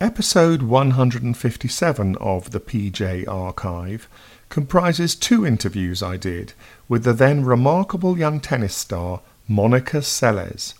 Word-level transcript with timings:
Episode 0.00 0.62
157 0.62 2.16
of 2.20 2.52
the 2.52 2.60
PJ 2.60 3.26
Archive 3.26 4.08
comprises 4.48 5.16
two 5.16 5.44
interviews 5.44 6.04
I 6.04 6.16
did 6.16 6.52
with 6.88 7.02
the 7.02 7.12
then 7.12 7.44
remarkable 7.44 8.16
young 8.16 8.38
tennis 8.38 8.76
star 8.76 9.22
Monica 9.48 9.96
Seles, 9.96 10.74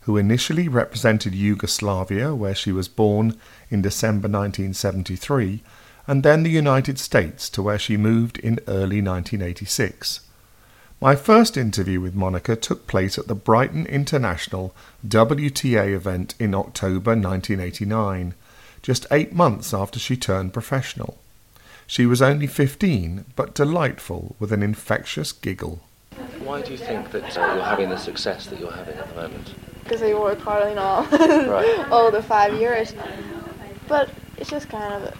who 0.00 0.16
initially 0.16 0.66
represented 0.66 1.36
Yugoslavia, 1.36 2.34
where 2.34 2.54
she 2.56 2.72
was 2.72 2.88
born 2.88 3.38
in 3.70 3.80
December 3.80 4.26
1973, 4.26 5.62
and 6.08 6.24
then 6.24 6.42
the 6.42 6.50
United 6.50 6.98
States, 6.98 7.48
to 7.50 7.62
where 7.62 7.78
she 7.78 7.96
moved 7.96 8.38
in 8.38 8.58
early 8.66 9.00
1986. 9.00 10.18
My 11.00 11.14
first 11.14 11.56
interview 11.56 12.00
with 12.00 12.16
Monica 12.16 12.56
took 12.56 12.88
place 12.88 13.18
at 13.18 13.28
the 13.28 13.36
Brighton 13.36 13.86
International 13.86 14.74
WTA 15.06 15.94
event 15.94 16.34
in 16.40 16.56
October 16.56 17.12
1989 17.12 18.34
just 18.84 19.06
eight 19.10 19.32
months 19.32 19.72
after 19.72 19.98
she 19.98 20.14
turned 20.14 20.52
professional. 20.52 21.16
She 21.86 22.04
was 22.04 22.20
only 22.20 22.46
15, 22.46 23.24
but 23.34 23.54
delightful 23.54 24.36
with 24.38 24.52
an 24.52 24.62
infectious 24.62 25.32
giggle. 25.32 25.80
Why 26.40 26.60
do 26.60 26.70
you 26.72 26.76
think 26.76 27.10
that 27.12 27.36
uh, 27.36 27.54
you're 27.54 27.64
having 27.64 27.88
the 27.88 27.96
success 27.96 28.46
that 28.46 28.60
you're 28.60 28.70
having 28.70 28.96
at 28.96 29.08
the 29.08 29.14
moment? 29.14 29.54
Because 29.82 30.02
I 30.02 30.12
work 30.12 30.38
hard 30.40 30.70
in 30.70 30.76
all, 30.78 31.04
Right. 31.04 31.86
all 31.90 32.10
the 32.10 32.22
five 32.22 32.54
years. 32.60 32.94
But 33.88 34.10
it 34.36 34.48
just 34.48 34.68
kind 34.68 34.92
of 35.02 35.14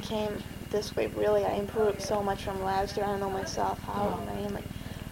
came 0.00 0.32
this 0.70 0.96
way, 0.96 1.08
really. 1.08 1.44
I 1.44 1.52
improved 1.52 2.00
so 2.00 2.22
much 2.22 2.42
from 2.44 2.62
last 2.62 2.96
year. 2.96 3.04
I 3.04 3.18
know 3.18 3.28
myself 3.30 3.78
how 3.82 4.18
I 4.26 4.32
am. 4.40 4.54
Like, 4.54 4.64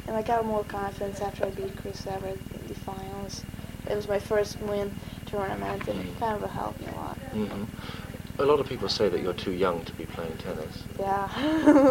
and 0.07 0.17
I 0.17 0.23
got 0.23 0.47
more 0.47 0.65
confidence 0.65 1.21
after 1.21 1.45
I 1.45 1.51
beat 1.51 1.77
Chris 1.77 2.07
Evert 2.07 2.39
in 2.55 2.67
the 2.67 2.75
finals. 2.75 3.45
It 3.91 3.95
was 3.95 4.09
my 4.09 4.19
first 4.19 4.59
win 4.63 4.91
tournament, 5.31 5.87
and 5.89 6.01
it 6.01 6.19
kind 6.19 6.43
of 6.43 6.51
helped 6.51 6.81
me 6.81 6.87
a 6.93 6.97
lot. 6.97 7.17
hmm 7.33 7.65
A 8.39 8.45
lot 8.45 8.61
of 8.61 8.67
people 8.69 8.89
say 8.89 9.09
that 9.09 9.21
you're 9.21 9.33
too 9.35 9.53
young 9.53 9.85
to 9.85 9.93
be 9.93 10.07
playing 10.07 10.37
tennis. 10.39 10.85
Yeah. 10.99 11.29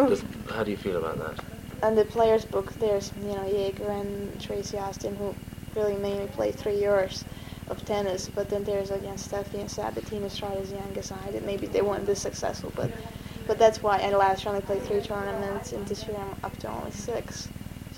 Does, 0.08 0.24
how 0.54 0.64
do 0.64 0.70
you 0.70 0.76
feel 0.76 0.96
about 0.96 1.18
that? 1.18 1.44
and 1.82 1.96
the 1.96 2.04
players 2.04 2.44
book 2.44 2.70
there's 2.78 3.10
you 3.22 3.34
know 3.34 3.46
Jaeger 3.46 3.88
and 3.90 4.38
Tracy 4.38 4.76
Austin 4.76 5.16
who 5.16 5.34
really 5.74 5.96
mainly 5.96 6.26
play 6.26 6.52
three 6.52 6.76
years 6.76 7.24
of 7.68 7.82
tennis 7.86 8.28
but 8.28 8.50
then 8.50 8.64
there's 8.64 8.90
again 8.90 9.16
Steffi 9.16 9.54
and 9.60 9.70
Sabatini 9.70 10.28
started 10.28 10.60
as 10.60 10.70
young 10.72 10.94
as 10.98 11.10
I 11.10 11.30
did 11.30 11.42
maybe 11.42 11.66
they 11.66 11.80
weren't 11.80 12.04
this 12.04 12.20
successful 12.20 12.70
but 12.76 12.90
but 13.46 13.58
that's 13.58 13.82
why 13.82 13.96
I 13.98 14.10
last 14.10 14.44
year 14.44 14.52
only 14.52 14.60
played 14.66 14.82
three 14.82 15.00
tournaments 15.00 15.72
and 15.72 15.86
this 15.88 16.06
year 16.06 16.18
I'm 16.18 16.36
up 16.44 16.54
to 16.58 16.68
only 16.68 16.90
six 16.90 17.48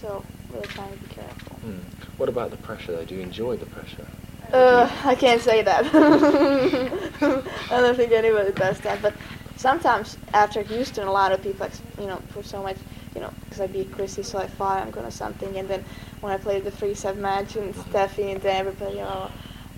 so 0.01 0.25
really 0.53 0.69
trying 0.69 0.93
to 0.93 0.99
be 0.99 1.09
careful 1.13 1.57
Hmm. 1.67 1.81
What 2.19 2.29
about 2.29 2.53
the 2.53 2.59
pressure 2.59 2.93
though? 2.93 3.05
Do 3.05 3.17
you 3.17 3.23
enjoy 3.23 3.57
the 3.57 3.67
pressure? 3.67 4.07
Uh, 4.53 4.91
I 5.05 5.15
can't 5.15 5.41
say 5.41 5.63
that 5.63 5.87
I 7.71 7.81
don't 7.81 7.97
think 7.97 8.13
anybody 8.13 8.53
does 8.53 8.79
that 8.81 9.01
but 9.03 9.15
sometimes 9.57 10.19
after 10.35 10.63
Houston 10.63 11.07
a 11.07 11.13
lot 11.13 11.33
of 11.33 11.43
people 11.43 11.69
you 11.99 12.07
know 12.07 12.21
for 12.33 12.43
so 12.43 12.63
much 12.63 12.77
you 13.15 13.21
know, 13.21 13.33
because 13.45 13.61
I 13.61 13.67
beat 13.67 13.93
Chrissy, 13.93 14.23
so 14.23 14.39
I 14.39 14.47
thought 14.47 14.83
I'm 14.83 14.91
gonna 14.91 15.11
something. 15.11 15.57
And 15.57 15.69
then 15.69 15.85
when 16.21 16.33
I 16.33 16.39
played 16.39 16.65
the 16.65 16.71
three 16.71 16.95
set 16.95 17.17
match 17.17 17.57
and 17.57 17.75
Steffi 17.75 18.33
and 18.33 18.41
then 18.41 18.57
everybody, 18.57 19.01
oh. 19.01 19.31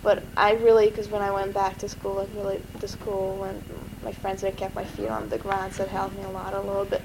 But 0.03 0.23
I 0.37 0.53
really, 0.53 0.91
because 0.91 1.09
when 1.09 1.23
I 1.23 1.31
went 1.31 1.55
back 1.55 1.79
to 1.79 1.89
school, 1.89 2.15
like 2.15 2.29
really 2.35 2.61
the 2.81 2.89
school 2.89 3.45
and 3.45 3.63
my 4.05 4.13
friends, 4.13 4.45
I 4.45 4.51
kept 4.51 4.75
my 4.75 4.85
feet 4.85 5.09
on 5.09 5.29
the 5.31 5.39
ground, 5.39 5.73
so 5.73 5.85
it 5.85 5.89
helped 5.89 6.17
me 6.17 6.25
a 6.25 6.29
lot, 6.29 6.53
a 6.53 6.61
little 6.61 6.85
bit. 6.85 7.01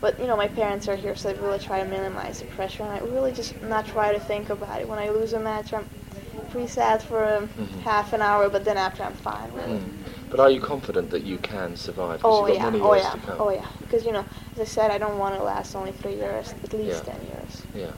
But 0.00 0.20
you 0.20 0.26
know, 0.26 0.36
my 0.36 0.48
parents 0.48 0.86
are 0.86 0.96
here, 0.96 1.16
so 1.16 1.30
I 1.30 1.32
really 1.32 1.58
try 1.58 1.82
to 1.82 1.88
minimize 1.88 2.40
the 2.40 2.46
pressure, 2.46 2.82
and 2.82 2.92
I 2.92 2.98
really 2.98 3.32
just 3.32 3.60
not 3.62 3.86
try 3.86 4.12
to 4.12 4.20
think 4.20 4.50
about 4.50 4.80
it. 4.80 4.88
When 4.88 4.98
I 4.98 5.08
lose 5.08 5.32
a 5.32 5.40
match, 5.40 5.72
I'm 5.72 5.88
pretty 6.56 6.68
sad 6.72 7.02
for 7.02 7.22
um, 7.22 7.48
Mhm. 7.48 7.80
half 7.82 8.14
an 8.14 8.22
hour, 8.22 8.48
but 8.48 8.64
then 8.64 8.78
after 8.78 9.02
I'm 9.02 9.12
fine, 9.12 9.52
really. 9.52 9.78
Hmm. 9.80 10.30
But 10.30 10.40
are 10.40 10.50
you 10.50 10.60
confident 10.60 11.10
that 11.10 11.22
you 11.22 11.36
can 11.38 11.76
survive? 11.76 12.22
Oh 12.24 12.46
you've 12.46 12.56
yeah, 12.56 12.62
got 12.62 12.72
many 12.72 12.82
oh 12.82 12.94
yeah, 12.94 13.10
to 13.10 13.18
come. 13.18 13.36
oh 13.42 13.50
yeah. 13.50 13.66
Because 13.80 14.06
you 14.06 14.12
know, 14.12 14.24
as 14.54 14.60
I 14.60 14.64
said, 14.64 14.90
I 14.90 14.96
don't 14.96 15.18
want 15.18 15.34
to 15.36 15.42
last 15.42 15.76
only 15.76 15.92
three 15.92 16.14
years, 16.14 16.54
at 16.64 16.72
least 16.72 17.04
Yeah. 17.04 17.12
ten 17.12 17.20
years. 17.26 17.52
Yeah. 17.74 17.92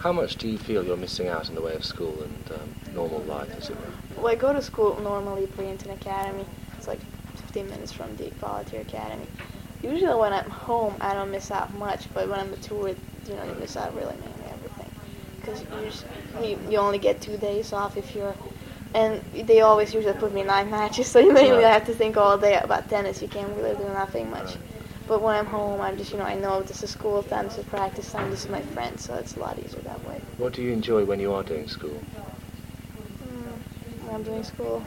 How 0.00 0.12
much 0.12 0.36
do 0.38 0.48
you 0.48 0.58
feel 0.58 0.84
you're 0.84 0.96
missing 0.96 1.28
out 1.28 1.48
in 1.48 1.54
the 1.54 1.62
way 1.62 1.74
of 1.76 1.84
school 1.84 2.16
and 2.26 2.44
um, 2.56 2.68
normal 2.94 3.20
life, 3.20 3.56
as 3.56 3.70
it 3.70 3.76
were? 3.76 3.92
Well, 4.22 4.32
I 4.32 4.34
go 4.34 4.52
to 4.52 4.60
school 4.60 4.98
normally 5.00 5.46
Princeton 5.46 5.92
Academy. 5.92 6.46
It's 6.78 6.88
like 6.88 7.00
15 7.36 7.70
minutes 7.70 7.92
from 7.92 8.16
the 8.16 8.24
Bollettieri 8.42 8.80
academy. 8.80 9.28
Usually 9.82 10.14
when 10.16 10.32
I'm 10.32 10.50
home, 10.50 10.94
I 11.00 11.14
don't 11.14 11.30
miss 11.30 11.50
out 11.52 11.72
much, 11.74 12.12
but 12.12 12.28
when 12.28 12.40
I'm 12.40 12.52
at 12.52 12.60
tour, 12.60 12.88
you 12.88 13.34
know, 13.36 13.44
you 13.44 13.54
miss 13.60 13.76
out 13.76 13.94
really 13.94 14.14
everything. 14.14 14.39
Because 15.58 16.04
you, 16.42 16.58
you 16.68 16.78
only 16.78 16.98
get 16.98 17.20
two 17.20 17.36
days 17.36 17.72
off 17.72 17.96
if 17.96 18.14
you're, 18.14 18.34
and 18.94 19.20
they 19.34 19.60
always 19.60 19.92
usually 19.94 20.14
put 20.14 20.32
me 20.32 20.42
nine 20.42 20.70
matches, 20.78 21.06
so 21.08 21.18
you 21.18 21.32
mainly 21.32 21.64
Right. 21.64 21.72
have 21.72 21.86
to 21.86 21.94
think 21.94 22.16
all 22.16 22.38
day 22.38 22.56
about 22.58 22.88
tennis. 22.88 23.20
You 23.22 23.28
can't 23.28 23.54
really 23.56 23.76
do 23.76 23.84
nothing 23.84 24.30
much. 24.30 24.46
Right. 24.46 24.58
But 25.08 25.22
when 25.22 25.34
I'm 25.34 25.46
home, 25.46 25.80
I'm 25.80 25.96
just, 25.96 26.12
you 26.12 26.18
know, 26.18 26.24
I 26.24 26.36
know 26.36 26.62
this 26.62 26.82
is 26.84 26.90
school 26.90 27.22
time, 27.24 27.46
this 27.48 27.58
is 27.58 27.64
practice 27.64 28.12
time, 28.12 28.30
this 28.30 28.44
is 28.44 28.50
my 28.50 28.62
friends, 28.62 29.04
so 29.04 29.14
it's 29.14 29.36
a 29.36 29.40
lot 29.40 29.58
easier 29.58 29.80
that 29.80 30.06
way. 30.06 30.20
What 30.38 30.52
do 30.52 30.62
you 30.62 30.72
enjoy 30.72 31.04
when 31.04 31.18
you 31.18 31.32
are 31.32 31.42
doing 31.42 31.66
school? 31.66 32.00
Mm, 33.26 34.06
when 34.06 34.14
I'm 34.14 34.22
doing 34.22 34.44
school. 34.44 34.82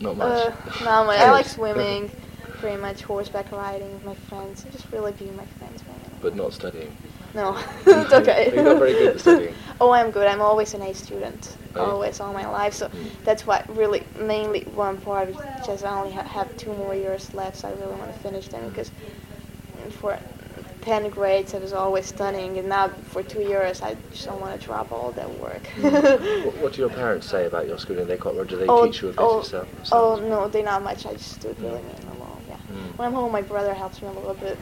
Not 0.00 0.16
much. 0.18 0.48
Uh, 0.52 0.84
not 0.84 1.06
much. 1.06 1.18
I 1.18 1.30
like 1.30 1.46
swimming, 1.46 2.10
pretty 2.58 2.76
much 2.76 3.02
horseback 3.02 3.50
riding 3.52 3.90
with 3.94 4.04
my 4.04 4.14
friends. 4.14 4.66
Just 4.70 4.86
really 4.92 5.12
being 5.12 5.34
my 5.36 5.46
friends, 5.58 5.82
man. 5.84 5.96
but 6.20 6.34
not 6.36 6.52
studying. 6.52 6.94
No, 7.34 7.56
it's 7.86 8.12
okay. 8.12 8.50
You're 8.54 8.64
not 8.64 8.78
very 8.78 8.92
good 8.92 9.14
at 9.14 9.20
studying. 9.20 9.54
oh, 9.80 9.90
I'm 9.90 10.10
good. 10.10 10.26
I'm 10.26 10.42
always 10.42 10.74
an 10.74 10.82
A 10.82 10.92
student, 10.94 11.56
Oh. 11.74 11.92
always 11.92 12.20
all 12.20 12.32
my 12.32 12.46
life. 12.46 12.74
So 12.74 12.88
Mm. 12.88 13.24
that's 13.24 13.46
why 13.46 13.64
really 13.68 14.02
mainly 14.18 14.62
one 14.74 14.98
part 14.98 15.30
is 15.30 15.36
just 15.64 15.84
I 15.84 15.98
only 15.98 16.12
ha- 16.12 16.24
have 16.24 16.54
two 16.56 16.72
more 16.74 16.94
years 16.94 17.32
left. 17.34 17.56
So 17.58 17.68
I 17.68 17.72
really 17.72 17.94
want 17.94 18.12
to 18.12 18.18
finish 18.20 18.48
them 18.48 18.68
because 18.68 18.90
for 20.00 20.18
10 20.82 21.10
grades 21.10 21.54
I 21.54 21.58
was 21.58 21.72
always 21.72 22.06
studying, 22.06 22.58
and 22.58 22.68
now 22.68 22.88
for 22.88 23.22
two 23.22 23.40
years 23.40 23.80
I 23.82 23.96
just 24.10 24.26
don't 24.26 24.40
want 24.40 24.58
to 24.60 24.66
drop 24.66 24.92
all 24.92 25.12
that 25.12 25.30
work. 25.40 25.64
what, 25.80 26.56
what 26.58 26.72
do 26.74 26.80
your 26.80 26.90
parents 26.90 27.26
say 27.28 27.46
about 27.46 27.66
your 27.66 27.78
schooling? 27.78 28.06
They 28.06 28.16
quite, 28.16 28.34
or 28.34 28.44
do 28.44 28.56
they 28.56 28.66
oh, 28.66 28.86
teach 28.86 29.02
you 29.02 29.08
a 29.08 29.12
bit 29.12 29.20
oh, 29.20 29.38
yourself? 29.38 29.68
Oh 29.92 30.16
no, 30.16 30.48
they 30.48 30.62
not 30.62 30.82
much. 30.82 31.06
I 31.06 31.12
just 31.14 31.40
do 31.40 31.48
it 31.48 31.56
really 31.60 31.80
me 31.82 31.94
alone. 32.16 32.42
Yeah. 32.48 32.56
Mm. 32.56 32.98
When 32.98 33.08
I'm 33.08 33.14
home, 33.14 33.32
my 33.32 33.42
brother 33.42 33.72
helps 33.74 34.02
me 34.02 34.08
a 34.08 34.12
little 34.12 34.34
bit, 34.34 34.58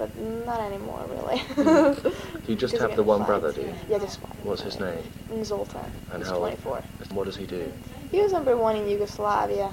but 0.00 0.10
not 0.46 0.60
anymore 0.60 1.04
really. 1.14 1.38
Mm. 1.60 2.48
You 2.48 2.56
just 2.56 2.76
have 2.78 2.96
the 2.96 3.02
one 3.02 3.22
brother, 3.24 3.52
do 3.52 3.60
you? 3.60 3.74
Yeah, 3.88 3.98
just 3.98 4.22
one. 4.22 4.32
What's 4.42 4.62
his 4.62 4.80
name? 4.80 4.98
Zoltan. 5.44 5.80
And 6.12 6.22
He's 6.22 6.28
how 6.30 6.36
old? 6.36 6.58
24. 6.62 6.82
What 7.16 7.24
does 7.26 7.36
he 7.36 7.46
do? 7.46 7.70
He 8.10 8.18
was 8.22 8.32
number 8.32 8.56
one 8.56 8.74
in 8.76 8.88
Yugoslavia, 8.88 9.70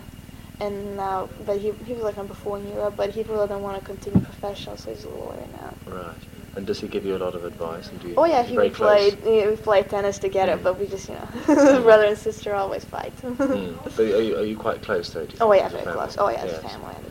and 0.60 0.98
now, 0.98 1.30
but 1.46 1.58
he 1.64 1.72
he 1.88 1.94
was 1.94 2.04
like 2.04 2.18
number 2.18 2.34
four 2.44 2.58
in 2.60 2.68
Europe, 2.74 2.96
but 2.98 3.10
he 3.16 3.24
really 3.24 3.48
don't 3.48 3.64
want 3.64 3.80
to 3.80 3.86
continue 3.94 4.20
professional, 4.32 4.76
so 4.78 4.92
he's 4.94 5.06
a 5.06 5.10
lawyer 5.10 5.48
now. 5.62 5.74
Right. 6.00 6.16
And 6.58 6.66
does 6.66 6.80
he 6.80 6.88
give 6.88 7.06
you 7.06 7.16
a 7.16 7.22
lot 7.26 7.36
of 7.36 7.46
advice? 7.46 7.88
And 7.90 8.00
do 8.02 8.08
you, 8.10 8.16
Oh 8.18 8.26
yeah, 8.26 8.42
he 8.44 8.58
we 8.58 8.70
played 8.72 9.22
close? 9.22 9.52
we 9.52 9.56
played 9.70 9.90
tennis 9.90 10.18
together, 10.28 10.58
Mm. 10.58 10.64
but 10.66 10.74
we 10.80 10.88
just 10.88 11.08
you 11.10 11.16
know 11.16 11.82
brother 11.88 12.06
and 12.12 12.18
sister 12.18 12.54
always 12.56 12.84
fight. 12.84 13.14
Mm. 13.22 13.78
But 13.84 14.00
are 14.00 14.22
you, 14.28 14.34
are 14.40 14.44
you 14.52 14.58
quite 14.58 14.82
close 14.82 15.06
though? 15.14 15.22
You 15.22 15.38
Oh 15.40 15.54
yeah, 15.54 15.70
very 15.70 15.84
family? 15.84 15.98
close. 16.00 16.18
Oh 16.20 16.30
yeah, 16.30 16.46
Yes. 16.46 16.62
family, 16.62 16.64
there's 16.64 16.72
no 16.78 16.92
question. 16.92 17.07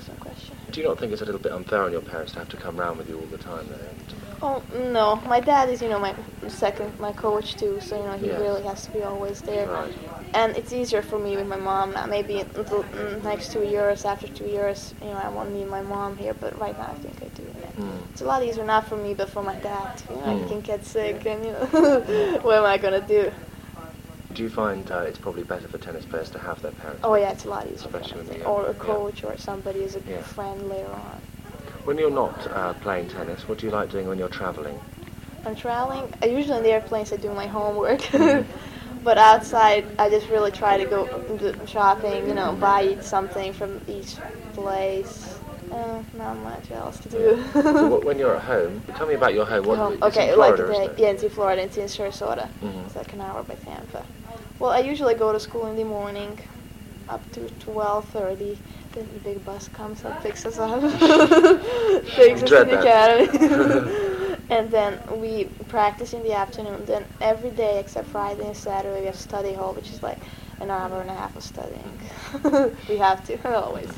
Do 0.76 0.82
you 0.82 0.88
not 0.88 0.98
think 0.98 1.10
it's 1.10 1.22
a 1.22 1.24
little 1.24 1.40
bit 1.40 1.52
unfair 1.52 1.84
on 1.84 1.92
your 1.92 2.02
parents 2.02 2.32
to 2.34 2.38
have 2.40 2.50
to 2.50 2.58
come 2.58 2.76
round 2.76 2.98
with 2.98 3.08
you 3.08 3.18
all 3.18 3.24
the 3.28 3.38
time 3.38 3.66
though? 3.70 3.78
Oh 4.42 4.62
no, 4.92 5.16
my 5.26 5.40
dad 5.40 5.70
is 5.70 5.80
you 5.80 5.88
know 5.88 5.98
my 5.98 6.14
second 6.48 7.00
my 7.00 7.12
coach 7.14 7.54
too, 7.56 7.80
so 7.80 7.96
you 7.96 8.02
know 8.02 8.18
he 8.18 8.26
Yes. 8.26 8.38
really 8.38 8.62
has 8.64 8.84
to 8.84 8.90
be 8.90 9.02
always 9.02 9.40
there. 9.40 9.66
Right. 9.66 9.94
And 10.34 10.54
it's 10.54 10.74
easier 10.74 11.00
for 11.00 11.18
me 11.18 11.34
with 11.34 11.46
my 11.46 11.56
mom 11.56 11.94
now. 11.94 12.04
Maybe 12.04 12.40
in 12.40 12.48
the 12.52 13.20
next 13.24 13.52
two 13.52 13.64
years, 13.64 14.04
after 14.04 14.28
two 14.28 14.44
years, 14.44 14.92
you 15.00 15.08
know, 15.08 15.16
I 15.16 15.30
want 15.30 15.50
me 15.50 15.62
and 15.62 15.70
my 15.70 15.80
mom 15.80 16.14
here. 16.18 16.34
But 16.34 16.60
right 16.60 16.76
now, 16.76 16.90
I 16.90 16.94
think 16.96 17.16
I 17.22 17.28
do. 17.34 17.44
Mm. 17.82 18.10
It's 18.10 18.20
a 18.20 18.26
lot 18.26 18.42
easier 18.44 18.66
not 18.66 18.86
for 18.86 18.96
me, 18.98 19.14
but 19.14 19.30
for 19.30 19.42
my 19.42 19.54
dad. 19.56 20.02
You 20.10 20.16
know, 20.16 20.22
Mm. 20.24 20.42
he 20.42 20.48
can 20.50 20.60
get 20.60 20.84
sick, 20.84 21.24
and 21.24 21.42
you 21.42 21.52
know, 21.52 22.38
what 22.42 22.58
am 22.58 22.64
I 22.66 22.76
gonna 22.76 23.00
do? 23.00 23.32
Do 24.36 24.42
you 24.42 24.50
find 24.50 24.88
uh, 24.92 24.98
it's 24.98 25.16
probably 25.18 25.44
better 25.44 25.66
for 25.66 25.78
tennis 25.78 26.04
players 26.04 26.28
to 26.30 26.38
have 26.38 26.60
their 26.60 26.72
parents? 26.72 27.00
Oh 27.02 27.14
yeah, 27.14 27.30
it's 27.32 27.46
a 27.46 27.48
lot 27.48 27.64
easier. 27.66 27.76
Especially 27.88 28.18
when 28.18 28.26
for 28.26 28.34
they're 28.34 28.46
or 28.46 28.64
a 28.66 28.74
yeah. 28.74 28.78
coach 28.78 29.24
or 29.24 29.34
somebody 29.38 29.82
as 29.82 29.96
a 29.96 30.02
Yeah. 30.06 30.20
friend 30.20 30.68
later 30.68 30.92
on. 30.92 31.20
When 31.84 31.96
you're 31.96 32.10
not 32.10 32.46
uh, 32.52 32.74
playing 32.74 33.08
tennis, 33.08 33.48
what 33.48 33.56
do 33.58 33.66
you 33.66 33.72
like 33.72 33.90
doing 33.90 34.06
when 34.08 34.18
you're 34.18 34.28
travelling? 34.28 34.78
I'm 35.46 35.56
traveling. 35.56 36.12
I 36.22 36.26
usually 36.26 36.58
in 36.58 36.64
the 36.64 36.70
airplanes 36.72 37.14
I 37.14 37.16
do 37.16 37.32
my 37.32 37.46
homework, 37.46 38.00
Mhm. 38.12 38.44
but 39.04 39.16
outside 39.16 39.86
I 39.98 40.10
just 40.10 40.28
really 40.28 40.50
try 40.50 40.76
to 40.76 40.84
go 40.84 41.08
shopping. 41.66 42.28
You 42.28 42.34
know, 42.34 42.52
buy 42.52 42.98
something 43.00 43.54
from 43.54 43.80
each 43.88 44.16
place. 44.52 45.38
Uh, 45.72 46.00
not 46.16 46.36
much 46.38 46.70
else 46.70 46.98
to 47.00 47.08
do. 47.08 47.42
So 47.54 47.88
what- 47.88 48.04
when 48.04 48.18
you're 48.18 48.36
at 48.36 48.42
home, 48.42 48.82
tell 48.96 49.06
me 49.06 49.14
about 49.14 49.32
your 49.32 49.46
home. 49.46 49.64
What, 49.64 49.78
Home. 49.78 49.98
okay, 50.02 50.32
Florida, 50.34 50.66
like 50.66 50.90
it? 50.90 50.98
yeah, 50.98 51.08
it's 51.08 51.22
in 51.22 51.30
Florida, 51.30 51.62
it's 51.62 51.76
in 51.78 51.86
Sarasota. 51.86 52.48
Mhm. 52.62 52.84
It's 52.86 52.96
like 52.96 53.12
an 53.14 53.20
hour 53.22 53.42
by 53.42 53.54
Tampa. 53.54 54.04
Well, 54.58 54.70
I 54.70 54.80
usually 54.80 55.14
go 55.14 55.32
to 55.32 55.40
school 55.40 55.66
in 55.66 55.76
the 55.76 55.84
morning, 55.84 56.38
up 57.08 57.30
to 57.32 57.48
twelve 57.60 58.06
thirty. 58.06 58.58
Then 58.92 59.08
the 59.12 59.20
big 59.20 59.44
bus 59.44 59.68
comes 59.68 60.02
and 60.04 60.18
picks 60.22 60.46
us 60.46 60.58
up, 60.58 60.80
takes 62.16 62.42
us 62.42 62.48
to 62.48 62.64
the 62.64 62.64
that. 62.64 62.80
academy, 62.80 64.36
and 64.50 64.70
then 64.70 64.98
we 65.20 65.44
practice 65.68 66.14
in 66.14 66.22
the 66.22 66.32
afternoon. 66.32 66.84
Then 66.86 67.04
every 67.20 67.50
day 67.50 67.78
except 67.78 68.08
Friday 68.08 68.46
and 68.46 68.56
Saturday 68.56 69.00
we 69.00 69.06
have 69.06 69.16
study 69.16 69.52
hall, 69.52 69.74
which 69.74 69.90
is 69.90 70.02
like 70.02 70.18
an 70.60 70.70
hour 70.70 71.00
and 71.02 71.10
a 71.10 71.14
half 71.14 71.36
of 71.36 71.42
studying. 71.42 71.98
we 72.88 72.96
have 72.96 73.24
to 73.26 73.54
always. 73.54 73.90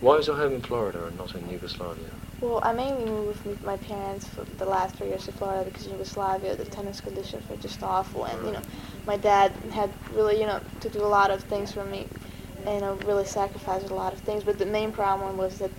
Why 0.00 0.16
is 0.16 0.28
your 0.28 0.36
home 0.36 0.54
in 0.54 0.62
Florida 0.62 1.06
and 1.06 1.18
not 1.18 1.34
in 1.34 1.50
Yugoslavia? 1.50 2.06
Well, 2.40 2.60
I 2.62 2.72
mainly 2.72 3.04
moved 3.04 3.44
with 3.44 3.62
my 3.62 3.76
parents 3.76 4.26
for 4.26 4.44
the 4.44 4.64
last 4.64 4.94
three 4.94 5.08
years 5.08 5.26
to 5.26 5.32
Florida 5.32 5.70
because 5.70 5.86
Yugoslavia 5.86 6.56
the 6.56 6.64
tennis 6.64 6.98
conditions 6.98 7.46
were 7.50 7.56
just 7.56 7.82
awful, 7.82 8.24
and 8.24 8.46
you 8.46 8.52
know, 8.52 8.62
my 9.06 9.18
dad 9.18 9.52
had 9.72 9.90
really 10.14 10.40
you 10.40 10.46
know 10.46 10.58
to 10.80 10.88
do 10.88 11.00
a 11.00 11.12
lot 11.18 11.30
of 11.30 11.42
things 11.44 11.70
for 11.70 11.84
me, 11.84 12.06
and 12.64 12.76
you 12.76 12.80
know, 12.80 12.94
really 13.06 13.26
sacrificed 13.26 13.90
a 13.90 13.94
lot 13.94 14.14
of 14.14 14.20
things. 14.20 14.42
But 14.42 14.58
the 14.58 14.64
main 14.64 14.90
problem 14.90 15.36
was 15.36 15.58
that 15.58 15.70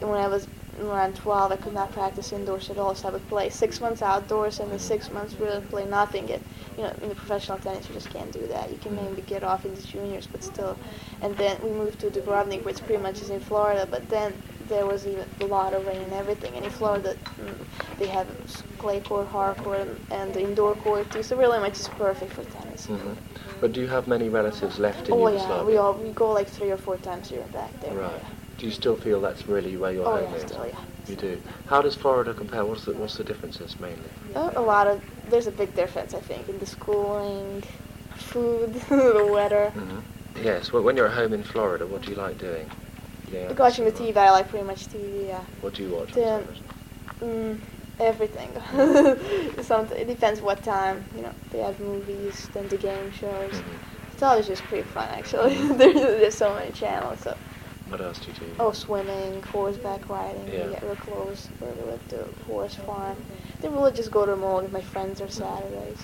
when 0.00 0.18
I 0.18 0.28
was 0.28 0.48
around 0.80 1.14
12, 1.16 1.52
I 1.52 1.56
could 1.56 1.74
not 1.74 1.92
practice 1.92 2.32
indoors 2.32 2.70
at 2.70 2.78
all, 2.78 2.94
so 2.94 3.08
I 3.08 3.10
would 3.10 3.28
play 3.28 3.50
six 3.50 3.78
months 3.78 4.00
outdoors 4.00 4.60
and 4.60 4.70
then 4.70 4.78
six 4.78 5.10
months 5.10 5.34
really 5.34 5.60
play 5.66 5.84
nothing. 5.84 6.30
And 6.30 6.42
you 6.78 6.84
know, 6.84 6.94
in 7.02 7.10
the 7.10 7.16
professional 7.16 7.58
tennis, 7.58 7.86
you 7.86 7.94
just 7.94 8.08
can't 8.08 8.32
do 8.32 8.46
that. 8.46 8.70
You 8.70 8.78
can 8.78 8.96
maybe 8.96 9.20
get 9.22 9.44
off 9.44 9.66
in 9.66 9.74
the 9.74 9.82
juniors, 9.82 10.26
but 10.26 10.42
still. 10.42 10.78
And 11.20 11.36
then 11.36 11.58
we 11.62 11.68
moved 11.68 12.00
to 12.00 12.06
Dubrovnik, 12.08 12.64
which 12.64 12.78
pretty 12.86 13.02
much 13.02 13.20
is 13.20 13.28
in 13.28 13.40
Florida, 13.40 13.86
but 13.90 14.08
then 14.08 14.32
there 14.68 14.86
was 14.86 15.06
even 15.06 15.24
a 15.40 15.46
lot 15.46 15.74
of 15.74 15.86
rain 15.86 16.00
and 16.02 16.12
everything. 16.12 16.54
And 16.54 16.64
in 16.64 16.70
Florida, 16.70 17.16
mm, 17.40 17.98
they 17.98 18.06
have 18.06 18.26
clay 18.78 19.00
court, 19.00 19.26
hard 19.28 19.56
court, 19.58 19.88
and, 20.10 20.32
the 20.34 20.40
indoor 20.40 20.74
court 20.76 21.10
too. 21.10 21.22
So 21.22 21.36
really 21.36 21.58
much 21.58 21.78
is 21.80 21.88
perfect 21.88 22.32
for 22.32 22.44
tennis. 22.44 22.86
Mm-hmm. 22.86 23.12
But 23.60 23.72
do 23.72 23.80
you 23.80 23.88
have 23.88 24.06
many 24.06 24.28
relatives 24.28 24.78
left 24.78 25.08
in 25.08 25.14
oh 25.14 25.28
Yugoslavia? 25.28 25.56
yeah, 25.56 25.64
we 25.64 25.76
all 25.76 25.94
we 25.94 26.10
go 26.10 26.30
like 26.32 26.48
three 26.48 26.70
or 26.70 26.76
four 26.76 26.96
times 26.98 27.30
a 27.30 27.34
year 27.34 27.44
back 27.52 27.78
there. 27.80 27.94
Right. 27.94 28.12
Yeah. 28.12 28.28
Do 28.58 28.66
you 28.66 28.72
still 28.72 28.96
feel 28.96 29.20
that's 29.20 29.46
really 29.46 29.76
where 29.76 29.92
your 29.92 30.06
Oh 30.06 30.16
home 30.16 30.30
yeah, 30.30 30.36
is? 30.36 30.42
still 30.42 30.66
yeah. 30.66 30.78
You 31.06 31.16
do. 31.16 31.40
How 31.66 31.80
does 31.80 31.94
Florida 31.94 32.34
compare? 32.34 32.64
What's 32.64 32.84
the 32.84 32.92
what's 32.92 33.16
the 33.16 33.24
differences 33.24 33.78
mainly? 33.80 34.10
Uh, 34.34 34.50
a 34.56 34.60
lot 34.60 34.86
of 34.86 35.02
there's 35.30 35.46
a 35.46 35.52
big 35.52 35.74
difference 35.74 36.12
I 36.14 36.20
think 36.20 36.48
in 36.48 36.58
the 36.58 36.66
schooling, 36.66 37.62
food, 38.16 38.74
the 38.88 39.28
weather. 39.32 39.72
Mm-hmm. 39.74 40.44
Yes. 40.44 40.72
Well, 40.72 40.82
when 40.82 40.96
you're 40.96 41.08
at 41.08 41.14
home 41.14 41.32
in 41.32 41.42
Florida, 41.42 41.86
what 41.86 42.02
do 42.02 42.10
you 42.10 42.16
like 42.16 42.38
doing? 42.38 42.70
Yeah. 43.32 43.48
Like 43.48 43.58
watching 43.58 43.84
the 43.84 43.92
TV, 43.92 44.16
I 44.16 44.30
like 44.30 44.48
pretty 44.48 44.66
much 44.66 44.86
TV. 44.88 45.28
Yeah. 45.28 45.40
What 45.60 45.74
do 45.74 45.82
you 45.82 45.90
watch? 45.90 46.12
The-? 46.12 46.44
Mm, 47.20 47.58
everything. 48.00 48.50
Something. 49.62 49.98
It 49.98 50.06
depends 50.06 50.40
what 50.40 50.62
time. 50.62 51.04
You 51.16 51.22
know, 51.22 51.32
they 51.50 51.58
have 51.60 51.78
movies, 51.80 52.48
then 52.54 52.68
the 52.68 52.76
game 52.76 53.10
shows. 53.12 53.52
Mhm. 53.52 53.62
It's 54.12 54.22
always 54.22 54.46
just 54.46 54.62
pretty 54.64 54.84
fun 54.88 55.08
actually. 55.10 55.54
there's, 55.76 55.94
there's 55.94 56.34
so 56.34 56.54
many 56.54 56.72
channels. 56.72 57.20
So 57.20 57.36
What 57.88 58.00
else 58.00 58.18
do 58.18 58.28
you 58.28 58.38
do? 58.38 58.46
oh, 58.60 58.72
swimming, 58.72 59.42
horseback 59.42 60.08
riding. 60.08 60.46
Yeah. 60.48 60.66
We 60.66 60.72
get 60.72 60.82
real 60.82 60.96
close 60.96 61.48
we 61.60 61.66
live 61.84 62.00
the 62.08 62.24
horse 62.46 62.74
farm. 62.74 63.16
Then 63.60 63.74
we'll 63.74 63.90
just 63.92 64.10
go 64.10 64.24
to 64.24 64.30
the 64.32 64.36
mall 64.36 64.62
with 64.62 64.72
my 64.72 64.80
friends 64.80 65.20
on 65.20 65.28
Saturdays. 65.30 65.98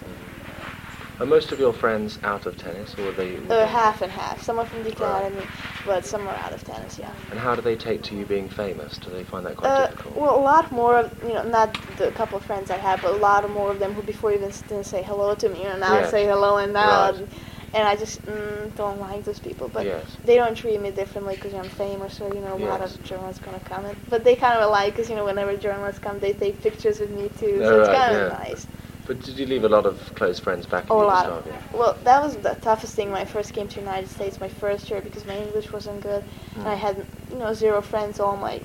Are 1.21 1.27
most 1.27 1.53
of 1.53 1.61
your 1.61 1.73
friends 1.73 2.19
out 2.25 2.45
of 2.45 2.57
tennis, 2.57 2.97
or 2.99 3.11
are 3.11 3.13
they? 3.13 3.37
Uh, 3.49 3.67
half 3.67 4.03
and 4.03 4.11
half. 4.11 4.43
Some 4.43 4.59
are 4.59 4.67
from 4.67 4.83
the 4.83 4.91
Right. 4.91 4.97
academy, 4.97 5.47
but 5.87 6.05
some 6.05 6.27
are 6.27 6.35
out 6.35 6.53
of 6.53 6.65
tennis. 6.65 6.99
Yeah. 6.99 7.13
And 7.31 7.39
how 7.39 7.55
do 7.55 7.63
they 7.63 7.77
take 7.77 8.03
to 8.05 8.17
you 8.17 8.25
being 8.25 8.49
famous? 8.49 8.99
Do 8.99 9.11
they 9.11 9.23
find 9.23 9.47
that 9.47 9.57
quite 9.57 9.71
Uh, 9.71 9.87
difficult? 9.87 10.17
well, 10.17 10.37
a 10.37 10.45
lot 10.53 10.73
more 10.73 10.99
of, 10.99 11.13
you 11.23 11.35
know, 11.35 11.45
not 11.45 11.69
the 11.97 12.11
couple 12.11 12.37
of 12.37 12.43
friends 12.43 12.69
I 12.71 12.79
have, 12.79 13.01
but 13.01 13.13
a 13.13 13.17
lot 13.29 13.49
more 13.49 13.71
of 13.71 13.79
them 13.79 13.95
who 13.95 14.03
before 14.03 14.33
even 14.33 14.51
didn't 14.69 14.87
say 14.87 15.03
hello 15.03 15.35
to 15.37 15.49
me, 15.49 15.63
you 15.63 15.69
know, 15.69 15.77
now 15.79 15.95
Yes. 16.01 16.11
say 16.11 16.25
hello 16.27 16.57
and 16.57 16.73
now, 16.73 17.13
Right. 17.13 17.29
and 17.75 17.89
I 17.89 17.95
just 17.97 18.25
mm, 18.27 18.75
don't 18.77 18.99
like 18.99 19.25
those 19.25 19.39
people. 19.39 19.69
But 19.69 19.85
Yes. 19.87 20.17
they 20.25 20.35
don't 20.37 20.57
treat 20.57 20.81
me 20.81 20.91
differently 20.91 21.37
because 21.37 21.55
I'm 21.55 21.69
famous 21.69 22.21
or, 22.21 22.29
you 22.35 22.41
know, 22.41 22.55
a 22.55 22.63
lot 22.71 22.81
of 22.81 23.03
journalists 23.05 23.41
gonna 23.45 23.61
comment. 23.61 23.97
But 24.11 24.25
they 24.25 24.35
kind 24.35 24.61
of 24.61 24.71
like, 24.71 24.95
because, 24.95 25.09
you 25.11 25.17
know, 25.17 25.25
whenever 25.25 25.57
journalists 25.57 26.01
come, 26.01 26.19
they 26.19 26.33
take 26.33 26.61
pictures 26.63 26.99
with 26.99 27.11
me 27.11 27.29
too, 27.41 27.63
so 27.65 27.75
Oh, 27.75 27.81
it's 27.81 27.89
kind 27.89 28.15
of 28.17 28.23
yeah. 28.29 28.37
nice. 28.37 28.67
But 29.07 29.21
did 29.21 29.37
you 29.39 29.47
leave 29.47 29.65
a 29.65 29.69
lot 29.69 29.85
of 29.85 30.15
close 30.15 30.39
friends 30.39 30.67
back 30.67 30.89
in 30.89 30.97
a 30.97 30.99
lot. 30.99 31.45
Well, 31.75 31.97
that 32.05 32.23
was 32.23 32.37
the 32.39 32.55
toughest 32.55 32.95
thing 32.97 33.11
when 33.11 33.21
I 33.21 33.27
first 33.27 33.53
came 33.53 33.69
to 33.69 33.75
the 33.75 33.81
United 33.83 34.09
States, 34.09 34.41
my 34.41 34.49
first 34.49 34.91
year, 34.91 35.03
because 35.03 35.27
my 35.27 35.37
English 35.37 35.73
wasn't 35.73 36.01
good, 36.03 36.25
and 36.57 36.69
I 36.69 36.75
Mm. 36.75 36.79
had 36.79 36.97
you 37.31 37.37
know 37.39 37.53
zero 37.53 37.83
friends. 37.83 38.19
All 38.19 38.37
my 38.37 38.61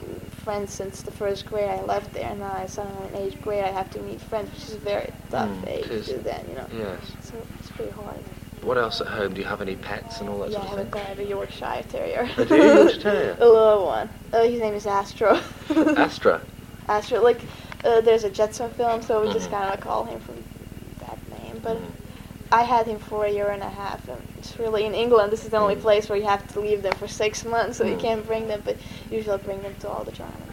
friends 0.45 0.71
since 0.71 1.01
the 1.01 1.11
first 1.11 1.45
grade 1.45 1.69
I 1.69 1.81
left 1.81 2.13
there. 2.13 2.29
and 2.29 2.39
Now 2.39 2.53
I 2.53 2.65
suddenly 2.67 3.07
in 3.09 3.15
eighth 3.15 3.41
grade 3.41 3.63
I 3.65 3.69
have 3.71 3.91
to 3.91 3.99
meet 3.99 4.21
friends, 4.21 4.49
which 4.51 4.69
is 4.69 4.75
a 4.75 4.77
very 4.79 5.11
tough 5.29 5.49
Mm, 5.49 5.67
age 5.67 6.05
to 6.07 6.17
then, 6.19 6.45
you 6.49 6.55
know. 6.55 6.67
Yes. 6.71 6.99
So 7.21 7.35
it's 7.59 7.69
pretty 7.71 7.91
hard. 7.91 8.17
What 8.61 8.77
else 8.77 8.99
at 9.01 9.07
home? 9.07 9.33
Do 9.33 9.41
you 9.41 9.47
have 9.47 9.61
any 9.61 9.75
pets 9.75 10.19
and 10.21 10.29
all 10.29 10.39
that 10.41 10.51
yeah, 10.51 10.59
I 10.59 10.65
sort 10.67 10.69
have 10.69 10.79
a 10.79 10.81
of 10.83 10.91
thing? 10.91 11.01
guy, 11.01 11.05
I 11.07 11.09
have 11.09 11.19
a 11.19 11.25
Yorkshire 11.25 11.83
Terrier. 11.89 12.29
Oh, 12.37 12.43
do? 12.45 12.55
Yorkshire 12.55 13.01
Terrier? 13.09 13.37
a 13.39 13.45
little 13.47 13.85
one. 13.85 14.09
Uh, 14.33 14.43
his 14.43 14.59
name 14.59 14.73
is 14.73 14.85
Astro. 14.85 15.39
Astra. 15.97 16.41
Astro, 16.89 17.21
like 17.21 17.41
uh, 17.83 18.01
there's 18.01 18.23
a 18.23 18.29
Jetson 18.29 18.69
film, 18.71 19.01
so 19.01 19.25
we 19.25 19.31
just 19.33 19.49
kind 19.49 19.73
of 19.73 19.79
call 19.79 20.03
him 20.05 20.19
from 20.19 20.35
that 20.99 21.17
name. 21.41 21.59
But 21.63 21.77
Mhm. 21.77 21.91
I 22.51 22.63
had 22.63 22.87
him 22.87 22.97
for 22.99 23.25
a 23.25 23.29
year 23.29 23.49
and 23.51 23.61
a 23.61 23.69
half, 23.69 24.07
and 24.09 24.21
it's 24.39 24.57
really 24.57 24.85
in 24.85 24.95
England. 24.95 25.31
This 25.31 25.45
is 25.45 25.51
the 25.51 25.57
only 25.57 25.75
Mm. 25.75 25.81
place 25.81 26.09
where 26.09 26.17
you 26.17 26.25
have 26.25 26.51
to 26.53 26.59
leave 26.59 26.81
them 26.81 26.93
for 26.93 27.07
six 27.07 27.45
months, 27.45 27.77
so 27.77 27.85
you 27.85 27.95
Mm. 27.95 27.99
can't 28.01 28.25
bring 28.27 28.47
them. 28.47 28.61
But 28.65 28.77
usually 29.11 29.35
I 29.35 29.37
bring 29.37 29.61
them 29.61 29.75
to 29.81 29.89
all 29.89 30.03
the 30.03 30.11
tournaments. 30.11 30.48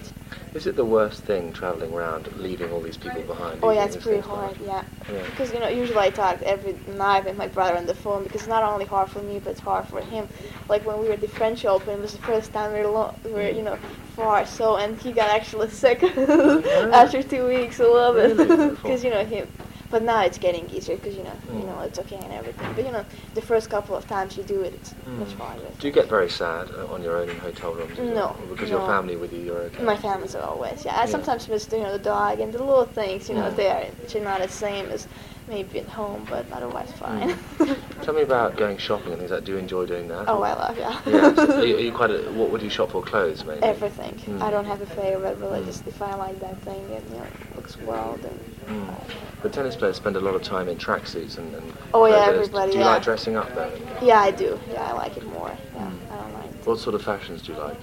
Is 0.56 0.66
it 0.66 0.74
the 0.74 0.86
worst 0.86 1.22
thing 1.24 1.52
travelling 1.52 1.92
around, 1.92 2.34
leaving 2.38 2.72
all 2.72 2.80
these 2.80 2.96
people 2.96 3.20
behind? 3.20 3.60
Oh 3.62 3.70
yeah, 3.72 3.84
it's 3.84 3.96
pretty 3.96 4.20
hard. 4.20 4.56
Yeah, 4.64 4.82
Yeah. 5.12 5.22
because 5.28 5.52
you 5.52 5.60
know 5.60 5.68
usually 5.68 5.98
I 5.98 6.08
talk 6.08 6.40
every 6.40 6.74
night 6.96 7.26
with 7.26 7.36
my 7.36 7.46
brother 7.46 7.76
on 7.76 7.84
the 7.84 7.94
phone 7.94 8.22
because 8.22 8.40
it's 8.40 8.48
not 8.48 8.62
only 8.62 8.86
hard 8.86 9.10
for 9.10 9.20
me, 9.20 9.38
but 9.38 9.50
it's 9.50 9.60
hard 9.60 9.86
for 9.86 10.00
him. 10.00 10.26
Like 10.70 10.86
when 10.86 10.98
we 10.98 11.08
were 11.08 11.12
at 11.12 11.20
the 11.20 11.28
French 11.28 11.66
Open, 11.66 11.98
it 11.98 12.00
was 12.00 12.12
the 12.12 12.22
first 12.22 12.54
time 12.54 12.72
we 12.72 12.80
were, 12.80 12.88
lo- 12.88 13.14
we 13.22 13.32
were 13.32 13.50
you 13.50 13.60
know 13.60 13.76
far. 14.16 14.46
So 14.46 14.76
and 14.76 14.98
he 14.98 15.12
got 15.12 15.28
actually 15.28 15.68
sick 15.84 16.02
after 16.02 17.22
two 17.22 17.46
weeks. 17.46 17.78
I 17.78 17.84
love 17.84 18.16
it 18.16 18.38
because 18.38 19.04
you 19.04 19.10
know 19.10 19.26
him. 19.26 19.46
But 19.90 20.02
now 20.02 20.24
it's 20.24 20.38
getting 20.38 20.68
easier 20.70 20.96
because 20.96 21.16
you 21.16 21.22
know 21.22 21.38
you 21.48 21.60
Mm. 21.62 21.66
know 21.66 21.80
it's 21.80 21.98
okay 21.98 22.16
and 22.16 22.32
everything. 22.32 22.68
But 22.74 22.84
you 22.84 22.90
know 22.90 23.04
the 23.34 23.42
first 23.42 23.70
couple 23.70 23.94
of 23.94 24.06
times 24.08 24.36
you 24.36 24.42
do 24.44 24.62
it, 24.62 24.74
it's 24.74 24.94
much 25.06 25.28
Mm. 25.28 25.38
harder. 25.38 25.68
Do 25.78 25.86
you 25.86 25.92
get 25.92 26.08
very 26.08 26.28
sad 26.28 26.70
uh, 26.70 26.92
on 26.94 27.02
your 27.02 27.16
own 27.16 27.28
in 27.28 27.38
hotel 27.38 27.72
rooms? 27.72 27.96
No, 27.98 28.34
Or 28.40 28.46
Because 28.50 28.70
no. 28.70 28.78
your 28.78 28.86
family 28.86 29.16
with 29.16 29.32
you, 29.32 29.40
you're 29.40 29.62
okay. 29.68 29.82
My 29.84 29.96
family's 29.96 30.34
always, 30.34 30.84
yeah. 30.84 30.96
I 30.96 31.04
Yeah. 31.04 31.06
sometimes 31.16 31.48
miss, 31.48 31.68
you 31.70 31.80
know, 31.80 31.92
the 31.92 31.98
dog 32.16 32.40
and 32.40 32.52
the 32.52 32.58
little 32.58 32.84
things, 33.00 33.28
you 33.28 33.36
know, 33.36 33.50
Mm. 33.50 33.56
there, 33.56 33.86
which 34.00 34.16
are 34.16 34.20
not 34.30 34.40
the 34.42 34.48
same 34.48 34.86
as 34.90 35.06
maybe 35.48 35.78
at 35.78 35.86
home, 35.88 36.26
but 36.28 36.50
otherwise 36.52 36.90
fine. 36.92 37.36
Tell 38.02 38.14
me 38.14 38.22
about 38.22 38.56
going 38.56 38.78
shopping 38.78 39.12
and 39.12 39.18
things 39.18 39.30
like. 39.30 39.44
Do 39.44 39.52
you 39.52 39.58
enjoy 39.58 39.86
doing 39.86 40.08
that? 40.08 40.28
oh, 40.28 40.42
I 40.42 40.52
love, 40.54 40.78
yeah. 40.78 41.00
Yeah. 41.06 41.34
so 41.34 41.58
are, 41.60 41.64
you, 41.64 41.76
are 41.76 41.80
you 41.80 41.92
quite? 41.92 42.10
A, 42.10 42.18
what 42.32 42.50
would 42.50 42.62
you 42.62 42.70
shop 42.70 42.90
for? 42.90 43.02
Clothes, 43.02 43.44
mainly. 43.44 43.62
Everything. 43.62 44.14
Mm. 44.26 44.42
I 44.42 44.50
don't 44.50 44.64
have 44.64 44.80
a 44.80 44.86
favorite, 44.86 45.38
really. 45.38 45.60
Mm. 45.60 45.66
Just 45.66 45.86
if 45.86 46.00
I 46.02 46.14
like 46.14 46.38
that 46.40 46.58
thing, 46.62 46.82
it 46.90 47.02
you 47.10 47.16
know, 47.18 47.26
looks 47.56 47.76
well, 47.78 48.18
then. 48.22 48.38
Mm. 48.66 48.94
But 49.42 49.52
tennis 49.52 49.76
players 49.76 49.96
spend 49.96 50.16
a 50.16 50.20
lot 50.20 50.34
of 50.34 50.42
time 50.42 50.68
in 50.68 50.76
tracksuits 50.76 51.38
and. 51.38 51.54
and 51.54 51.72
Oh, 51.94 52.06
yeah, 52.06 52.26
everybody, 52.28 52.72
Do 52.72 52.78
you 52.78 52.84
yeah. 52.84 52.90
like 52.90 53.02
dressing 53.02 53.36
up 53.36 53.54
though? 53.54 53.72
Yeah, 54.02 54.20
I 54.20 54.30
do. 54.30 54.58
Yeah, 54.70 54.88
I 54.88 54.92
like 54.92 55.16
it 55.16 55.24
more. 55.26 55.52
Yeah, 55.74 55.80
Mm. 55.82 56.12
I 56.12 56.16
don't 56.16 56.34
like 56.34 56.66
What 56.66 56.78
sort 56.78 56.94
of 56.94 57.02
fashions 57.02 57.42
do 57.42 57.52
you 57.52 57.58
like? 57.58 57.76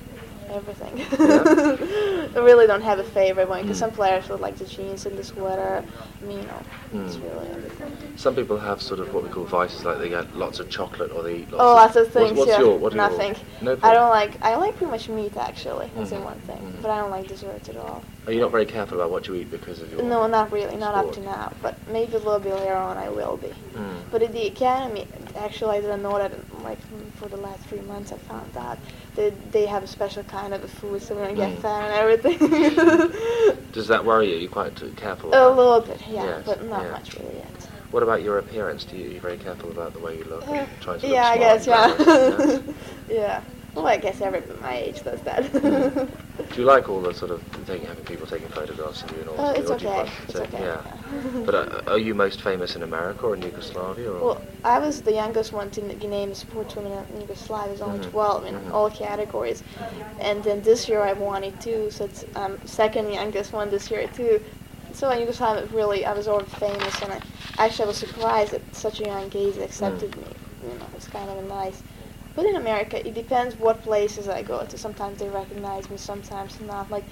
Everything. 0.54 0.98
Yeah? 0.98 1.44
I 2.36 2.40
really 2.40 2.68
don't 2.68 2.82
have 2.82 3.00
a 3.00 3.04
favorite 3.04 3.50
one 3.50 3.62
because 3.62 3.78
Mm. 3.78 3.82
some 3.86 3.92
players 3.92 4.30
would 4.30 4.40
like 4.40 4.56
the 4.58 4.66
jeans 4.66 5.06
and 5.06 5.18
the 5.18 5.24
sweater. 5.24 5.84
I 6.22 6.26
mean, 6.26 6.40
you 6.40 6.46
know, 6.46 6.62
it's 7.06 7.18
Mm. 7.18 7.24
really 7.24 7.48
everything. 7.50 7.92
Some 8.16 8.36
people 8.36 8.58
have 8.58 8.82
sort 8.82 9.00
of 9.00 9.14
what 9.14 9.24
we 9.24 9.30
call 9.30 9.44
vices, 9.46 9.84
like 9.86 10.00
they 10.00 10.10
get 10.10 10.36
lots 10.36 10.60
of 10.60 10.70
chocolate 10.70 11.12
or 11.12 11.24
they 11.24 11.36
eat 11.38 11.52
lots 11.52 11.64
Oh, 11.64 11.70
of. 11.72 11.76
lots 11.76 11.96
of 11.96 12.08
things. 12.12 12.38
What's, 12.38 12.50
yeah, 12.52 12.60
your? 12.60 12.78
What 12.78 12.94
nothing. 12.94 13.36
Your, 13.62 13.76
no 13.76 13.80
I 13.82 13.94
don't 13.94 14.10
like. 14.10 14.38
I 14.42 14.56
like 14.56 14.78
pretty 14.78 14.92
much 14.92 15.10
meat 15.10 15.36
actually. 15.38 15.90
That's 15.96 16.12
the 16.12 16.18
Mhm, 16.18 16.24
one 16.32 16.40
thing. 16.42 16.60
mhm. 16.62 16.82
But 16.82 16.92
I 16.92 16.98
don't 17.00 17.12
like 17.12 17.28
desserts 17.28 17.70
at 17.70 17.78
all. 17.78 18.04
Are 18.26 18.32
you 18.32 18.40
not 18.40 18.52
very 18.52 18.66
careful 18.66 18.98
about 19.00 19.12
what 19.12 19.28
you 19.28 19.36
eat 19.36 19.52
because 19.52 19.82
of 19.82 19.92
your? 19.92 20.02
No, 20.02 20.28
not 20.28 20.52
really. 20.52 20.78
Not 20.78 20.96
up 20.96 21.12
to 21.14 21.20
now. 21.22 21.52
But 21.62 21.76
maybe 21.90 22.14
a 22.14 22.20
little 22.20 22.40
bit 22.40 22.54
later 22.56 22.76
on, 22.76 22.98
I 22.98 23.10
will 23.10 23.36
be. 23.36 23.50
Mm. 23.74 23.98
But 24.12 24.24
at 24.24 24.32
the 24.32 24.48
academy, 24.48 25.08
actually, 25.36 25.78
I 25.78 25.82
didn't 25.82 26.04
know 26.04 26.18
that. 26.18 26.32
Like 26.64 26.78
for 27.16 27.28
the 27.28 27.36
last 27.38 27.62
three 27.66 27.82
months, 27.82 28.14
I 28.14 28.18
found 28.18 28.56
out 28.56 28.78
that 29.16 29.52
they 29.52 29.66
have 29.66 29.84
a 29.84 29.88
special 29.88 30.24
kind 30.24 30.54
of 30.54 30.64
a 30.64 30.68
food, 30.70 31.02
so 31.02 31.16
we 31.16 31.22
don't 31.24 31.36
get 31.36 31.58
Mm. 31.58 31.62
fat 31.62 31.92
and 31.92 31.94
everything. 31.94 32.38
Does 33.74 33.90
that 33.90 34.06
worry 34.06 34.32
you? 34.32 34.38
You're 34.38 34.50
quite 34.50 34.82
careful. 34.96 35.32
a 35.34 35.50
little 35.50 35.82
bit, 35.82 36.00
yeah, 36.08 36.24
Yes, 36.24 36.46
but 36.46 36.64
not 36.66 36.84
yeah. 36.84 36.92
much 36.92 37.18
really 37.20 37.36
yet. 37.36 37.70
What 37.92 38.04
about 38.04 38.24
your 38.24 38.40
appearance? 38.40 38.86
Do 38.86 38.96
you, 38.98 39.06
are 39.10 39.14
you 39.14 39.20
very 39.20 39.38
careful 39.38 39.70
about 39.70 39.94
the 39.94 40.00
way 40.00 40.18
you 40.18 40.24
look? 40.24 40.48
Uh, 40.48 40.66
to 40.98 41.08
yeah, 41.08 41.26
I 41.28 41.38
guess, 41.38 41.68
yeah. 41.68 41.94
and 41.94 42.04
glamorous, 42.04 42.62
yes? 42.66 42.76
yeah. 43.10 43.42
Well, 43.76 43.88
I 43.88 43.98
guess 43.98 44.22
everybody 44.22 44.60
my 44.62 44.76
age 44.78 45.04
does 45.04 45.22
that. 45.22 45.44
Mm. 45.46 46.08
Do 46.54 46.62
you 46.62 46.66
like 46.66 46.90
all 46.90 47.02
the 47.02 47.14
sort 47.14 47.32
of 47.32 47.42
taking, 47.66 47.88
having 47.88 48.04
people 48.06 48.28
taking 48.28 48.48
photographs 48.50 49.02
of 49.04 49.12
you 49.12 49.22
and 49.22 49.30
all 49.30 49.36
Oh, 49.40 49.52
it's 49.52 49.70
or 49.70 49.78
do 49.78 49.86
you 49.86 49.92
okay. 49.92 50.12
It's 50.28 50.36
okay. 50.36 50.62
Yeah. 50.62 50.82
yeah. 50.86 51.44
But 51.46 51.56
uh, 51.56 51.82
are 51.92 51.98
you 51.98 52.14
most 52.14 52.42
famous 52.42 52.76
in 52.76 52.84
America 52.84 53.26
or 53.26 53.34
in 53.36 53.42
Yugoslavia? 53.42 54.12
Or? 54.12 54.20
Well, 54.24 54.42
I 54.64 54.78
was 54.80 55.02
the 55.02 55.14
youngest 55.14 55.54
one 55.54 55.72
to 55.72 55.82
n- 55.82 55.98
be 55.98 56.06
named 56.08 56.34
sportswoman 56.34 57.04
in 57.16 57.22
Yugoslavia. 57.22 57.70
I 57.70 57.72
was 57.72 57.82
only 57.82 58.00
Mhm. 58.00 58.12
12 58.12 58.46
in 58.46 58.56
Mhm. 58.56 58.74
all 58.74 58.90
categories. 58.92 59.64
And 60.20 60.44
then 60.44 60.62
this 60.62 60.88
year 60.88 61.02
I 61.02 61.14
won 61.14 61.44
it 61.44 61.60
too, 61.60 61.90
so 61.90 62.06
it's 62.06 62.26
um, 62.36 62.60
second 62.66 63.12
youngest 63.12 63.54
one 63.54 63.70
this 63.72 63.90
year 63.90 64.08
too. 64.08 64.40
So 64.94 65.10
in 65.10 65.20
Yugoslavia, 65.22 65.66
really, 65.74 66.06
I 66.06 66.14
was 66.14 66.28
already 66.28 66.50
famous, 66.68 67.02
and 67.02 67.14
I 67.14 67.20
actually 67.58 67.86
I 67.86 67.88
was 67.88 67.98
surprised 67.98 68.52
that 68.52 68.62
such 68.76 69.00
a 69.02 69.06
young 69.06 69.32
age 69.34 69.58
accepted 69.58 70.12
Mm. 70.12 70.18
me. 70.22 70.28
You 70.70 70.76
know, 70.80 70.86
it's 70.96 71.08
kind 71.08 71.30
of 71.32 71.38
a 71.40 71.48
nice. 71.48 71.82
But 72.36 72.46
in 72.46 72.56
America, 72.56 73.06
it 73.06 73.14
depends 73.14 73.56
what 73.56 73.82
places 73.84 74.28
I 74.28 74.42
go 74.42 74.66
to. 74.66 74.78
Sometimes 74.78 75.20
they 75.20 75.30
recognize 75.30 75.90
me, 75.90 75.98
sometimes 75.98 76.60
not. 76.62 76.90
Like 76.90 77.04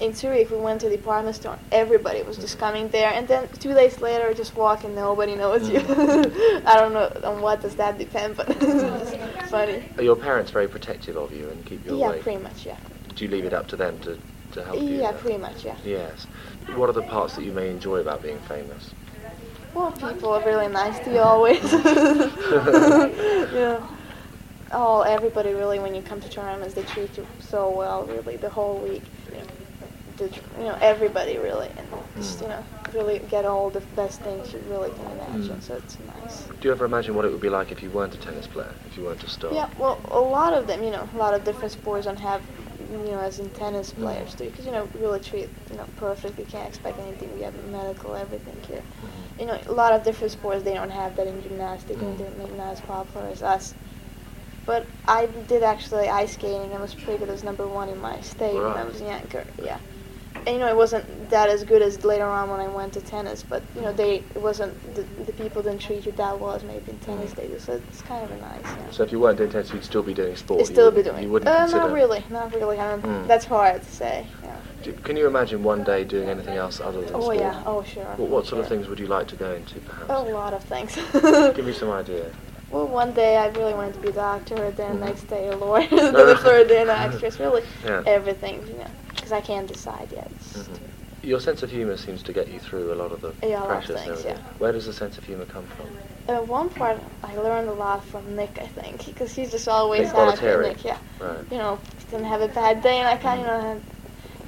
in 0.00 0.12
Zurich, 0.14 0.50
we 0.50 0.58
went 0.58 0.80
to 0.80 0.88
the 0.88 0.96
department 0.96 1.36
store. 1.36 1.58
Everybody 1.70 2.22
was 2.22 2.36
just 2.36 2.56
mm-hmm. 2.56 2.64
coming 2.64 2.88
there, 2.88 3.10
and 3.12 3.26
then 3.28 3.48
two 3.60 3.72
days 3.72 4.00
later, 4.00 4.34
just 4.34 4.56
walking, 4.56 4.94
nobody 4.94 5.36
knows 5.36 5.68
you. 5.68 5.80
Mm-hmm. 5.80 6.66
I 6.66 6.74
don't 6.74 6.92
know 6.92 7.10
on 7.24 7.40
what 7.40 7.62
does 7.62 7.76
that 7.76 7.98
depend, 7.98 8.36
but 8.36 8.46
it's 8.60 9.50
funny. 9.50 9.84
Are 9.96 10.02
your 10.02 10.16
parents 10.16 10.50
very 10.50 10.68
protective 10.68 11.16
of 11.16 11.32
you 11.32 11.48
and 11.48 11.64
keep 11.64 11.86
you 11.86 11.98
Yeah, 11.98 12.08
away? 12.08 12.20
pretty 12.20 12.42
much. 12.42 12.66
Yeah. 12.66 12.76
Do 13.14 13.24
you 13.24 13.30
leave 13.30 13.44
it 13.44 13.52
up 13.52 13.68
to 13.68 13.76
them 13.76 13.98
to, 14.00 14.18
to 14.52 14.64
help 14.64 14.82
you? 14.82 15.00
Yeah, 15.00 15.12
pretty 15.12 15.38
much. 15.38 15.64
Yeah. 15.64 15.76
Yes. 15.84 16.26
What 16.74 16.88
are 16.88 16.94
the 16.94 17.02
parts 17.02 17.36
that 17.36 17.44
you 17.44 17.52
may 17.52 17.70
enjoy 17.70 18.00
about 18.00 18.22
being 18.22 18.38
famous? 18.40 18.90
Well, 19.74 19.92
people 19.92 20.30
are 20.30 20.44
really 20.44 20.68
nice 20.68 20.98
to 21.04 21.12
you 21.12 21.20
always. 21.20 21.62
yeah. 23.54 23.86
Oh, 24.72 25.02
everybody 25.02 25.52
really, 25.52 25.78
when 25.78 25.94
you 25.94 26.02
come 26.02 26.20
to 26.20 26.28
tournaments, 26.28 26.74
they 26.74 26.82
treat 26.82 27.16
you 27.16 27.26
so 27.40 27.70
well, 27.70 28.04
really, 28.04 28.36
the 28.36 28.48
whole 28.48 28.78
week. 28.78 29.02
You 29.30 29.38
know, 29.38 29.44
the, 30.16 30.24
you 30.58 30.64
know 30.64 30.78
everybody 30.80 31.38
really, 31.38 31.68
and 31.76 31.86
just, 32.16 32.40
you 32.40 32.46
mm. 32.46 32.50
know, 32.50 32.64
really 32.94 33.18
get 33.30 33.44
all 33.44 33.70
the 33.70 33.80
best 33.96 34.20
things 34.20 34.52
you 34.52 34.62
really 34.68 34.90
can 34.90 35.10
imagine, 35.12 35.56
mm. 35.56 35.62
so 35.62 35.74
it's 35.74 35.96
nice. 36.22 36.44
Do 36.44 36.68
you 36.68 36.70
ever 36.72 36.84
imagine 36.84 37.14
what 37.14 37.24
it 37.24 37.32
would 37.32 37.40
be 37.40 37.48
like 37.48 37.72
if 37.72 37.82
you 37.82 37.90
weren't 37.90 38.14
a 38.14 38.18
tennis 38.18 38.46
player, 38.46 38.72
if 38.86 38.96
you 38.96 39.04
weren't 39.04 39.22
a 39.22 39.28
star? 39.28 39.52
Yeah, 39.52 39.68
well, 39.78 40.00
a 40.10 40.20
lot 40.20 40.52
of 40.52 40.66
them, 40.66 40.82
you 40.82 40.90
know, 40.90 41.08
a 41.14 41.16
lot 41.16 41.34
of 41.34 41.44
different 41.44 41.72
sports 41.72 42.04
don't 42.04 42.18
have, 42.20 42.42
you 42.90 42.98
know, 42.98 43.20
as 43.20 43.38
in 43.38 43.48
tennis 43.50 43.92
mm. 43.92 44.02
players 44.02 44.34
do, 44.34 44.44
because, 44.50 44.66
you 44.66 44.72
know, 44.72 44.88
really 44.98 45.20
treat, 45.20 45.48
you 45.70 45.76
know, 45.76 45.86
perfect. 45.96 46.38
You 46.38 46.44
can't 46.44 46.68
expect 46.68 46.98
anything. 47.00 47.34
We 47.34 47.42
have 47.42 47.54
medical, 47.70 48.14
everything 48.14 48.56
here. 48.68 48.82
Mm-hmm. 48.82 49.40
You 49.40 49.46
know, 49.46 49.58
a 49.66 49.72
lot 49.72 49.92
of 49.92 50.04
different 50.04 50.32
sports, 50.32 50.62
they 50.62 50.74
don't 50.74 50.90
have 50.90 51.16
that 51.16 51.26
in 51.26 51.42
gymnastics, 51.42 52.00
and 52.00 52.18
they're 52.18 52.30
maybe 52.38 52.52
not 52.52 52.72
as 52.72 52.80
popular 52.82 53.28
as 53.28 53.42
us. 53.42 53.74
But 54.64 54.86
I 55.08 55.26
did 55.48 55.62
actually 55.62 56.08
ice 56.08 56.34
skating. 56.34 56.72
I 56.72 56.80
was 56.80 56.94
pretty 56.94 57.18
good 57.18 57.28
as 57.30 57.42
number 57.42 57.66
one 57.66 57.88
in 57.88 58.00
my 58.00 58.20
state 58.20 58.54
when 58.54 58.64
I 58.64 58.84
was 58.84 59.00
younger. 59.00 59.44
Yeah. 59.62 59.78
And, 60.46 60.54
you 60.54 60.58
know, 60.58 60.66
it 60.68 60.76
wasn't 60.76 61.30
that 61.30 61.48
as 61.50 61.62
good 61.62 61.82
as 61.82 62.04
later 62.04 62.24
on 62.24 62.48
when 62.50 62.58
I 62.58 62.66
went 62.66 62.94
to 62.94 63.00
tennis, 63.00 63.44
but 63.48 63.62
you 63.76 63.82
know, 63.82 63.92
they 63.92 64.16
it 64.34 64.42
wasn't 64.42 64.72
the, 64.94 65.02
the 65.24 65.32
people 65.34 65.62
didn't 65.62 65.80
treat 65.80 66.04
you 66.06 66.12
that 66.12 66.40
well 66.40 66.52
as 66.52 66.64
maybe 66.64 66.90
in 66.90 66.98
tennis 67.00 67.32
they 67.34 67.46
do. 67.46 67.58
So 67.60 67.74
it's 67.74 68.02
kind 68.02 68.24
of 68.24 68.30
a 68.30 68.36
nice. 68.40 68.62
Yeah. 68.64 68.90
So 68.90 69.02
if 69.04 69.12
you 69.12 69.20
weren't 69.20 69.38
doing 69.38 69.50
tennis, 69.50 69.72
you'd 69.72 69.84
still 69.84 70.02
be 70.02 70.14
doing 70.14 70.34
sport. 70.34 70.60
It's 70.60 70.70
You 70.70 70.74
still 70.74 70.90
be 70.90 71.02
doing. 71.02 71.22
You 71.22 71.28
wouldn't 71.30 71.48
uh, 71.48 71.58
consider. 71.58 71.80
not 71.82 71.92
really, 71.92 72.24
not 72.30 72.54
really. 72.54 72.78
I 72.80 72.96
mean, 72.96 73.02
Mm. 73.04 73.26
That's 73.28 73.44
hard 73.44 73.82
to 73.82 73.90
say. 73.92 74.26
Yeah. 74.42 74.56
Do- 74.82 74.92
Can 75.04 75.16
you 75.16 75.26
imagine 75.28 75.62
one 75.62 75.84
day 75.84 76.02
doing 76.02 76.28
anything 76.28 76.56
else 76.56 76.80
other 76.80 77.02
than 77.02 77.14
Oh 77.14 77.20
sport? 77.20 77.36
yeah. 77.36 77.62
Oh 77.66 77.82
sure. 77.84 78.04
What, 78.16 78.28
what 78.30 78.46
sort 78.46 78.62
of 78.62 78.68
things 78.68 78.88
would 78.88 78.98
you 78.98 79.06
like 79.08 79.28
to 79.28 79.36
go 79.36 79.52
into, 79.54 79.78
perhaps? 79.80 80.10
A 80.10 80.18
lot 80.32 80.54
of 80.54 80.64
things. 80.64 80.94
Give 81.54 81.64
me 81.66 81.72
some 81.72 81.90
idea. 82.02 82.32
Well, 82.72 82.88
one 82.88 83.12
day 83.12 83.36
I 83.36 83.46
really 83.48 83.74
wanted 83.74 83.94
to 83.94 84.00
be 84.00 84.08
a 84.08 84.12
doctor, 84.12 84.70
then 84.70 84.96
Mhm. 84.96 85.00
next 85.00 85.24
day 85.28 85.48
a 85.48 85.56
lawyer, 85.56 85.86
then 85.90 86.12
the 86.14 86.36
third 86.36 86.68
day 86.68 86.82
an 86.82 86.90
actress. 86.90 87.38
Really, 87.38 87.62
Yeah. 87.84 88.02
everything. 88.06 88.66
You 88.66 88.78
know, 88.78 88.90
because 89.14 89.32
I 89.32 89.40
can't 89.40 89.68
decide 89.68 90.08
yet. 90.12 90.30
Mhm. 90.54 90.80
Your 91.22 91.38
sense 91.38 91.62
of 91.62 91.70
humour 91.70 91.96
seems 91.96 92.22
to 92.24 92.32
get 92.32 92.48
you 92.48 92.58
through 92.58 92.92
a 92.92 92.96
lot 92.96 93.12
of 93.12 93.20
the 93.20 93.34
Yeah, 93.42 93.48
a 93.48 93.60
lot 93.60 93.62
of 93.62 93.68
pressures 93.68 94.00
things, 94.00 94.24
yeah. 94.24 94.38
Where 94.58 94.72
does 94.72 94.86
the 94.86 94.92
sense 94.92 95.18
of 95.18 95.24
humour 95.24 95.46
come 95.46 95.66
from? 95.66 95.90
Uh, 96.28 96.40
one 96.40 96.68
part 96.70 96.98
I 97.22 97.36
learned 97.36 97.68
a 97.68 97.72
lot 97.72 98.04
from 98.04 98.34
Nick, 98.36 98.58
I 98.60 98.66
think, 98.66 99.06
because 99.06 99.34
he's 99.34 99.50
just 99.50 99.68
always 99.68 100.12
Nick 100.12 100.38
happy. 100.38 100.62
Nick, 100.68 100.84
yeah. 100.84 100.98
Right. 101.20 101.44
You 101.50 101.58
know, 101.58 101.78
didn't 102.10 102.26
have 102.26 102.40
a 102.40 102.48
bad 102.48 102.82
day, 102.82 102.98
and 102.98 103.08
I 103.08 103.16
kind 103.16 103.40
of, 103.40 103.46
you 103.46 103.52
know, 103.52 103.82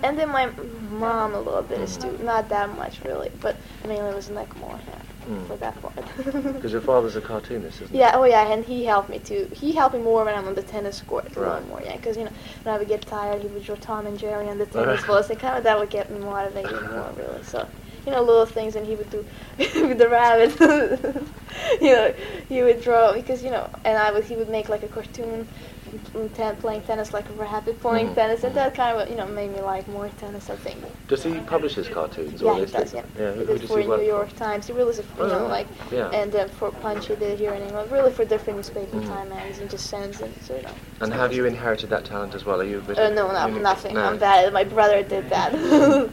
and 0.04 0.18
then 0.18 0.28
my 0.28 0.46
mom 0.90 1.34
a 1.34 1.40
little 1.40 1.62
bit 1.62 1.80
is 1.80 1.96
too, 1.96 2.16
not 2.22 2.48
that 2.50 2.68
much 2.76 3.00
really, 3.04 3.30
but 3.40 3.56
mainly 3.88 4.10
it 4.10 4.14
was 4.14 4.28
Nick 4.30 4.54
more, 4.56 4.78
yeah, 4.88 5.00
Mm. 5.26 5.46
for 5.48 5.56
that 5.56 5.74
part. 5.80 5.94
Because 6.54 6.72
your 6.72 6.82
father's 6.82 7.16
a 7.16 7.20
cartoonist, 7.22 7.80
isn't 7.82 7.96
Yeah, 7.96 8.12
oh 8.14 8.24
yeah, 8.24 8.52
and 8.52 8.62
he 8.72 8.84
helped 8.84 9.08
me 9.08 9.18
too. 9.18 9.48
He 9.62 9.72
helped 9.72 9.94
me 9.94 10.02
more 10.02 10.22
when 10.26 10.34
I'm 10.38 10.46
on 10.46 10.54
the 10.54 10.62
tennis 10.74 11.00
court, 11.00 11.26
a 11.34 11.40
Right. 11.40 11.54
little 11.54 11.68
more, 11.70 11.82
yeah. 11.82 11.96
Because 11.96 12.16
you 12.18 12.24
know, 12.24 12.34
when 12.62 12.74
I 12.74 12.78
would 12.78 12.88
get 12.94 13.02
tired, 13.16 13.40
he 13.40 13.48
would 13.48 13.64
draw 13.64 13.76
Tom 13.76 14.06
and 14.06 14.18
Jerry 14.18 14.48
on 14.52 14.58
the 14.58 14.66
tennis 14.76 15.02
balls, 15.06 15.30
and 15.30 15.38
kind 15.40 15.56
of 15.58 15.64
that 15.64 15.78
would 15.80 15.90
get 15.98 16.10
me 16.12 16.18
motivated 16.18 16.82
more, 16.94 17.10
really. 17.20 17.42
So, 17.42 17.66
you 18.04 18.12
know, 18.12 18.22
little 18.22 18.44
things, 18.58 18.76
and 18.76 18.84
he 18.86 18.94
would 18.96 19.08
do 19.16 19.24
with 19.88 19.98
the 20.02 20.08
rabbit. 20.10 20.50
you 21.80 21.92
know, 21.96 22.12
he 22.50 22.62
would 22.62 22.80
draw 22.82 23.12
because 23.20 23.42
you 23.42 23.50
know, 23.50 23.66
and 23.86 23.96
I 24.06 24.12
would 24.12 24.24
he 24.24 24.36
would 24.36 24.50
make 24.50 24.68
like 24.68 24.82
a 24.82 24.88
cartoon. 24.88 25.48
Mm, 26.14 26.32
Ten, 26.34 26.56
playing 26.56 26.82
tennis 26.82 27.12
like 27.12 27.28
a 27.28 27.32
rabbit 27.34 27.80
playing 27.80 28.08
Mhm, 28.08 28.14
tennis, 28.14 28.42
and 28.44 28.52
mhm. 28.52 28.56
that 28.56 28.74
kind 28.74 29.00
of 29.00 29.08
you 29.08 29.16
know 29.16 29.26
made 29.26 29.50
me 29.52 29.60
like 29.60 29.86
more 29.88 30.08
tennis. 30.20 30.50
I 30.50 30.56
think. 30.56 30.78
Does 31.08 31.22
he 31.22 31.38
publish 31.40 31.74
his 31.74 31.88
cartoons? 31.88 32.40
Yeah, 32.42 32.50
or 32.52 32.54
he 32.56 32.66
does. 32.66 32.94
it- 32.94 33.04
Yeah, 33.18 33.32
Who, 33.32 33.40
he 33.40 33.46
who 33.46 33.58
does 33.58 33.68
for 33.70 33.80
he 33.80 33.86
work 33.88 34.00
New 34.00 34.06
York 34.06 34.28
for? 34.30 34.36
Times. 34.38 34.66
He 34.66 34.72
really 34.72 34.90
is, 34.90 34.98
a, 34.98 35.02
you 35.02 35.08
Oh, 35.20 35.26
know, 35.28 35.40
right. 35.42 35.50
like, 35.50 35.66
Yeah. 35.92 36.08
and 36.10 36.30
then 36.32 36.48
for 36.48 36.70
Punch 36.70 37.06
he 37.08 37.14
did 37.16 37.38
here 37.38 37.52
in 37.52 37.62
England. 37.62 37.90
Really 37.92 38.12
for 38.12 38.24
different 38.24 38.58
newspapers, 38.58 39.02
Mhm. 39.04 39.08
Time 39.08 39.28
magazine 39.28 39.68
just 39.68 39.86
sends 39.88 40.20
it. 40.20 40.30
So 40.42 40.56
you 40.56 40.62
know. 40.62 40.70
And 41.00 41.12
have 41.12 41.32
you 41.32 41.44
inherited 41.44 41.90
that 41.90 42.04
talent 42.04 42.34
as 42.34 42.44
well? 42.44 42.60
Are 42.60 42.64
you 42.64 42.78
a 42.78 42.82
bit 42.82 42.98
Uh, 42.98 43.10
no, 43.10 43.30
no, 43.30 43.46
nothing. 43.58 43.94
No. 43.94 44.04
I'm 44.04 44.18
bad. 44.18 44.52
My 44.52 44.64
brother 44.64 45.02
did 45.02 45.28
that. 45.30 45.50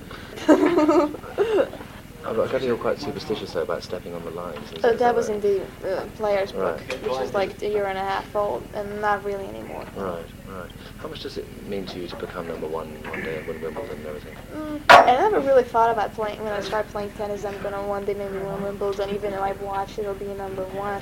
I've 2.26 2.36
got- 2.36 2.48
I 2.50 2.52
gather 2.52 2.66
you're 2.66 2.78
quite 2.78 3.00
superstitious 3.00 3.52
though 3.54 3.64
about 3.64 3.84
stepping 3.84 4.14
on 4.14 4.24
the 4.24 4.32
lines. 4.32 4.72
is 4.74 4.84
Uh, 4.84 4.90
is 4.90 5.00
that 5.00 5.16
was 5.16 5.28
right? 5.30 5.44
in 5.44 5.62
the 5.82 5.98
uh, 5.98 6.06
player's 6.18 6.52
book, 6.52 6.80
Right. 6.80 7.02
which 7.04 7.12
was 7.12 7.34
like 7.34 7.62
a 7.62 7.68
year 7.70 7.86
and 7.86 7.98
a 7.98 8.02
half 8.02 8.36
old, 8.36 8.64
and 8.74 9.02
not 9.02 9.24
really 9.26 9.46
anymore. 9.48 9.84
Right, 9.96 10.24
right. 10.48 10.70
How 11.02 11.08
much 11.08 11.24
does 11.24 11.38
it 11.38 11.46
mean 11.68 11.86
to 11.88 12.00
you 12.00 12.08
to 12.08 12.16
become 12.18 12.48
number 12.48 12.68
one 12.68 12.88
one 13.10 13.22
day 13.24 13.38
and 13.38 13.48
win 13.48 13.62
Wimbledon 13.62 13.98
and 13.98 14.06
everything? 14.06 14.36
Mm, 14.56 14.80
I 14.90 15.06
never 15.18 15.40
really 15.40 15.64
thought 15.64 15.90
about 15.90 16.14
playing. 16.14 16.44
When 16.44 16.54
I 16.54 16.60
started 16.62 16.92
playing 16.92 17.12
tennis, 17.18 17.44
I'm 17.44 17.60
gonna 17.64 17.82
one 17.82 18.06
day 18.06 18.14
maybe 18.14 18.38
win 18.38 18.62
Wimbledon. 18.64 19.10
Even 19.10 19.32
though 19.32 19.42
I've 19.42 19.62
watched, 19.62 19.98
it'll 19.98 20.14
be 20.14 20.26
number 20.26 20.64
one. 20.66 21.02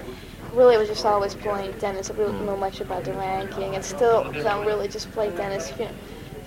Really, 0.53 0.75
I 0.75 0.79
was 0.79 0.87
just 0.87 1.05
always 1.05 1.35
playing 1.35 1.73
tennis. 1.73 2.09
I 2.09 2.13
really 2.13 2.31
don't 2.31 2.45
know 2.45 2.57
much 2.57 2.79
about 2.81 3.03
the 3.03 3.13
ranking, 3.13 3.75
and 3.75 3.83
still 3.83 4.25
I'm 4.47 4.65
really 4.65 4.87
just 4.87 5.11
play 5.11 5.29
tennis. 5.31 5.71
You 5.77 5.85
know, 5.85 5.91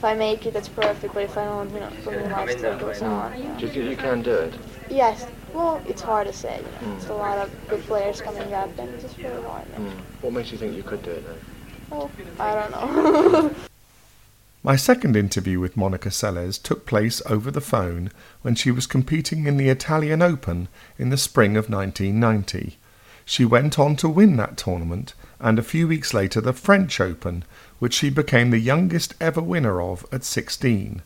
if 0.02 0.06
I 0.06 0.14
make 0.14 0.47
it, 0.47 0.52
that's 0.52 0.68
perfect. 0.68 1.14
But 1.14 1.23
if 1.23 1.38
I 1.38 1.44
don't, 1.44 1.73
you 1.73 1.78
know, 1.78 1.88
for 2.02 2.11
me, 2.11 2.25
life 2.25 2.50
still 2.59 2.76
goes 2.76 3.00
on. 3.02 3.40
You. 3.40 3.49
Do 3.56 3.66
you 3.66 3.73
think 3.73 3.90
you 3.90 3.97
can 3.97 4.21
do 4.21 4.35
it? 4.35 4.54
Yes. 4.90 5.28
Well, 5.54 5.80
it's 5.87 6.02
hard 6.02 6.26
to 6.26 6.32
say. 6.32 6.56
You 6.56 6.87
know, 6.88 6.94
Mm. 6.94 6.97
it's 6.97 7.06
a 7.06 7.14
lot 7.14 7.38
of 7.38 7.68
good 7.68 7.82
players 7.85 8.21
coming 8.21 8.52
up, 8.52 8.76
and 8.80 8.88
it's 8.94 9.04
just 9.04 9.16
really 9.18 9.40
hard. 9.44 9.64
Mm. 9.76 9.92
What 10.23 10.32
makes 10.32 10.50
you 10.50 10.59
think 10.59 10.75
you 10.75 10.82
could 10.82 11.04
do 11.04 11.12
it 11.12 11.25
though? 11.25 11.97
Well, 11.97 12.11
I 12.40 12.54
don't 12.54 12.71
know. 12.73 13.54
My 14.64 14.75
second 14.75 15.14
interview 15.14 15.61
with 15.61 15.76
Monica 15.76 16.09
Seles 16.09 16.61
took 16.61 16.85
place 16.85 17.23
over 17.26 17.52
the 17.52 17.61
phone 17.61 18.11
when 18.42 18.56
she 18.56 18.73
was 18.73 18.88
competing 18.88 19.47
in 19.47 19.56
the 19.56 19.68
Italian 19.68 20.21
Open 20.21 20.66
in 20.99 21.11
the 21.11 21.16
spring 21.16 21.56
of 21.56 21.71
1990. 21.71 22.76
She 23.25 23.44
went 23.44 23.78
on 23.78 23.94
to 23.97 24.09
win 24.09 24.37
that 24.38 24.56
tournament 24.56 25.14
and 25.42 25.59
a 25.59 25.62
few 25.62 25.88
weeks 25.88 26.14
later 26.14 26.40
the 26.40 26.52
French 26.52 27.00
Open, 27.00 27.44
which 27.83 27.95
she 27.95 28.11
became 28.11 28.51
the 28.51 28.61
youngest 28.61 29.12
ever 29.21 29.43
winner 29.43 29.83
of 29.83 30.07
at 30.12 30.23
16. 30.23 31.03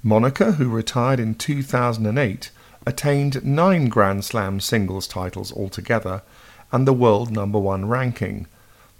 Monica, 0.00 0.52
who 0.52 0.68
retired 0.68 1.18
in 1.18 1.34
2008, 1.34 2.52
attained 2.86 3.44
nine 3.44 3.88
Grand 3.88 4.24
Slam 4.24 4.60
singles 4.60 5.08
titles 5.08 5.52
altogether 5.52 6.22
and 6.70 6.86
the 6.86 6.92
world 6.92 7.32
number 7.32 7.58
one 7.58 7.88
ranking, 7.88 8.46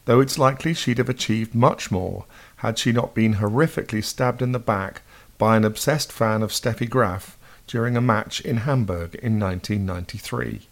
though 0.06 0.18
it's 0.18 0.40
likely 0.40 0.74
she'd 0.74 0.98
have 0.98 1.08
achieved 1.08 1.54
much 1.54 1.92
more 1.92 2.24
had 2.56 2.76
she 2.76 2.90
not 2.90 3.14
been 3.14 3.36
horrifically 3.36 4.02
stabbed 4.02 4.42
in 4.42 4.50
the 4.50 4.58
back 4.58 5.02
by 5.38 5.56
an 5.56 5.64
obsessed 5.64 6.10
fan 6.10 6.42
of 6.42 6.50
Steffi 6.50 6.90
Graf 6.90 7.38
during 7.68 7.96
a 7.96 8.00
match 8.00 8.40
in 8.40 8.56
Hamburg 8.56 9.14
in 9.22 9.38
1993. 9.38 10.66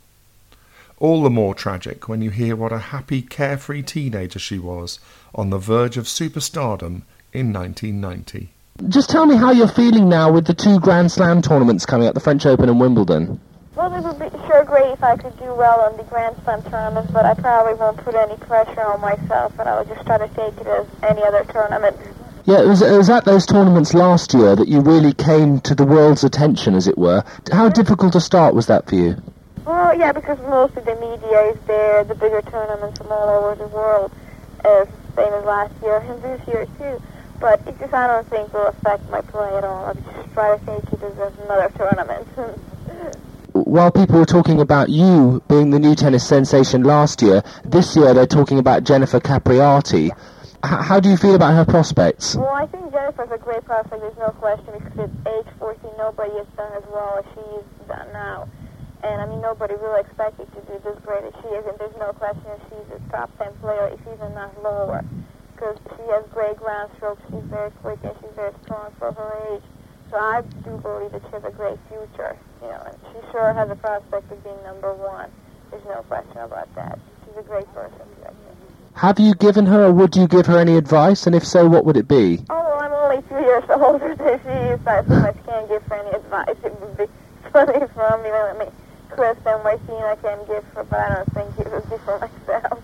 All 0.99 1.23
the 1.23 1.29
more 1.29 1.55
tragic 1.55 2.09
when 2.09 2.23
you 2.23 2.31
hear 2.31 2.57
what 2.57 2.73
a 2.73 2.79
happy, 2.79 3.21
carefree 3.21 3.83
teenager 3.83 4.39
she 4.39 4.59
was 4.59 4.99
on 5.35 5.51
the 5.51 5.59
verge 5.59 5.99
of 5.99 6.07
superstardom 6.07 7.03
in 7.35 7.53
1990. 7.53 8.49
Just 8.89 9.11
tell 9.11 9.27
me 9.27 9.37
how 9.37 9.53
you're 9.53 9.69
feeling 9.69 10.09
now 10.09 10.33
with 10.33 10.47
the 10.47 10.55
two 10.55 10.81
Grand 10.81 11.13
Slam 11.13 11.43
tournaments 11.43 11.85
coming 11.85 12.09
up, 12.09 12.15
the 12.15 12.21
French 12.21 12.47
Open 12.47 12.71
and 12.71 12.81
Wimbledon. 12.81 13.39
Well, 13.75 13.93
it 13.95 14.05
would 14.05 14.19
be 14.19 14.39
sure 14.47 14.65
great 14.65 14.91
if 14.91 15.05
I 15.05 15.19
could 15.19 15.39
do 15.39 15.53
well 15.55 15.81
on 15.81 15.99
the 15.99 16.03
Grand 16.05 16.35
Slam 16.45 16.63
tournaments, 16.63 17.11
but 17.13 17.27
I 17.27 17.35
probably 17.35 17.75
won't 17.75 17.99
put 17.99 18.15
any 18.15 18.37
pressure 18.39 18.87
on 18.87 19.03
myself, 19.03 19.53
and 19.59 19.69
I 19.69 19.79
would 19.79 19.89
just 19.89 20.07
try 20.07 20.17
to 20.17 20.29
take 20.29 20.59
it 20.59 20.67
as 20.67 20.87
any 21.03 21.23
other 21.23 21.45
tournament. 21.53 21.95
Yeah, 22.47 22.63
it 22.63 22.67
was, 22.67 22.81
it 22.81 22.97
was 22.97 23.11
at 23.11 23.27
those 23.27 23.45
tournaments 23.45 23.93
last 23.93 24.33
year 24.33 24.57
that 24.57 24.69
you 24.69 24.81
really 24.81 25.13
came 25.13 25.61
to 25.61 25.75
the 25.75 25.85
world's 25.85 26.25
attention, 26.25 26.75
as 26.75 26.87
it 26.87 26.97
were. 26.97 27.23
How 27.53 27.69
difficult 27.69 28.15
a 28.15 28.21
start 28.21 28.55
was 28.55 28.67
that 28.69 28.89
for 28.89 28.95
you? 28.95 29.17
Well, 29.67 29.99
yeah, 29.99 30.13
because 30.13 30.39
most 30.43 30.77
of 30.77 30.85
the 30.85 30.95
media 30.95 31.41
is 31.51 31.59
there, 31.67 32.05
the 32.05 32.15
bigger 32.15 32.41
tournaments 32.43 32.99
from 32.99 33.11
all 33.11 33.29
over 33.29 33.57
the 33.57 33.67
world, 33.67 34.13
as 34.65 34.87
same 35.17 35.33
as 35.33 35.45
last 35.45 35.73
year 35.83 35.99
and 35.99 36.23
this 36.23 36.47
year 36.47 36.67
too. 36.79 37.03
But 37.41 37.61
it 37.67 37.77
just 37.81 37.93
I 37.93 38.07
don't 38.07 38.27
think 38.29 38.53
will 38.55 38.69
affect 38.69 39.11
my 39.11 39.23
play 39.23 39.57
at 39.57 39.65
all. 39.65 39.87
I 39.87 39.95
just 39.95 40.33
try 40.35 40.57
to 40.57 40.65
take 40.67 40.93
it 40.93 41.03
as 41.03 41.33
another 41.45 41.73
tournament. 41.77 42.29
While 43.53 43.91
people 43.91 44.21
were 44.21 44.25
talking 44.25 44.61
about 44.61 44.89
you 44.89 45.43
being 45.49 45.71
the 45.71 45.81
new 45.81 45.97
tennis 45.97 46.25
sensation 46.25 46.85
last 46.85 47.21
year, 47.21 47.43
this 47.65 47.97
year 47.97 48.15
they're 48.15 48.27
talking 48.27 48.61
about 48.61 48.85
Jennifer 48.85 49.19
Capriati. 49.19 50.07
H- 50.07 50.13
how 50.63 51.01
do 51.01 51.09
you 51.11 51.17
feel 51.17 51.35
about 51.35 51.55
her 51.55 51.65
prospects? 51.65 52.37
Well, 52.37 52.49
I 52.55 52.67
think 52.67 52.93
Jennifer's 52.93 53.31
a 53.33 53.39
great 53.39 53.65
prospect. 53.65 54.01
There's 54.01 54.17
no 54.17 54.31
question 54.31 54.75
because 54.79 55.11
at 55.11 55.33
age 55.33 55.47
14, 55.59 55.91
nobody 55.99 56.33
has 56.37 56.47
done 56.57 56.73
as 56.77 56.85
well 56.93 57.19
as 57.19 57.25
she's 57.35 57.89
done 57.89 58.13
now. 58.13 58.49
And 59.07 59.23
I 59.23 59.27
mean, 59.27 59.41
nobody 59.41 59.75
really 59.75 60.01
expected 60.01 60.51
to 60.51 60.61
do 60.67 60.75
this 60.83 60.99
great 61.07 61.23
as 61.23 61.35
she 61.41 61.49
is. 61.55 61.65
And 61.67 61.79
there's 61.79 61.95
no 61.97 62.13
question 62.13 62.43
if 62.59 62.63
she's 62.67 62.91
a 62.91 62.99
top 63.11 63.31
10 63.39 63.55
player, 63.63 63.87
if 63.95 64.01
she's 64.03 64.19
not 64.19 64.51
lower. 64.63 65.05
Because 65.55 65.79
she 65.95 66.03
has 66.11 66.25
great 66.35 66.57
ground 66.57 66.91
strokes. 66.97 67.23
She's 67.31 67.47
very 67.47 67.71
quick 67.83 67.99
and 68.03 68.13
she's 68.21 68.35
very 68.35 68.53
strong 68.65 68.91
for 68.99 69.13
her 69.13 69.31
age. 69.55 69.63
So 70.11 70.17
I 70.19 70.43
do 70.65 70.77
believe 70.83 71.13
that 71.13 71.23
she 71.23 71.33
has 71.39 71.45
a 71.45 71.51
great 71.51 71.79
future, 71.89 72.37
you 72.63 72.69
know, 72.69 72.83
and 72.83 72.97
she 73.13 73.19
sure 73.31 73.53
has 73.53 73.71
a 73.71 73.77
prospect 73.77 74.31
of 74.31 74.43
being 74.43 74.61
number 74.65 74.93
one. 74.93 75.31
There's 75.71 75.85
no 75.85 76.03
question 76.11 76.39
about 76.39 76.73
that. 76.75 76.99
She's 77.25 77.37
a 77.39 77.43
great 77.43 77.67
person, 77.75 78.01
Have 78.95 79.19
you 79.19 79.35
given 79.35 79.67
her, 79.67 79.87
or 79.87 79.93
would 79.93 80.15
you 80.17 80.27
give 80.29 80.47
her 80.47 80.59
any 80.59 80.77
advice? 80.77 81.27
And 81.27 81.35
if 81.35 81.45
so, 81.47 81.69
what 81.69 81.85
would 81.85 81.97
it 81.97 82.09
be? 82.09 82.39
Oh, 82.51 82.55
well, 82.55 82.81
I'm 82.81 82.93
only 82.93 83.23
two 83.29 83.41
years 83.41 83.65
older 83.71 84.15
than 84.15 84.41
she 84.43 84.49
is, 84.49 84.81
so 84.85 84.91
I 84.91 85.03
pretty 85.03 85.23
much 85.23 85.37
can't 85.47 85.69
give 85.69 85.83
her 85.85 85.95
any 85.95 86.11
advice. 86.11 86.57
It 86.65 86.81
would 86.81 86.97
be 86.97 87.07
funny 87.53 87.87
from 87.95 88.13
um, 88.13 88.23
me. 88.23 88.31
I 88.31 88.59
mean, 88.59 88.73
Chris 89.11 89.37
and 89.47 89.67
I 89.67 90.17
can 90.23 90.39
give 90.47 90.65
her, 90.75 90.85
but 90.85 90.99
I 90.99 91.09
don't 91.25 91.35
think 91.35 91.59
it 91.67 91.73
would 91.73 91.89
be 91.91 91.97
for 92.05 92.19
myself. 92.19 92.83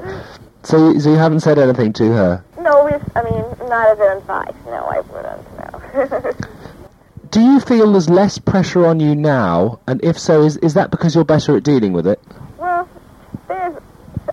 So, 0.64 0.92
you- 0.92 1.00
so 1.00 1.10
you 1.10 1.16
haven't 1.16 1.40
said 1.40 1.58
anything 1.58 1.92
to 1.94 2.10
her. 2.12 2.44
no, 2.58 2.88
I 2.88 3.22
mean, 3.22 3.68
not 3.68 3.92
as 3.92 3.98
an 4.00 4.16
advice. 4.18 4.54
No, 4.64 4.80
I 4.86 5.00
wouldn't, 5.00 5.44
no. 5.60 6.32
Do 7.30 7.40
you 7.40 7.60
feel 7.60 7.92
there's 7.92 8.08
less 8.08 8.38
pressure 8.38 8.86
on 8.86 8.98
you 8.98 9.14
now? 9.14 9.80
And 9.86 10.02
if 10.02 10.18
so, 10.18 10.42
is 10.42 10.56
is 10.58 10.72
that 10.74 10.90
because 10.90 11.14
you're 11.14 11.24
better 11.24 11.56
at 11.56 11.64
dealing 11.64 11.92
with 11.92 12.06
it? 12.06 12.18
Well, 12.58 12.88
there's, 13.48 13.76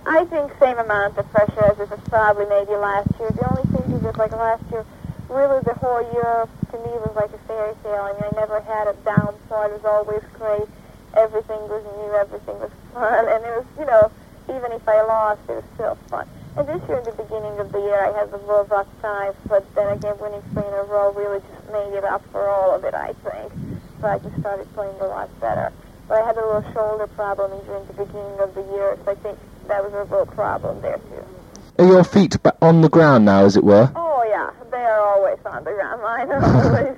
I 0.06 0.24
think, 0.24 0.52
same 0.58 0.78
amount 0.78 1.18
of 1.18 1.28
pressure 1.30 1.60
as 1.64 1.78
it 1.80 1.90
was 1.90 2.00
probably 2.08 2.46
maybe 2.46 2.76
last 2.76 3.08
year. 3.20 3.32
The 3.32 3.44
only 3.44 3.64
thing 3.72 3.82
is 3.96 4.02
that, 4.02 4.18
like 4.18 4.32
last 4.32 4.62
year, 4.72 4.84
really 5.28 5.60
the 5.64 5.74
whole 5.74 6.00
year 6.14 6.46
to 6.70 6.76
me 6.78 6.90
was 7.04 7.12
like 7.16 7.32
a 7.32 7.38
fairy 7.46 7.74
tale. 7.82 8.08
I 8.08 8.12
mean, 8.14 8.32
I 8.32 8.40
never 8.40 8.60
had 8.62 8.88
a 8.88 8.94
down 9.04 9.34
part. 9.48 9.70
It 9.72 9.82
was 9.82 9.84
always 9.84 10.22
great. 10.38 10.68
Everything 11.16 11.60
was 11.68 11.84
new. 11.84 12.12
Everything 12.14 12.58
was 12.58 12.70
fun, 12.92 13.28
and 13.28 13.44
it 13.44 13.52
was, 13.56 13.66
you 13.78 13.86
know, 13.86 14.10
even 14.48 14.72
if 14.72 14.86
I 14.88 15.02
lost, 15.02 15.40
it 15.48 15.56
was 15.56 15.64
still 15.74 15.98
fun. 16.10 16.26
And 16.56 16.68
this 16.68 16.82
year, 16.88 16.98
in 16.98 17.04
the 17.04 17.16
beginning 17.16 17.58
of 17.58 17.72
the 17.72 17.80
year, 17.80 18.04
I 18.04 18.12
had 18.12 18.30
little 18.30 18.64
rough 18.68 18.88
time, 19.00 19.32
but 19.48 19.64
then 19.74 19.96
again, 19.96 20.16
winning 20.20 20.42
three 20.52 20.66
in 20.66 20.74
a 20.74 20.84
row 20.84 21.12
really 21.12 21.40
just 21.40 21.72
made 21.72 21.96
it 21.96 22.04
up 22.04 22.22
for 22.30 22.48
all 22.48 22.74
of 22.74 22.84
it, 22.84 22.94
I 22.94 23.14
think. 23.24 23.52
So 24.00 24.06
I 24.08 24.18
just 24.18 24.38
started 24.40 24.68
playing 24.74 24.98
a 25.00 25.06
lot 25.06 25.28
better. 25.40 25.72
But 26.08 26.22
I 26.22 26.26
had 26.26 26.36
a 26.36 26.44
little 26.44 26.64
shoulder 26.72 27.06
problem 27.06 27.52
during 27.64 27.86
the 27.86 27.94
beginning 27.94 28.38
of 28.40 28.54
the 28.54 28.62
year, 28.74 28.98
so 29.04 29.12
I 29.12 29.14
think 29.14 29.38
that 29.68 29.82
was 29.82 29.92
a 29.94 30.02
little 30.02 30.26
problem 30.26 30.82
there 30.82 30.98
too. 30.98 31.41
Are 31.78 31.86
your 31.86 32.04
feet 32.04 32.42
ba- 32.42 32.56
on 32.60 32.80
the 32.82 32.88
ground 32.88 33.24
now, 33.24 33.44
as 33.44 33.56
it 33.56 33.64
were? 33.64 33.90
Oh 33.96 34.24
yeah, 34.28 34.50
they 34.70 34.76
are 34.84 35.00
always 35.00 35.38
on 35.46 35.64
the 35.64 35.70
ground. 35.72 36.02
Mine 36.02 36.30
are 36.30 36.44
always, 36.44 36.96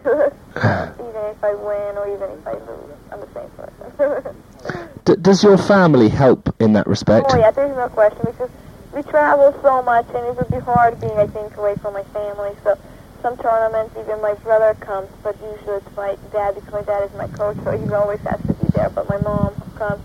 even 0.98 1.22
if 1.30 1.42
I 1.44 1.54
win 1.54 1.96
or 1.96 2.08
even 2.08 2.30
if 2.30 2.46
I 2.46 2.54
lose, 2.54 2.98
I'm 3.12 3.20
the 3.20 3.28
same 3.34 3.50
person. 3.56 4.94
D- 5.04 5.16
does 5.20 5.42
your 5.44 5.58
family 5.58 6.08
help 6.08 6.54
in 6.60 6.72
that 6.74 6.86
respect? 6.86 7.26
oh 7.28 7.36
yeah, 7.36 7.50
there's 7.50 7.76
no 7.76 7.88
question 7.88 8.24
because 8.26 8.50
we 8.94 9.02
travel 9.04 9.54
so 9.62 9.82
much 9.82 10.06
and 10.14 10.26
it 10.26 10.36
would 10.36 10.50
be 10.50 10.58
hard 10.60 11.00
being, 11.00 11.18
I 11.18 11.26
think, 11.26 11.56
away 11.56 11.76
from 11.76 11.94
my 11.94 12.02
family. 12.14 12.52
So 12.64 12.78
some 13.22 13.36
tournaments, 13.38 13.94
even 13.98 14.20
my 14.20 14.34
brother 14.42 14.74
comes, 14.80 15.08
but 15.22 15.36
usually 15.40 15.76
it's 15.78 15.96
my 15.96 16.16
dad 16.32 16.54
because 16.54 16.72
my 16.72 16.82
dad 16.82 17.04
is 17.04 17.12
my 17.16 17.26
coach, 17.28 17.56
so 17.64 17.72
he 17.76 17.88
always 17.94 18.20
has 18.20 18.40
to 18.48 18.54
be 18.54 18.66
there. 18.72 18.90
But 18.90 19.06
my 19.08 19.18
mom 19.18 19.54
comes, 19.76 20.02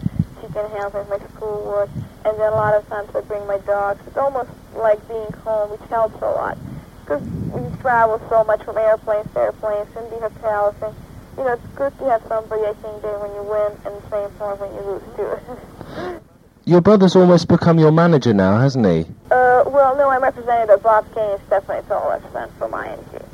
can 0.47 0.69
help 0.71 0.93
with 0.93 1.09
my 1.09 1.19
schoolwork, 1.35 1.89
and 2.25 2.39
then 2.39 2.53
a 2.53 2.55
lot 2.55 2.73
of 2.73 2.87
times 2.87 3.09
I 3.13 3.21
bring 3.21 3.45
my 3.45 3.57
dogs. 3.59 3.99
It's 4.07 4.17
almost 4.17 4.49
like 4.75 5.05
being 5.07 5.31
home, 5.43 5.71
which 5.71 5.89
helps 5.89 6.21
a 6.21 6.29
lot 6.31 6.57
because 7.09 7.23
we 7.27 7.77
travel 7.81 8.21
so 8.29 8.43
much 8.43 8.63
from 8.63 8.77
airplanes 8.77 9.31
to 9.33 9.39
airplanes 9.39 9.89
and 9.97 10.11
the 10.11 10.19
hotels, 10.19 10.75
and 10.81 10.95
you 11.37 11.43
know 11.43 11.53
it's 11.53 11.67
good 11.75 11.97
to 11.97 12.05
have 12.05 12.21
somebody 12.27 12.63
I 12.63 12.73
think 12.73 13.03
when 13.03 13.33
you 13.33 13.43
win 13.43 13.71
and 13.85 14.01
the 14.01 14.09
same 14.09 14.29
for 14.37 14.55
when 14.55 14.73
you 14.75 14.81
lose 14.81 15.03
too. 15.17 16.21
Your 16.65 16.81
brother's 16.81 17.15
almost 17.15 17.47
become 17.47 17.79
your 17.79 17.91
manager 17.91 18.31
now, 18.31 18.59
hasn't 18.59 18.85
he? 18.85 19.01
Uh, 19.31 19.63
well, 19.65 19.95
no, 19.97 20.09
I'm 20.09 20.21
representative 20.21 20.83
Bob 20.83 21.11
Kain 21.15 21.31
and 21.31 21.41
Stephanie 21.47 21.81
Tolleson 21.89 22.51
from 22.59 22.73
IMG. 22.73 23.25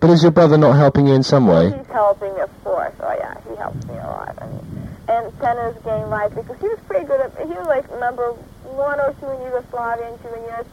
But 0.00 0.10
is 0.10 0.22
your 0.22 0.32
brother 0.32 0.58
not 0.58 0.72
helping 0.72 1.06
you 1.06 1.14
in 1.14 1.22
some 1.22 1.46
way? 1.46 1.70
He's 1.70 1.86
helping 1.86 2.38
of 2.38 2.50
course. 2.64 2.92
Oh, 3.00 3.16
yeah, 3.18 3.34
he 3.48 3.56
helps 3.56 3.86
me 3.86 3.94
a 3.94 4.06
lot. 4.06 4.36
I 4.42 4.46
mean, 4.46 4.77
and 5.08 5.32
tennis 5.40 5.76
game 5.84 6.08
right 6.10 6.32
because 6.34 6.58
he 6.60 6.68
was 6.68 6.78
pretty 6.86 7.06
good 7.06 7.20
at. 7.20 7.32
He 7.38 7.52
was 7.52 7.66
like 7.66 7.88
number 7.98 8.32
one 8.64 9.00
or 9.00 9.14
two 9.20 9.28
in 9.30 9.40
Yugoslavia 9.42 10.08
in 10.12 10.42
years. 10.44 10.66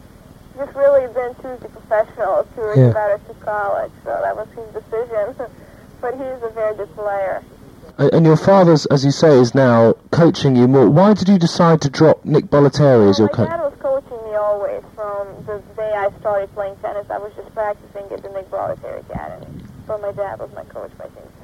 Just 0.56 0.74
really 0.74 1.06
then 1.12 1.34
choose 1.42 1.60
the 1.60 1.68
professional 1.68 2.46
to 2.56 2.72
Yeah. 2.80 2.92
better 2.92 3.20
to 3.28 3.34
college. 3.44 3.92
So 4.04 4.10
that 4.22 4.36
was 4.36 4.48
his 4.56 4.68
decision. 4.82 5.34
but 6.00 6.14
he's 6.14 6.42
a 6.42 6.50
very 6.54 6.76
good 6.76 6.94
player. 6.94 7.42
And 7.98 8.26
your 8.26 8.36
father's, 8.36 8.84
as 8.86 9.04
you 9.06 9.10
say, 9.10 9.38
is 9.38 9.54
now 9.54 9.94
coaching 10.10 10.54
you 10.54 10.68
more. 10.68 10.88
Why 10.88 11.14
did 11.14 11.28
you 11.28 11.38
decide 11.38 11.80
to 11.82 11.88
drop 11.88 12.22
Nick 12.26 12.44
Bollettieri 12.46 13.08
as 13.08 13.18
Well, 13.18 13.20
your 13.20 13.28
coach? 13.30 13.48
my 13.48 13.56
dad 13.56 13.62
was 13.62 13.72
coaching 13.80 14.22
me 14.28 14.34
always 14.36 14.82
from 14.94 15.26
the 15.46 15.62
day 15.76 15.92
I 15.96 16.10
started 16.20 16.52
playing 16.54 16.76
tennis. 16.82 17.06
I 17.08 17.16
was 17.18 17.32
just 17.36 17.52
practicing 17.54 18.04
at 18.12 18.22
the 18.22 18.28
Nick 18.30 18.50
Bollettieri 18.50 19.00
Academy. 19.10 19.46
But 19.86 20.02
my 20.02 20.12
dad 20.12 20.38
was 20.40 20.50
my 20.54 20.64
coach, 20.64 20.90
I 21.00 21.04
think, 21.08 21.14
for 21.14 21.14
some 21.16 21.24
reason. 21.24 21.35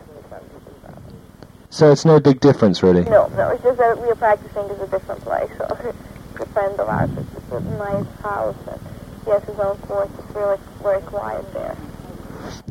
So 1.73 1.91
it's 1.91 2.05
no 2.05 2.21
big 2.21 2.39
difference, 2.41 2.83
really. 2.83 3.03
No, 3.05 3.29
no, 3.29 3.49
it's 3.49 3.63
just 3.63 3.79
that 3.79 3.99
we 3.99 4.11
are 4.11 4.15
practicing 4.15 4.69
is 4.69 4.79
a 4.79 4.87
different 4.89 5.23
place. 5.23 5.49
So 5.57 5.65
a 5.65 6.47
friend 6.53 6.79
of 6.79 6.87
ours, 6.87 7.09
it's 7.17 7.51
a 7.51 7.61
nice 7.61 8.05
house, 8.21 8.55
and 8.69 8.79
he 9.25 9.31
has 9.31 9.43
his 9.45 9.59
own 9.59 9.79
course. 9.79 10.11
It's 10.19 10.37
really 10.37 10.59
very 10.83 11.01
quiet 11.01 11.51
there. 11.55 11.75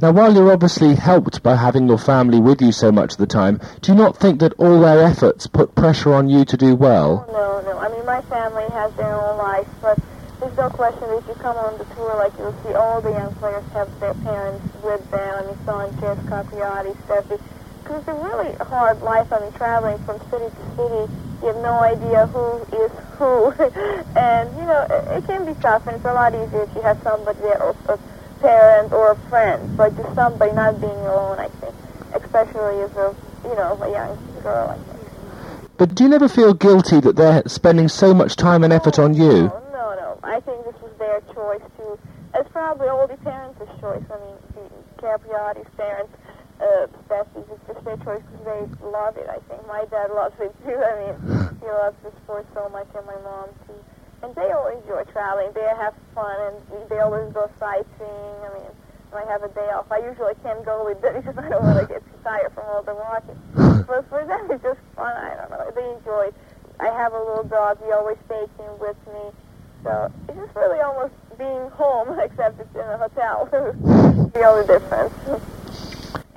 Now, 0.03 0.11
while 0.11 0.31
you're 0.31 0.51
obviously 0.51 0.93
helped 0.93 1.41
by 1.41 1.55
having 1.55 1.87
your 1.87 1.97
family 1.97 2.39
with 2.39 2.61
you 2.61 2.71
so 2.71 2.91
much 2.91 3.13
of 3.13 3.17
the 3.17 3.25
time, 3.25 3.59
do 3.81 3.91
you 3.91 3.97
not 3.97 4.17
think 4.17 4.39
that 4.41 4.53
all 4.59 4.79
their 4.79 5.03
efforts 5.03 5.47
put 5.47 5.73
pressure 5.73 6.13
on 6.13 6.29
you 6.29 6.45
to 6.45 6.55
do 6.55 6.75
well? 6.75 7.25
No, 7.33 7.61
no. 7.65 7.79
I 7.79 7.89
mean, 7.89 8.05
my 8.05 8.21
family 8.29 8.69
has 8.69 8.93
their 8.93 9.19
own 9.19 9.39
life, 9.39 9.67
but 9.81 9.97
there's 10.39 10.55
no 10.55 10.69
question 10.69 11.01
that 11.01 11.17
if 11.17 11.27
you 11.27 11.33
come 11.41 11.57
on 11.57 11.75
the 11.79 11.85
tour, 11.95 12.17
like 12.17 12.37
you'll 12.37 12.53
see 12.61 12.75
all 12.75 13.01
the 13.01 13.09
young 13.09 13.33
players 13.37 13.63
have 13.73 13.99
their 13.99 14.13
parents 14.13 14.63
with 14.83 15.09
them. 15.09 15.33
I 15.33 15.47
mean, 15.47 15.57
Sanchez, 15.65 16.19
Capriati, 16.29 16.95
Steffi. 17.07 17.41
Because 17.91 18.07
it's 18.07 18.07
a 18.07 18.23
really 18.23 18.55
hard 18.69 19.01
life. 19.01 19.33
I 19.33 19.41
mean, 19.41 19.51
traveling 19.51 19.97
from 20.05 20.17
city 20.31 20.47
to 20.47 20.65
city, 20.79 21.11
you 21.41 21.47
have 21.47 21.57
no 21.57 21.83
idea 21.83 22.25
who 22.27 22.63
is 22.71 22.91
who. 23.19 23.51
and, 24.15 24.47
you 24.55 24.63
know, 24.63 24.87
it, 24.89 25.17
it 25.17 25.27
can 25.27 25.45
be 25.45 25.59
tough, 25.59 25.85
and 25.87 25.97
it's 25.97 26.05
a 26.05 26.13
lot 26.13 26.33
easier 26.33 26.63
if 26.63 26.73
you 26.73 26.81
have 26.83 27.03
somebody 27.03 27.39
there, 27.41 27.61
or 27.61 27.75
a 27.89 27.99
parent 28.39 28.93
or 28.93 29.11
a 29.11 29.15
friend, 29.27 29.75
but 29.75 29.93
just 29.97 30.15
somebody 30.15 30.53
not 30.53 30.79
being 30.79 30.93
alone, 30.93 31.39
I 31.39 31.49
think. 31.49 31.75
Especially 32.13 32.79
as 32.79 32.91
a, 32.95 33.13
you 33.43 33.55
know, 33.55 33.77
a 33.83 33.91
young 33.91 34.41
girl, 34.41 34.69
I 34.69 34.77
think. 34.77 35.67
But 35.75 35.93
do 35.93 36.05
you 36.05 36.09
never 36.09 36.29
feel 36.29 36.53
guilty 36.53 37.01
that 37.01 37.17
they're 37.17 37.43
spending 37.47 37.89
so 37.89 38.13
much 38.13 38.37
time 38.37 38.63
and 38.63 38.71
effort 38.71 38.99
on 38.99 39.15
you? 39.15 39.51
No, 39.51 39.63
no, 39.73 39.95
no. 39.95 40.19
I 40.23 40.39
think 40.39 40.63
this 40.63 40.75
was 40.81 40.91
their 40.97 41.19
choice 41.33 41.61
too. 41.75 41.99
It's 42.35 42.49
probably 42.51 42.87
all 42.87 43.07
the 43.07 43.17
parents' 43.17 43.59
choice. 43.81 44.03
I 44.09 44.17
mean, 44.17 44.37
the 44.55 45.01
Capriati's 45.01 45.67
parents, 45.75 46.13
uh, 46.61 46.85
Steffi's, 47.09 47.49
it's 47.49 47.65
just 47.67 47.83
their 47.83 47.97
choice 48.05 48.21
because 48.29 48.45
they 48.45 48.61
love 48.85 49.17
it. 49.17 49.27
I 49.27 49.41
think 49.49 49.65
my 49.67 49.85
dad 49.89 50.13
loves 50.13 50.37
it 50.39 50.53
too. 50.63 50.77
I 50.77 50.93
mean, 51.01 51.15
he 51.59 51.67
loves 51.81 51.97
the 52.05 52.13
sport 52.23 52.45
so 52.53 52.69
much, 52.69 52.87
and 52.95 53.05
my 53.05 53.17
mom 53.25 53.49
too. 53.67 53.77
And 54.21 54.35
they 54.35 54.53
all 54.53 54.69
enjoy 54.69 55.03
traveling. 55.11 55.49
They 55.53 55.65
have 55.65 55.95
fun, 56.13 56.37
and 56.37 56.89
they 56.89 56.99
always 56.99 57.33
go 57.33 57.49
sightseeing. 57.59 58.37
I 58.45 58.53
mean, 58.53 58.71
when 59.09 59.25
I 59.25 59.31
have 59.31 59.41
a 59.41 59.49
day 59.49 59.65
off, 59.73 59.91
I 59.91 60.05
usually 60.05 60.37
can't 60.45 60.63
go 60.63 60.85
with 60.85 61.01
them 61.01 61.15
because 61.17 61.37
I 61.37 61.49
don't 61.49 61.63
want 61.65 61.81
to 61.81 61.87
get 61.89 62.05
too 62.05 62.19
tired 62.23 62.53
from 62.53 62.65
all 62.69 62.83
the 62.83 62.93
walking. 62.95 63.37
But 63.91 64.07
for 64.07 64.23
them, 64.23 64.47
it's 64.49 64.63
just 64.63 64.79
fun. 64.95 65.11
I 65.11 65.35
don't 65.35 65.49
know. 65.51 65.67
They 65.75 65.83
enjoy 65.97 66.29
it. 66.31 66.35
I 66.79 66.85
have 66.95 67.11
a 67.11 67.19
little 67.19 67.43
dog. 67.43 67.77
He 67.83 67.91
always 67.91 68.17
takes 68.29 68.55
him 68.55 68.71
with 68.79 68.95
me. 69.07 69.35
So 69.83 70.13
it's 70.29 70.37
just 70.37 70.55
really 70.55 70.79
almost 70.79 71.13
being 71.37 71.69
home, 71.71 72.17
except 72.19 72.61
it's 72.61 72.73
in 72.73 72.81
a 72.87 72.97
hotel. 72.97 73.49
the 73.51 74.43
only 74.45 74.65
difference. 74.67 75.13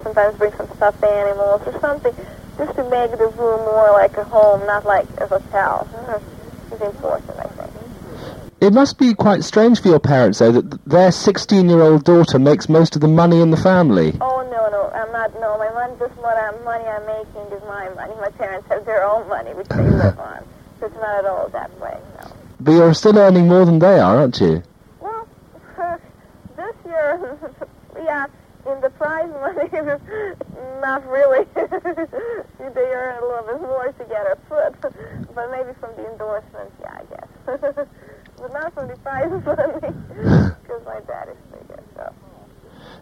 Sometimes 0.04 0.36
bring 0.36 0.52
some 0.56 0.68
stuffed 0.76 1.02
animals 1.02 1.62
or 1.66 1.80
something, 1.80 2.14
just 2.58 2.76
to 2.76 2.84
make 2.90 3.10
the 3.10 3.26
room 3.34 3.60
more 3.64 3.90
like 3.92 4.16
a 4.16 4.24
home, 4.24 4.64
not 4.66 4.84
like 4.86 5.08
a 5.18 5.26
hotel. 5.26 5.88
Uh-huh. 5.92 6.20
It's 6.70 6.82
important, 6.82 7.38
I 7.38 7.48
think. 7.48 7.70
It 8.60 8.72
must 8.72 8.98
be 8.98 9.14
quite 9.14 9.44
strange 9.44 9.80
for 9.80 9.88
your 9.88 10.00
parents, 10.00 10.38
though, 10.38 10.52
that 10.52 10.84
their 10.84 11.08
16-year-old 11.08 12.04
daughter 12.04 12.38
makes 12.38 12.68
most 12.68 12.94
of 12.94 13.02
the 13.02 13.08
money 13.08 13.40
in 13.40 13.50
the 13.50 13.56
family. 13.56 14.16
Oh 14.20 14.46
no, 14.50 14.70
no, 14.70 14.90
I'm 14.94 15.10
not. 15.12 15.32
No, 15.40 15.58
my 15.58 15.70
money, 15.72 15.94
just 15.98 16.14
what 16.16 16.36
I'm, 16.36 16.62
money 16.64 16.84
I'm 16.84 17.04
making 17.06 17.56
is 17.56 17.62
my 17.64 17.88
money. 17.90 18.14
My 18.20 18.30
parents 18.30 18.68
have 18.68 18.84
their 18.86 19.04
own 19.04 19.28
money, 19.28 19.52
which 19.54 19.68
they 19.68 19.82
live 19.82 20.18
on. 20.18 20.44
So 20.80 20.86
it's 20.86 20.94
not 20.96 21.18
at 21.18 21.26
all 21.26 21.48
that 21.48 21.78
way. 21.80 21.98
No. 22.22 22.32
But 22.60 22.72
you're 22.72 22.94
still 22.94 23.18
earning 23.18 23.48
more 23.48 23.64
than 23.64 23.78
they 23.78 23.98
are, 23.98 24.18
aren't 24.18 24.40
you? 24.40 24.62
Well, 25.00 25.28
this 26.56 26.76
year, 26.86 27.38
yeah, 28.02 28.26
in 28.66 28.80
the 28.80 28.90
prize 28.90 29.30
money, 29.40 29.68
not 30.80 31.06
really. 31.08 31.46
they 31.54 32.88
earn 32.92 33.22
a 33.22 33.26
little 33.26 33.46
bit 33.46 33.60
more 33.60 33.92
to 33.92 34.04
get 34.04 34.26
a 34.26 34.36
foot, 34.48 34.74
but 35.34 35.50
maybe 35.50 35.70
from 35.80 35.94
the 35.96 36.10
endorsements, 36.10 36.72
yeah, 36.80 36.98
I 36.98 37.04
guess. 37.14 37.28
but 38.36 38.52
not 38.52 38.74
from 38.74 38.88
the 38.88 38.96
prize 38.96 39.30
money, 39.30 39.94
because 40.62 40.84
my 40.84 41.00
dad 41.06 41.28
is 41.28 41.36
bigger, 41.52 41.82
so. 41.96 42.12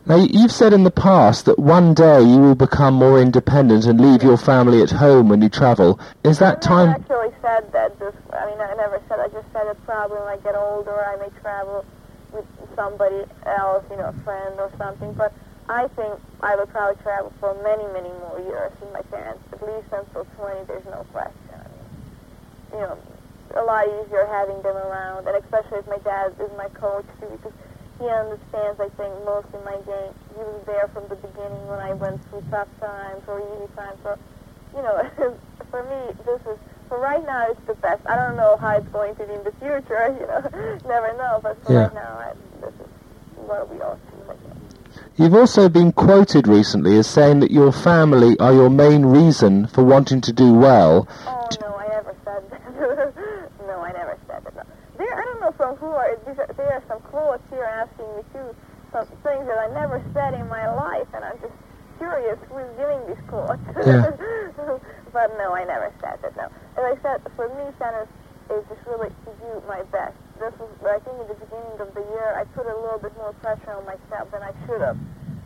Now, 0.04 0.16
you've 0.16 0.50
said 0.50 0.72
in 0.72 0.82
the 0.82 0.90
past 0.90 1.44
that 1.44 1.60
one 1.60 1.94
day 1.94 2.20
you 2.22 2.38
will 2.38 2.54
become 2.56 2.94
more 2.94 3.20
independent 3.20 3.84
and 3.86 4.00
leave 4.00 4.22
your 4.22 4.36
family 4.36 4.82
at 4.82 4.90
home 4.90 5.28
when 5.28 5.42
you 5.42 5.48
travel. 5.48 6.00
Is 6.24 6.40
that 6.40 6.56
I 6.56 6.60
time... 6.60 6.88
I 6.88 6.92
actually 6.94 7.30
said 7.40 7.72
that. 7.72 7.98
This, 8.00 8.14
I 8.32 8.46
mean, 8.46 8.60
I 8.60 8.74
never 8.74 9.00
said. 9.08 9.20
I 9.20 9.28
just 9.28 9.46
said 9.52 9.66
that 9.66 9.84
probably 9.84 10.18
when 10.18 10.26
I 10.26 10.38
get 10.38 10.56
older, 10.56 11.04
I 11.04 11.16
may 11.16 11.30
travel 11.40 11.84
with 12.32 12.44
somebody 12.74 13.22
else, 13.46 13.84
you 13.90 13.96
know, 13.96 14.08
a 14.08 14.24
friend 14.24 14.58
or 14.58 14.72
something. 14.76 15.12
But 15.12 15.32
I 15.72 15.88
think 15.96 16.20
I 16.42 16.54
will 16.56 16.66
probably 16.66 17.00
travel 17.02 17.32
for 17.40 17.54
many, 17.64 17.84
many 17.96 18.12
more 18.20 18.38
years 18.44 18.72
with 18.80 18.92
my 18.92 19.00
parents, 19.08 19.40
at 19.52 19.62
least 19.64 19.88
until 19.90 20.24
20, 20.36 20.66
there's 20.68 20.84
no 20.86 21.04
question. 21.16 21.56
I 21.56 21.64
mean, 21.72 21.88
you 22.76 22.80
know, 22.84 22.98
a 23.56 23.64
lot 23.64 23.88
easier 23.88 24.26
having 24.28 24.60
them 24.62 24.76
around, 24.76 25.26
and 25.26 25.36
especially 25.42 25.78
if 25.78 25.86
my 25.88 25.98
dad 26.04 26.32
is 26.40 26.50
my 26.56 26.68
coach, 26.76 27.06
too, 27.20 27.28
because 27.40 27.52
he 27.98 28.04
understands, 28.08 28.80
I 28.80 28.88
think, 29.00 29.12
most 29.24 29.48
in 29.54 29.64
my 29.64 29.76
game. 29.88 30.12
He 30.36 30.40
was 30.44 30.60
there 30.66 30.88
from 30.88 31.08
the 31.08 31.16
beginning 31.16 31.64
when 31.68 31.80
I 31.80 31.92
went 31.94 32.20
through 32.28 32.44
tough 32.50 32.68
times 32.80 33.22
or 33.26 33.40
easy 33.40 33.72
times. 33.76 33.96
So, 34.04 34.18
you 34.76 34.82
know, 34.82 35.00
for 35.70 35.82
me, 35.88 36.12
this 36.24 36.40
is, 36.52 36.58
for 36.88 36.98
right 36.98 37.24
now, 37.24 37.48
it's 37.50 37.60
the 37.66 37.74
best. 37.74 38.04
I 38.06 38.16
don't 38.16 38.36
know 38.36 38.56
how 38.60 38.76
it's 38.76 38.88
going 38.88 39.16
to 39.16 39.24
be 39.26 39.34
in 39.34 39.44
the 39.44 39.52
future, 39.60 40.12
you 40.20 40.26
know, 40.28 40.42
never 40.88 41.16
know, 41.16 41.40
but 41.42 41.56
for 41.64 41.72
Yeah. 41.72 41.84
right 41.88 41.94
now, 41.94 42.12
I, 42.28 42.32
this 42.60 42.74
is 42.76 42.88
what 43.36 43.72
we 43.72 43.80
all 43.80 43.96
choose, 43.96 44.04
I 44.04 44.10
think. 44.10 44.11
You've 45.16 45.34
also 45.34 45.68
been 45.68 45.92
quoted 45.92 46.48
recently 46.48 46.96
as 46.96 47.06
saying 47.06 47.40
that 47.40 47.50
your 47.50 47.70
family 47.70 48.38
are 48.38 48.52
your 48.52 48.70
main 48.70 49.04
reason 49.04 49.66
for 49.66 49.84
wanting 49.84 50.22
to 50.22 50.32
do 50.32 50.54
well. 50.54 51.06
Oh 51.26 51.48
no, 51.60 51.76
I 51.76 51.88
never 51.88 52.16
said 52.24 52.48
that. 52.48 52.64
no, 53.68 53.80
I 53.84 53.92
never 53.92 54.16
said 54.26 54.42
that. 54.44 54.56
No. 54.56 54.62
There, 54.96 55.12
I 55.12 55.20
don't 55.20 55.40
know 55.40 55.52
from 55.52 55.76
who 55.76 55.86
are 55.92 56.16
these 56.26 56.38
are, 56.38 56.48
there 56.56 56.72
are 56.72 56.82
some 56.88 57.00
quotes 57.00 57.42
here 57.50 57.64
asking 57.64 58.08
me 58.16 58.22
too, 58.32 58.56
some 58.90 59.04
things 59.20 59.44
that 59.44 59.58
I 59.60 59.68
never 59.74 60.02
said 60.14 60.32
in 60.32 60.48
my 60.48 60.64
life, 60.72 61.08
and 61.12 61.22
I'm 61.24 61.38
just 61.44 61.52
curious 61.98 62.38
who's 62.48 62.72
giving 62.80 63.04
these 63.04 63.22
quotes. 63.28 63.60
Yeah. 63.84 64.16
but 65.12 65.28
no, 65.36 65.52
I 65.52 65.64
never 65.64 65.92
said 66.00 66.24
that. 66.24 66.36
No, 66.40 66.48
as 66.80 66.96
I 66.96 67.02
said, 67.02 67.20
for 67.36 67.52
me, 67.52 67.68
Santa 67.78 68.08
is 68.48 68.64
just 68.64 68.80
really 68.88 69.10
to 69.10 69.30
do 69.44 69.62
my 69.68 69.82
best. 69.92 70.16
This 70.42 70.58
was, 70.58 70.74
I 70.82 70.98
think, 71.06 71.22
at 71.22 71.28
the 71.30 71.38
beginning 71.38 71.78
of 71.78 71.94
the 71.94 72.02
year, 72.02 72.34
I 72.34 72.42
put 72.50 72.66
a 72.66 72.74
little 72.74 72.98
bit 72.98 73.14
more 73.14 73.32
pressure 73.38 73.78
on 73.78 73.86
myself 73.86 74.26
than 74.34 74.42
I 74.42 74.50
should 74.66 74.82
have 74.82 74.98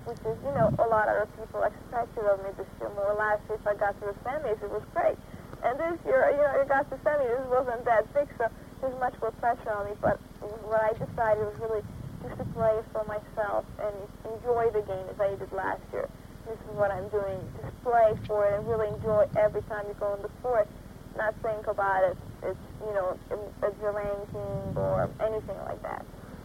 which 0.06 0.22
is, 0.22 0.38
you 0.46 0.54
know, 0.54 0.70
a 0.78 0.86
lot 0.86 1.10
of 1.10 1.26
people 1.34 1.66
expected 1.66 2.22
of 2.30 2.38
me 2.46 2.54
this 2.54 2.70
year. 2.78 2.88
More 2.94 3.18
last 3.18 3.42
year, 3.50 3.58
if 3.58 3.66
I 3.66 3.74
got 3.74 3.98
to 3.98 4.14
the 4.14 4.16
semis, 4.22 4.54
it 4.62 4.70
was 4.70 4.86
great. 4.94 5.18
And 5.66 5.74
this 5.74 5.98
year, 6.06 6.30
you 6.30 6.38
know, 6.46 6.62
I 6.62 6.64
got 6.64 6.86
to 6.88 6.94
the 6.94 7.02
semis, 7.02 7.26
it 7.26 7.50
wasn't 7.50 7.84
that 7.84 8.06
big, 8.14 8.30
so 8.38 8.46
there's 8.80 8.94
much 9.02 9.18
more 9.20 9.34
pressure 9.42 9.74
on 9.74 9.90
me. 9.90 9.98
But 9.98 10.22
what 10.62 10.78
I 10.78 10.94
decided 10.94 11.42
was 11.42 11.58
really 11.58 11.82
just 12.22 12.38
to 12.38 12.46
play 12.54 12.78
for 12.94 13.02
myself 13.10 13.66
and 13.82 13.94
enjoy 14.30 14.70
the 14.70 14.86
game 14.86 15.06
as 15.10 15.18
I 15.18 15.34
did 15.34 15.50
last 15.50 15.82
year. 15.90 16.06
This 16.46 16.54
is 16.54 16.72
what 16.78 16.94
I'm 16.94 17.10
doing. 17.10 17.42
Just 17.58 17.74
play 17.82 18.14
for 18.30 18.46
it 18.46 18.54
and 18.54 18.62
really 18.70 18.86
enjoy 18.94 19.26
every 19.34 19.62
time 19.66 19.90
you 19.90 19.94
go 19.98 20.14
on 20.14 20.22
the 20.22 20.30
court. 20.38 20.70
Not 21.16 21.34
think 21.42 21.66
about 21.66 22.04
it. 22.04 22.16
It's, 22.42 22.58
you 22.86 22.92
know, 22.92 23.18
a 23.62 23.90
ranking 23.92 24.76
or 24.76 25.08
anything 25.20 25.58
like 25.64 25.82
that. 25.82 26.04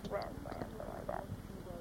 Grand 0.10 0.26
Slam, 0.44 0.60
something 0.60 0.94
like 0.94 1.08
that. 1.08 1.24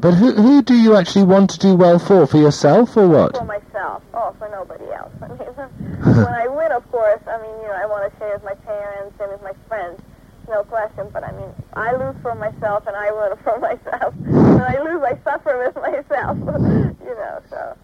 But 0.01 0.15
who, 0.15 0.33
who 0.33 0.63
do 0.63 0.75
you 0.75 0.97
actually 0.97 1.25
want 1.25 1.51
to 1.51 1.59
do 1.59 1.75
well 1.77 1.99
for? 1.99 2.27
For 2.27 2.39
yourself 2.39 2.97
or 2.97 3.07
what? 3.07 3.37
for 3.37 3.45
myself. 3.45 4.03
Oh, 4.15 4.35
for 4.39 4.49
nobody 4.49 4.91
else. 4.93 5.13
I 5.23 5.29
mean, 5.29 5.39
when 6.17 6.27
I 6.27 6.49
win, 6.49 6.73
of 6.73 6.91
course, 6.91 7.21
I 7.27 7.41
mean, 7.41 7.57
you 7.63 7.69
know, 7.69 7.79
I 7.81 7.87
want 7.87 8.11
to 8.13 8.19
share 8.19 8.35
with 8.35 8.45
my 8.45 8.55
parents 8.55 9.17
and 9.21 9.31
with 9.31 9.43
my 9.43 9.53
friends. 9.69 10.01
No 10.49 10.65
question. 10.65 11.09
But 11.13 11.23
I 11.23 11.33
mean, 11.33 11.51
I 11.75 11.93
lose 11.93 12.17
for 12.23 12.35
myself 12.35 12.87
and 12.87 12.97
I 12.97 13.13
win 13.13 13.39
for 13.45 13.59
myself. 13.61 14.15
When 14.17 14.63
I 14.63 14.83
lose, 14.83 15.03
I 15.03 15.19
suffer 15.23 15.65
with 15.65 15.77
myself. 15.77 16.39
you 16.39 17.15
know, 17.15 17.41
so. 17.49 17.77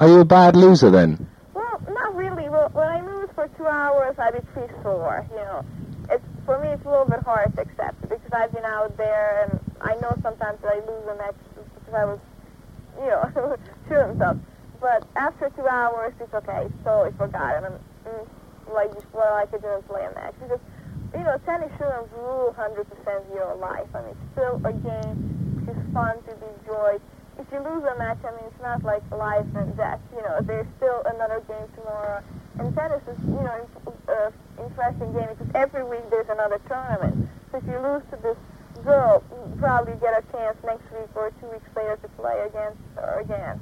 Are 0.00 0.08
you 0.08 0.20
a 0.20 0.24
bad 0.24 0.56
loser 0.56 0.90
then? 0.90 1.26
Well, 1.54 1.80
not 1.88 2.14
really. 2.16 2.48
Well, 2.48 2.68
when 2.72 2.88
I 2.88 3.00
lose 3.06 3.28
for 3.34 3.48
two 3.56 3.66
be 4.42 4.52
pretty 4.52 4.74
sore. 4.82 5.26
You 5.30 5.36
know, 5.36 5.64
it's 6.10 6.24
for 6.44 6.58
me, 6.58 6.68
it's 6.68 6.84
a 6.84 6.90
little 6.90 7.04
bit 7.04 7.20
hard 7.20 7.54
to 7.56 7.62
accept 7.62 8.00
because 8.02 8.32
I've 8.32 8.52
been 8.52 8.64
out 8.64 8.96
there 8.96 9.48
and 9.48 9.60
I 9.80 9.94
know 10.00 10.18
sometimes 10.22 10.60
that 10.62 10.72
I 10.72 10.78
lose 10.80 11.06
a 11.08 11.16
match 11.16 11.34
because 11.54 11.94
I 11.94 12.04
was, 12.04 12.18
you 12.98 13.06
know, 13.06 13.56
shooting 13.88 14.16
stuff. 14.16 14.36
But 14.80 15.06
after 15.14 15.50
two 15.50 15.66
hours, 15.66 16.12
it's 16.20 16.34
okay. 16.34 16.66
It's 16.66 16.84
totally 16.84 17.12
forgotten. 17.16 17.64
And 17.72 17.78
mm, 18.06 18.26
like 18.74 18.92
just 18.94 19.06
what 19.12 19.30
I 19.32 19.46
could 19.46 19.62
is 19.64 19.84
play 19.86 20.04
a 20.04 20.14
match 20.14 20.34
because 20.40 20.60
you 21.14 21.20
know 21.20 21.38
tennis 21.44 21.70
shouldn't 21.78 22.10
rule 22.12 22.54
100% 22.56 22.80
of 22.80 23.24
your 23.34 23.54
life. 23.56 23.88
I 23.94 24.02
mean, 24.02 24.10
it's 24.10 24.32
still 24.32 24.56
a 24.64 24.72
game. 24.72 25.66
It's 25.68 25.94
fun 25.94 26.16
to 26.26 26.34
be 26.34 26.46
enjoyed 26.58 27.00
if 27.38 27.46
you 27.52 27.58
lose 27.58 27.84
a 27.84 27.96
match, 27.98 28.18
I 28.24 28.30
mean, 28.32 28.46
it's 28.46 28.62
not 28.62 28.84
like 28.84 29.02
life 29.10 29.46
and 29.54 29.76
death. 29.76 30.00
You 30.14 30.22
know, 30.22 30.40
there's 30.42 30.66
still 30.76 31.02
another 31.06 31.40
game 31.48 31.68
tomorrow. 31.76 32.22
And 32.58 32.74
tennis 32.76 33.02
is, 33.08 33.18
you 33.24 33.42
know, 33.42 33.68
uh, 34.08 34.30
interesting 34.60 35.12
game 35.12 35.28
because 35.32 35.50
every 35.54 35.84
week 35.84 36.04
there's 36.10 36.28
another 36.28 36.60
tournament. 36.68 37.28
So 37.50 37.58
if 37.58 37.64
you 37.64 37.78
lose 37.80 38.02
to 38.10 38.16
this 38.22 38.36
girl, 38.84 39.24
you 39.30 39.56
probably 39.56 39.94
get 40.00 40.12
a 40.12 40.24
chance 40.32 40.56
next 40.64 40.84
week 40.92 41.08
or 41.14 41.32
two 41.40 41.48
weeks 41.48 41.68
later 41.76 41.96
to 42.02 42.08
play 42.20 42.44
against 42.46 42.80
her 42.96 43.20
again. 43.20 43.60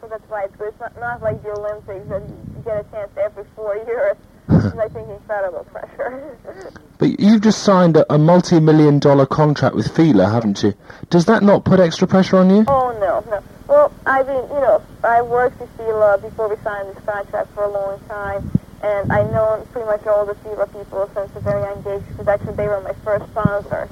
So 0.00 0.06
that's 0.08 0.22
why 0.28 0.44
it's 0.44 0.56
good. 0.56 0.68
It's 0.68 0.80
not, 0.80 0.98
not 1.00 1.22
like 1.22 1.42
the 1.42 1.50
Olympics 1.50 2.06
that 2.08 2.22
you 2.22 2.62
get 2.64 2.86
a 2.86 2.90
chance 2.90 3.10
every 3.16 3.44
four 3.56 3.76
years. 3.86 4.16
Incredible 4.48 5.64
pressure. 5.64 6.38
But 6.98 7.20
you've 7.20 7.42
just 7.42 7.62
signed 7.62 7.96
a, 7.96 8.12
a 8.12 8.18
multi-million 8.18 8.98
dollar 8.98 9.24
contract 9.24 9.76
with 9.76 9.94
Fila, 9.94 10.30
haven't 10.30 10.64
you? 10.64 10.74
Does 11.10 11.26
that 11.26 11.44
not 11.44 11.64
put 11.64 11.78
extra 11.78 12.08
pressure 12.08 12.38
on 12.38 12.50
you? 12.50 12.64
Oh 12.66 12.90
no, 12.98 13.22
no. 13.30 13.40
Well, 13.68 13.92
I 14.04 14.24
mean, 14.24 14.42
you 14.50 14.60
know, 14.60 14.82
I 15.04 15.22
worked 15.22 15.60
with 15.60 15.70
FILA 15.76 16.18
before 16.22 16.48
we 16.48 16.56
signed 16.64 16.88
this 16.88 17.04
contract 17.04 17.54
for 17.54 17.62
a 17.62 17.70
long 17.70 18.00
time, 18.08 18.42
and 18.82 19.12
I 19.12 19.22
know 19.30 19.64
pretty 19.70 19.86
much 19.86 20.04
all 20.08 20.26
the 20.26 20.34
FILA 20.42 20.66
people 20.72 21.08
since 21.14 21.30
a 21.36 21.40
very 21.40 21.62
young 21.62 21.78
age 21.86 22.02
because 22.08 22.26
actually 22.26 22.54
they 22.56 22.66
were 22.66 22.80
my 22.80 22.94
first 23.04 23.30
sponsors 23.30 23.88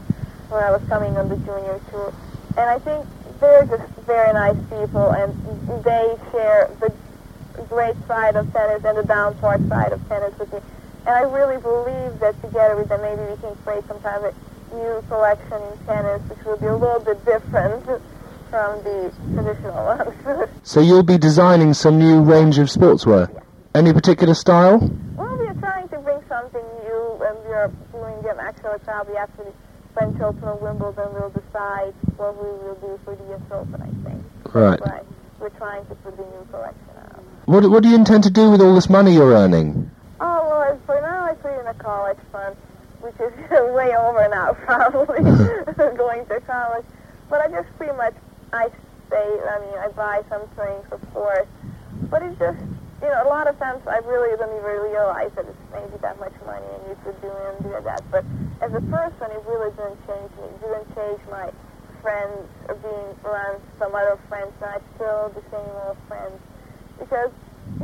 when 0.49 0.65
I 0.65 0.73
was 0.73 0.83
coming 0.89 1.17
on 1.17 1.29
the 1.29 1.37
junior 1.37 1.81
tour. 1.93 2.13
And 2.57 2.67
I 2.71 2.79
think 2.81 3.07
they're 3.39 3.67
just 3.67 3.87
very 4.03 4.33
nice 4.33 4.59
people, 4.67 5.13
and 5.13 5.31
they 5.85 6.17
share 6.33 6.75
the 6.81 6.91
great 7.65 7.97
side 8.07 8.37
of 8.37 8.53
tennis 8.53 8.85
and 8.85 8.97
the 8.99 9.03
down 9.03 9.35
part 9.39 9.61
side 9.69 9.93
of 9.93 10.09
tennis 10.09 10.39
with 10.39 10.53
me. 10.53 10.61
And 11.07 11.15
I 11.15 11.23
really 11.23 11.61
believe 11.61 12.19
that 12.21 12.41
together 12.43 12.77
with 12.77 12.89
them, 12.89 13.03
maybe 13.03 13.23
we 13.23 13.37
can 13.41 13.55
create 13.65 13.87
some 13.89 14.01
kind 14.01 14.25
of 14.25 14.35
a 14.35 14.75
new 14.77 15.03
collection 15.09 15.63
in 15.63 15.87
tennis, 15.87 16.23
which 16.29 16.45
will 16.45 16.57
be 16.57 16.67
a 16.67 16.77
little 16.77 17.01
bit 17.01 17.25
different 17.25 17.85
from 18.51 18.83
the 18.83 19.13
traditional 19.35 19.85
ones. 19.85 20.49
So 20.63 20.81
you'll 20.81 21.05
be 21.05 21.17
designing 21.17 21.75
some 21.75 21.97
new 21.99 22.23
range 22.23 22.59
of 22.59 22.67
sportswear. 22.67 23.31
Any 23.75 23.93
particular 23.93 24.35
style? 24.35 24.79
well, 25.17 25.37
we 25.39 25.47
are 25.47 25.55
trying 25.55 25.89
to 25.91 25.99
bring 26.01 26.19
something 26.29 26.65
new, 26.83 27.23
and 27.23 27.39
we 27.47 27.53
are 27.55 27.71
doing 27.93 28.21
them 28.23 28.39
actually 28.41 28.79
probably 28.81 29.17
after 29.17 29.45
the 29.45 29.53
French 29.95 30.21
Open 30.21 30.43
or 30.43 30.57
Wimbledon. 30.57 31.15
We'll 31.15 31.31
decide 31.31 31.95
what 32.17 32.35
we 32.43 32.51
will 32.67 32.75
do 32.81 32.99
for 33.05 33.15
the 33.15 33.35
US 33.35 33.43
Open, 33.53 33.81
I 33.81 34.09
think. 34.09 34.25
Right. 34.53 34.81
Right. 34.81 35.05
We're 35.39 35.51
trying 35.51 35.87
to 35.87 35.95
put 35.97 36.17
the 36.17 36.25
new 36.25 36.47
collection. 36.51 36.96
What, 37.47 37.63
what 37.71 37.85
do 37.85 37.89
you 37.89 37.95
intend 37.95 38.25
to 38.25 38.31
do 38.31 38.51
with 38.51 38.61
all 38.61 38.75
this 38.75 38.91
money 38.91 39.15
you're 39.15 39.33
earning? 39.33 39.89
Oh, 40.19 40.49
well, 40.51 40.81
for 40.85 41.01
now, 41.01 41.27
I 41.27 41.35
put 41.35 41.55
it 41.55 41.61
in 41.61 41.67
a 41.69 41.75
college 41.75 42.19
fund, 42.33 42.57
which 42.99 43.15
is 43.23 43.31
way 43.71 43.95
over 43.95 44.27
now, 44.27 44.53
probably, 44.67 45.23
going 45.97 46.27
to 46.27 46.41
college. 46.41 46.85
But 47.31 47.43
I 47.43 47.47
just 47.47 47.71
pretty 47.79 47.95
much, 47.97 48.15
I 48.53 48.67
stay, 49.07 49.31
I 49.47 49.61
mean, 49.63 49.79
I 49.79 49.87
buy 49.95 50.25
some 50.29 50.43
things, 50.59 50.91
of 50.91 50.99
course. 51.15 51.47
But 52.11 52.25
it's 52.25 52.37
just, 52.37 52.59
you 52.99 53.07
know, 53.07 53.23
a 53.23 53.31
lot 53.31 53.47
of 53.47 53.57
times 53.61 53.87
I 53.87 53.99
really 53.99 54.37
don't 54.37 54.51
even 54.51 54.91
realize 54.91 55.31
that 55.39 55.47
it's 55.47 55.65
maybe 55.71 56.03
that 56.03 56.19
much 56.19 56.35
money 56.47 56.67
and 56.67 56.83
you 56.91 56.99
could 57.05 57.15
do 57.23 57.31
and 57.31 57.63
do 57.63 57.71
that. 57.79 58.03
But 58.11 58.25
as 58.59 58.75
a 58.75 58.83
person, 58.91 59.31
it 59.31 59.43
really 59.47 59.71
didn't 59.79 60.03
change 60.03 60.35
me. 60.43 60.51
It 60.51 60.61
didn't 60.67 60.91
change 60.99 61.23
my 61.31 61.55
friends 62.03 62.43
or 62.67 62.75
being 62.75 63.15
around 63.23 63.63
some 63.79 63.95
other 63.95 64.19
friends, 64.27 64.51
and 64.59 64.71
I 64.71 64.79
still 64.99 65.31
the 65.31 65.47
same 65.55 65.71
old 65.87 65.97
friends. 66.11 66.43
Because, 66.99 67.31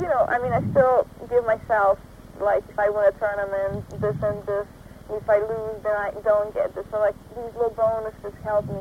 you 0.01 0.07
know, 0.07 0.27
I 0.29 0.39
mean, 0.39 0.53
I 0.53 0.61
still 0.71 1.07
give 1.29 1.45
myself 1.45 1.99
like 2.41 2.65
if 2.69 2.79
I 2.79 2.91
win 2.91 3.05
a 3.07 3.13
tournament, 3.13 3.89
this 4.01 4.17
and 4.23 4.47
this. 4.47 4.67
If 5.11 5.29
I 5.29 5.39
lose, 5.39 5.83
then 5.83 5.97
I 5.97 6.11
don't 6.25 6.55
get 6.55 6.75
this. 6.75 6.87
So 6.91 6.99
like 6.99 7.15
these 7.31 7.55
little 7.55 7.71
bonuses 7.71 8.33
help 8.45 8.67
me 8.69 8.81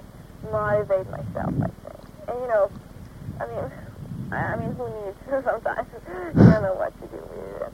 motivate 0.52 1.10
myself. 1.10 1.54
I 1.62 1.68
think, 1.68 2.00
and 2.30 2.42
you 2.42 2.48
know, 2.48 2.72
I 3.40 3.48
mean, 3.48 3.72
I, 4.32 4.36
I 4.36 4.56
mean, 4.56 4.72
who 4.76 4.88
needs 5.06 5.18
sometimes? 5.46 5.88
you 6.08 6.34
don't 6.34 6.64
know 6.64 6.76
what 6.76 6.94
to 7.02 7.08
do 7.08 7.18
with 7.18 7.62
it. 7.62 7.74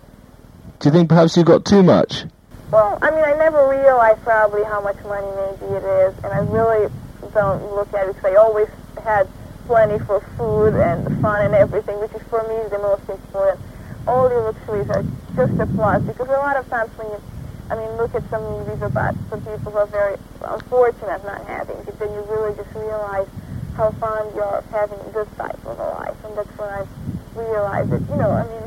Do 0.79 0.89
you 0.89 0.93
think 0.93 1.09
perhaps 1.09 1.37
you 1.37 1.43
got 1.43 1.65
too 1.65 1.83
much? 1.83 2.25
Well, 2.71 2.97
I 3.01 3.11
mean, 3.11 3.23
I 3.23 3.33
never 3.33 3.69
realized 3.69 4.21
probably 4.21 4.63
how 4.63 4.81
much 4.81 4.97
money 5.05 5.27
maybe 5.27 5.73
it 5.73 5.83
is, 5.83 6.15
and 6.23 6.33
I 6.33 6.39
really 6.39 6.91
don't 7.33 7.63
look 7.73 7.93
at 7.93 8.07
it 8.07 8.15
because 8.15 8.31
I 8.31 8.35
always 8.35 8.67
had 9.03 9.27
plenty 9.67 9.99
for 10.05 10.21
food 10.39 10.73
and 10.73 11.03
fun 11.21 11.45
and 11.45 11.53
everything, 11.53 11.99
which 11.99 12.13
is 12.15 12.23
for 12.29 12.41
me 12.47 12.55
the 12.71 12.79
most 12.79 13.03
important. 13.09 13.59
All 14.07 14.29
the 14.29 14.39
luxuries 14.39 14.89
are 14.89 15.03
just 15.35 15.59
a 15.59 15.67
plus 15.75 16.01
because 16.03 16.27
a 16.29 16.39
lot 16.39 16.55
of 16.55 16.67
times 16.69 16.89
when 16.97 17.07
you, 17.11 17.21
I 17.69 17.75
mean, 17.75 17.91
look 17.97 18.15
at 18.15 18.23
some 18.29 18.41
movies 18.41 18.81
about 18.81 19.13
some 19.29 19.41
people 19.41 19.71
who 19.71 19.77
are 19.77 19.85
very 19.85 20.17
unfortunate 20.41 21.23
not 21.25 21.45
having 21.45 21.75
it, 21.77 21.99
then 21.99 22.09
you 22.15 22.21
really 22.31 22.55
just 22.55 22.73
realize 22.73 23.27
how 23.75 23.91
fond 23.99 24.33
you 24.33 24.41
are 24.41 24.59
of 24.59 24.65
having 24.71 24.97
this 25.11 25.27
type 25.37 25.59
of 25.65 25.77
a 25.77 25.89
life, 25.99 26.15
and 26.25 26.37
that's 26.37 26.57
when 26.57 26.69
I 26.69 26.87
realized 27.35 27.91
that, 27.91 28.01
you 28.09 28.15
know, 28.15 28.31
I 28.31 28.47
mean, 28.47 28.63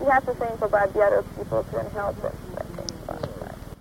you 0.00 0.10
have 0.10 0.26
to 0.26 0.34
think 0.34 0.60
about 0.60 0.92
the 0.92 1.00
other 1.00 1.22
people 1.38 1.64
and 1.78 1.88
help 1.92 2.20
them. 2.20 2.34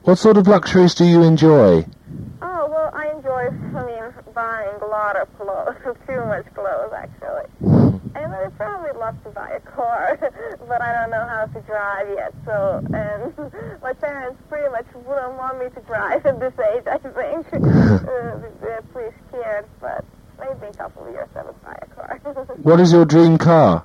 What 0.04 0.18
sort 0.20 0.38
of 0.38 0.48
luxuries 0.48 0.96
do 0.96 1.04
you 1.04 1.24
enjoy? 1.24 1.84
Oh, 2.40 2.68
well, 2.70 2.92
I 2.94 3.10
enjoy, 3.16 3.50
I 3.50 3.86
mean, 3.86 4.34
buying 4.34 4.76
a 4.82 4.86
lot 4.86 5.16
of 5.16 5.28
clothes, 5.38 5.76
too 6.08 6.24
much 6.26 6.46
clothes 6.54 6.94
actually. 6.94 7.50
Mm-hmm. 7.64 8.16
And 8.16 8.34
I 8.34 8.44
would 8.44 8.58
probably 8.58 8.92
love 9.00 9.22
to 9.24 9.30
buy 9.30 9.50
a 9.50 9.60
car, 9.60 10.18
but 10.68 10.82
I 10.82 10.94
don't 10.94 11.12
know 11.12 11.26
how 11.26 11.46
to 11.46 11.62
drive 11.62 12.08
yet. 12.16 12.34
So, 12.46 12.82
and 12.94 13.82
my 13.82 13.94
parents 13.94 14.40
pretty 14.50 14.70
much 14.70 14.86
wouldn't 14.94 15.34
want 15.34 15.60
me 15.60 15.70
to 15.70 15.82
drive 15.82 16.26
at 16.26 16.40
this 16.40 16.54
age. 16.60 16.84
I 16.86 16.98
think 17.00 17.16
mm-hmm. 17.16 18.06
uh, 18.06 18.50
they're 18.62 18.84
pretty 18.94 19.16
scared, 19.30 19.66
but 19.82 20.06
maybe 20.40 20.68
in 20.68 20.74
a 20.74 20.78
couple 20.78 21.06
of 21.06 21.12
years 21.12 21.30
I 21.36 21.44
would 21.44 21.64
buy 21.64 21.78
a 21.82 21.88
car. 21.88 22.20
What 22.62 22.80
is 22.80 22.92
your 22.92 23.06
dream 23.06 23.40
car? 23.40 23.84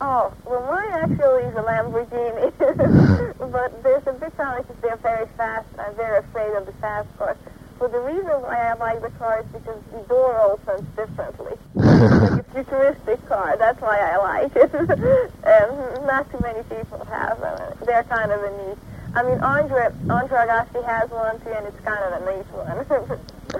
Oh, 0.00 0.34
well, 0.44 0.66
mine 0.66 0.90
actually 0.90 1.44
is 1.44 1.54
a 1.54 1.62
Lamborghini. 1.62 2.50
Mm-hmm. 2.52 3.52
but 3.52 3.82
there's 3.84 4.02
a 4.08 4.12
big 4.12 4.36
challenge 4.36 4.66
because 4.66 4.82
they're 4.82 4.96
very 4.96 5.26
fast. 5.36 5.66
and 5.72 5.80
I'm 5.82 5.94
very 5.94 6.18
afraid 6.18 6.52
of 6.56 6.66
the 6.66 6.72
fast 6.80 7.06
cars. 7.18 7.36
But 7.82 7.90
the 7.90 7.98
reason 7.98 8.30
why 8.46 8.70
I 8.70 8.74
like 8.74 9.02
the 9.02 9.10
car 9.18 9.40
is 9.40 9.46
because 9.46 9.82
the 9.90 10.02
door 10.06 10.38
opens 10.40 10.86
differently. 10.94 11.58
it's 11.74 12.38
a 12.38 12.46
futuristic 12.54 13.26
car. 13.26 13.56
That's 13.58 13.80
why 13.80 13.98
I 13.98 14.18
like 14.18 14.54
it. 14.54 14.72
and 14.72 14.88
um, 15.98 16.06
not 16.06 16.30
too 16.30 16.38
many 16.40 16.62
people 16.62 17.04
have 17.06 17.40
them. 17.40 17.76
They're 17.84 18.04
kind 18.04 18.30
of 18.30 18.40
a 18.40 18.50
neat. 18.68 18.78
I 19.16 19.24
mean, 19.24 19.40
Andre, 19.40 19.90
Andre 20.08 20.38
Agassi 20.46 20.84
has 20.86 21.10
one 21.10 21.40
too, 21.40 21.50
and 21.50 21.66
it's 21.66 21.80
kind 21.80 21.98
of 22.04 22.22
a 22.22 22.36
neat 22.36 22.46
one. 22.54 23.18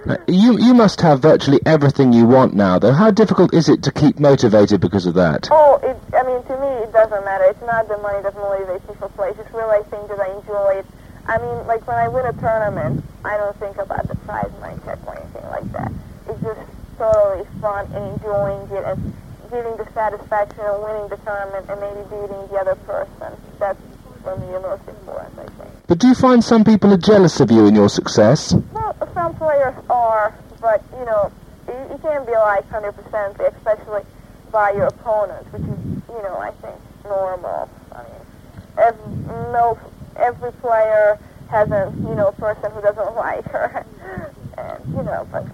Uh, 0.09 0.17
you 0.29 0.57
you 0.57 0.73
must 0.73 1.01
have 1.01 1.21
virtually 1.21 1.59
everything 1.67 2.13
you 2.13 2.25
want 2.25 2.55
now, 2.55 2.79
though. 2.79 2.93
How 2.93 3.11
difficult 3.11 3.53
is 3.53 3.69
it 3.69 3.83
to 3.83 3.91
keep 3.91 4.21
motivated 4.21 4.81
because 4.81 5.05
of 5.05 5.15
that? 5.15 5.49
Oh, 5.51 5.81
it, 5.83 5.99
I 6.15 6.23
mean, 6.23 6.43
to 6.45 6.61
me, 6.61 6.69
it 6.87 6.93
doesn't 6.93 7.25
matter. 7.25 7.45
It's 7.51 7.61
not 7.63 7.89
the 7.89 7.99
money 7.99 8.23
that 8.23 8.37
motivates 8.37 8.89
me 8.89 8.95
for 9.01 9.09
plays. 9.09 9.35
It's 9.37 9.53
really, 9.53 9.79
I 9.79 9.83
think, 9.91 10.07
that 10.09 10.21
I 10.21 10.31
enjoy 10.39 10.79
it. 10.79 10.87
I 11.27 11.39
mean, 11.39 11.67
like, 11.67 11.87
when 11.87 11.97
I 11.97 12.09
win 12.09 12.27
a 12.27 12.33
tournament, 12.33 13.05
I 13.25 13.37
don't 13.37 13.57
think 13.59 13.77
about 13.79 14.09
the 14.09 14.17
prize 14.27 14.51
money 14.61 14.77
check 14.85 14.99
or 15.07 15.17
anything 15.17 15.45
like 15.51 15.71
that. 15.73 15.93
It's 16.29 16.41
just 16.43 16.61
totally 16.99 17.47
fun 17.61 17.87
and 17.93 18.15
enjoying 18.15 18.69
it 18.71 18.85
and 18.85 19.15
getting 19.51 19.77
the 19.77 19.87
satisfaction 19.95 20.61
of 20.61 20.83
winning 20.83 21.09
the 21.09 21.17
tournament 21.19 21.67
and 21.69 21.81
maybe 21.81 22.03
beating 22.11 22.43
the 22.49 22.57
other 22.59 22.75
person. 22.87 23.39
That's, 23.61 23.79
for 24.25 24.37
me, 24.37 24.47
the 24.53 24.61
most 24.61 24.89
important, 24.89 25.39
I 25.39 25.47
think. 25.63 25.71
But 25.87 25.99
do 25.99 26.09
you 26.09 26.15
find 26.15 26.43
some 26.43 26.65
people 26.65 26.93
are 26.93 26.99
jealous 26.99 27.39
of 27.41 27.51
you 27.51 27.67
and 27.67 27.77
your 27.77 27.89
success? 27.89 28.55
Well, 28.73 28.97
some 29.15 29.35
players 29.37 29.75
are, 29.91 30.35
but 30.61 30.83
you 30.99 31.05
know, 31.05 31.31
you, 31.69 31.75
you 31.93 31.99
can't 31.99 32.27
be 32.27 32.33
like 32.33 32.69
100%, 32.71 33.55
especially 33.55 34.03
by 34.51 34.73
your 34.73 34.87
opponent, 34.87 35.47
which 35.53 35.63
is, 35.63 36.03
you 36.09 36.23
know, 36.23 36.37
I 36.39 36.51
think 36.63 36.77
normal. 37.05 37.69
I 37.93 38.03
mean, 38.03 38.23
every, 38.79 39.17
no, 39.53 39.79
every 40.17 40.53
player 40.53 41.19
has 41.49 41.71
a, 41.71 41.93
you 41.97 42.15
know, 42.15 42.33
person 42.33 42.71
who 42.73 42.81
doesn't 42.81 43.15
like 43.17 43.45
her, 43.47 43.85
and 44.59 44.95
you 44.95 45.03
know, 45.03 45.27
but. 45.31 45.47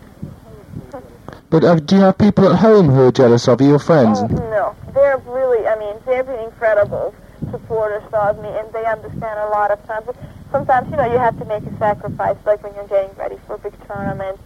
But 1.50 1.64
uh, 1.64 1.76
do 1.76 1.96
you 1.96 2.02
have 2.02 2.18
people 2.18 2.46
at 2.52 2.58
home 2.58 2.90
who 2.90 3.06
are 3.08 3.12
jealous 3.12 3.48
of 3.48 3.62
you, 3.62 3.68
your 3.68 3.78
friends? 3.78 4.18
Oh, 4.20 4.26
no, 4.26 4.76
they're 4.92 5.16
really, 5.18 5.66
I 5.66 5.78
mean, 5.78 5.96
they've 6.04 6.26
been 6.26 6.40
incredible 6.40 7.14
supporters 7.50 8.02
of 8.12 8.38
me, 8.40 8.48
and 8.48 8.70
they 8.72 8.84
understand 8.84 9.40
a 9.40 9.48
lot 9.48 9.70
of 9.70 9.84
times. 9.86 10.06
But 10.06 10.16
sometimes, 10.52 10.90
you 10.90 10.96
know, 10.96 11.10
you 11.10 11.18
have 11.18 11.38
to 11.38 11.44
make 11.46 11.62
a 11.64 11.76
sacrifice, 11.78 12.36
like 12.44 12.62
when 12.62 12.74
you're 12.74 12.88
getting 12.88 13.14
ready 13.16 13.38
for 13.46 13.54
a 13.54 13.58
big 13.58 13.72
tournament. 13.86 14.38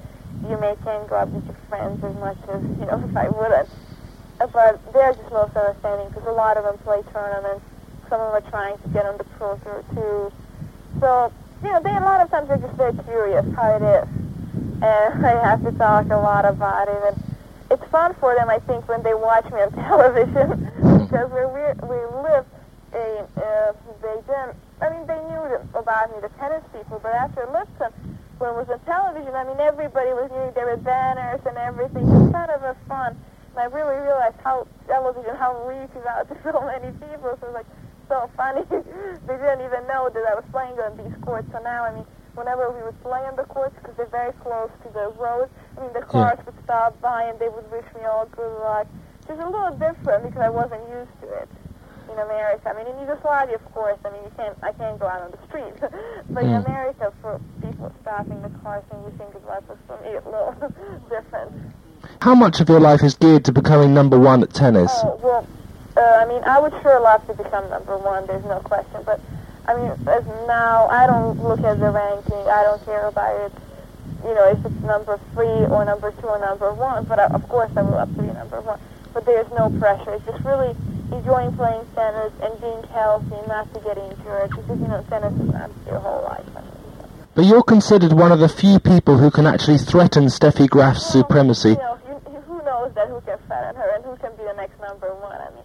You 0.49 0.59
may 0.59 0.75
can't 0.85 1.09
go 1.09 1.17
out 1.17 1.29
with 1.29 1.45
your 1.47 1.57
friends 1.69 2.03
as 2.05 2.15
much 2.17 2.39
as, 2.49 2.63
you 2.63 2.87
know, 2.87 3.03
if 3.09 3.17
I 3.17 3.29
wouldn't. 3.29 3.69
But 4.39 4.93
they're 4.93 5.15
just 5.15 5.31
most 5.31 5.57
understanding 5.57 6.09
because 6.09 6.27
a 6.27 6.33
lot 6.33 6.57
of 6.57 6.65
them 6.65 6.79
play 6.79 7.03
tournaments. 7.13 7.65
Some 8.13 8.21
of 8.21 8.35
them 8.35 8.45
are 8.45 8.51
trying 8.51 8.77
to 8.77 8.89
get 8.93 9.07
on 9.07 9.17
the 9.17 9.25
Pro 9.41 9.57
Tour 9.65 9.83
too. 9.97 10.29
So, 11.01 11.33
you 11.65 11.73
know, 11.73 11.81
they 11.81 11.97
a 11.97 12.05
lot 12.05 12.21
of 12.21 12.29
times 12.29 12.47
they're 12.47 12.61
just 12.61 12.77
very 12.77 12.93
curious 13.09 13.41
how 13.57 13.73
it 13.73 13.81
is. 13.81 14.05
And 14.85 15.25
I 15.25 15.41
have 15.49 15.65
to 15.65 15.73
talk 15.73 16.11
a 16.13 16.21
lot 16.21 16.45
about 16.45 16.89
it. 16.89 17.01
And 17.09 17.17
it's 17.71 17.85
fun 17.89 18.13
for 18.21 18.35
them, 18.35 18.51
I 18.51 18.59
think, 18.69 18.87
when 18.87 19.03
they 19.03 19.15
watch 19.15 19.49
me 19.49 19.65
on 19.65 19.73
television. 19.89 20.45
because 21.09 21.33
when 21.33 21.57
we, 21.57 21.65
we 21.89 21.97
lived, 22.21 22.53
a, 22.93 23.25
uh, 23.41 23.73
they 24.05 24.21
didn't, 24.29 24.61
I 24.85 24.93
mean, 24.93 25.09
they 25.09 25.17
knew 25.33 25.57
about 25.73 26.13
me, 26.13 26.21
the 26.21 26.29
tennis 26.37 26.61
people, 26.69 27.01
but 27.03 27.17
after 27.17 27.49
Lipton, 27.49 27.97
when 28.37 28.51
it 28.53 28.57
was 28.61 28.69
on 28.69 28.81
television, 28.85 29.33
I 29.33 29.49
mean, 29.49 29.57
everybody 29.57 30.13
was 30.13 30.29
using 30.29 30.53
their 30.53 30.77
banners 30.77 31.41
and 31.49 31.57
everything. 31.57 32.05
It 32.05 32.13
was 32.13 32.31
kind 32.31 32.51
of 32.51 32.61
a 32.61 32.77
fun. 32.87 33.17
And 33.57 33.59
I 33.59 33.73
really 33.73 33.97
realized 34.05 34.37
how 34.45 34.69
television, 34.87 35.35
how 35.37 35.65
reaches 35.65 36.05
out 36.05 36.29
to 36.29 36.37
so 36.45 36.61
many 36.61 36.93
people. 37.01 37.39
So 37.41 37.49
like 37.53 37.65
so 38.13 38.29
funny. 38.37 38.61
they 39.27 39.37
didn't 39.41 39.65
even 39.65 39.89
know 39.89 40.13
that 40.13 40.25
I 40.29 40.37
was 40.37 40.45
playing 40.53 40.77
on 40.85 41.01
these 41.01 41.17
courts. 41.25 41.49
So 41.49 41.65
now, 41.65 41.89
I 41.89 41.97
mean, 41.97 42.05
whenever 42.37 42.69
we 42.69 42.85
would 42.85 43.01
play 43.01 43.25
on 43.25 43.37
the 43.41 43.49
courts, 43.49 43.73
because 43.81 43.97
they're 43.97 44.13
very 44.13 44.37
close 44.45 44.69
to 44.85 44.89
the 44.93 45.09
road, 45.17 45.49
I 45.77 45.81
mean, 45.81 45.93
the 45.97 46.05
cars 46.05 46.37
would 46.45 46.55
stop 46.65 47.01
by 47.01 47.25
and 47.25 47.41
they 47.41 47.49
would 47.49 47.65
wish 47.73 47.89
me 47.97 48.05
all 48.05 48.29
good 48.37 48.53
luck. 48.61 48.85
Which 49.25 49.39
is 49.39 49.41
a 49.41 49.49
little 49.49 49.73
different 49.81 50.29
because 50.29 50.43
I 50.45 50.51
wasn't 50.53 50.85
used 50.93 51.15
to 51.25 51.29
it 51.41 51.49
in 52.13 52.19
America. 52.21 52.69
I 52.69 52.77
mean, 52.77 52.87
in 52.93 53.01
Yugoslavia, 53.01 53.57
of 53.57 53.65
course, 53.73 53.97
I 54.05 54.11
mean, 54.13 54.25
you 54.29 54.33
can't, 54.37 54.57
I 54.61 54.73
can't 54.77 55.01
go 55.01 55.09
out 55.09 55.23
on 55.25 55.31
the 55.33 55.41
street. 55.49 55.73
but 56.37 56.45
in 56.45 56.53
Mm. 56.53 56.67
America, 56.69 57.13
for 57.23 57.41
people 57.65 57.89
stopping 58.03 58.43
the 58.43 58.53
cars 58.61 58.85
and 58.93 59.01
wishing 59.09 59.25
good 59.33 59.47
luck 59.49 59.65
was 59.73 59.79
for 59.89 59.97
me 60.05 60.21
a 60.21 60.25
little 60.29 60.53
different. 61.09 61.49
How 62.21 62.35
much 62.35 62.61
of 62.61 62.69
your 62.69 62.81
life 62.81 63.03
is 63.03 63.15
geared 63.15 63.45
to 63.47 63.53
becoming 63.53 63.95
number 63.95 64.19
one 64.19 64.43
at 64.43 64.53
tennis? 64.53 64.93
Oh, 64.93 65.19
well, 65.23 65.47
uh, 65.97 66.01
I 66.01 66.25
mean, 66.27 66.43
I 66.45 66.59
would 66.59 66.73
sure 66.83 67.01
love 67.01 67.27
to 67.27 67.35
become 67.35 67.69
number 67.69 67.99
one, 67.99 68.27
there's 68.27 68.45
no 68.45 68.61
question. 68.61 69.03
But, 69.05 69.21
I 69.67 69.77
mean, 69.77 69.91
as 70.09 70.25
now, 70.47 70.89
I 70.89 71.07
don't 71.07 71.43
look 71.43 71.61
at 71.61 71.79
the 71.81 71.91
ranking. 71.91 72.49
I 72.49 72.63
don't 72.65 72.83
care 72.85 73.07
about 73.07 73.37
it, 73.47 73.53
you 74.25 74.35
know, 74.35 74.49
if 74.51 74.65
it's 74.65 74.83
number 74.83 75.21
three 75.35 75.67
or 75.69 75.85
number 75.85 76.11
two 76.13 76.29
or 76.29 76.39
number 76.39 76.73
one. 76.73 77.05
But, 77.05 77.19
I, 77.19 77.27
of 77.27 77.47
course, 77.49 77.71
I 77.77 77.83
would 77.83 77.93
love 77.93 78.15
to 78.17 78.23
be 78.23 78.29
number 78.33 78.61
one. 78.63 78.81
But 79.13 79.27
there's 79.27 79.51
no 79.53 79.69
pressure. 79.79 80.15
It's 80.15 80.25
just 80.25 80.43
really 80.45 80.75
enjoying 81.13 81.55
playing 81.57 81.85
tennis 81.95 82.33
and 82.41 82.59
being 82.61 82.83
healthy 82.85 83.35
and 83.37 83.49
not 83.49 83.73
to 83.75 83.81
get 83.81 83.99
injured. 83.99 84.49
Because, 84.51 84.81
you 84.81 84.89
know, 84.89 85.05
tennis 85.11 85.35
is 85.35 85.53
not 85.53 85.71
your 85.87 86.01
whole 86.01 86.23
life. 86.25 86.47
I 86.57 86.61
mean, 86.63 86.73
But 87.35 87.45
you're 87.45 87.63
considered 87.63 88.15
one 88.15 88.33
of 88.33 88.41
the 88.41 88.49
few 88.49 88.81
people 88.81 89.19
who 89.19 89.31
can 89.31 89.47
actually 89.47 89.79
threaten 89.79 90.25
Steffi 90.33 90.69
Graf's 90.69 91.15
Well, 91.15 91.25
supremacy. 91.25 91.71
You 91.71 91.77
know, 91.77 91.99
you, 92.09 92.33
you, 92.33 92.41
who 92.49 92.65
knows 92.65 92.95
that 92.95 93.09
who 93.09 93.21
can 93.21 93.37
threaten 93.47 93.77
her 93.77 93.91
and 93.95 94.05
who 94.05 94.17
can 94.17 94.33
be 94.37 94.45
the 94.45 94.55
next 94.55 94.81
number 94.81 95.13
one? 95.17 95.37
I 95.37 95.51
mean, 95.55 95.65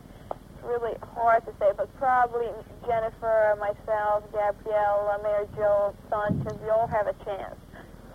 it's 0.92 1.07
hard 1.18 1.46
to 1.46 1.52
say, 1.60 1.72
but 1.76 1.90
probably 2.00 2.48
Jennifer, 2.86 3.56
myself, 3.60 4.24
Gabriela, 4.32 5.20
Mary 5.24 5.48
Jo, 5.56 5.94
Sanchez, 6.10 6.58
we 6.64 6.70
all 6.70 6.88
have 6.88 7.08
a 7.08 7.14
chance. 7.26 7.56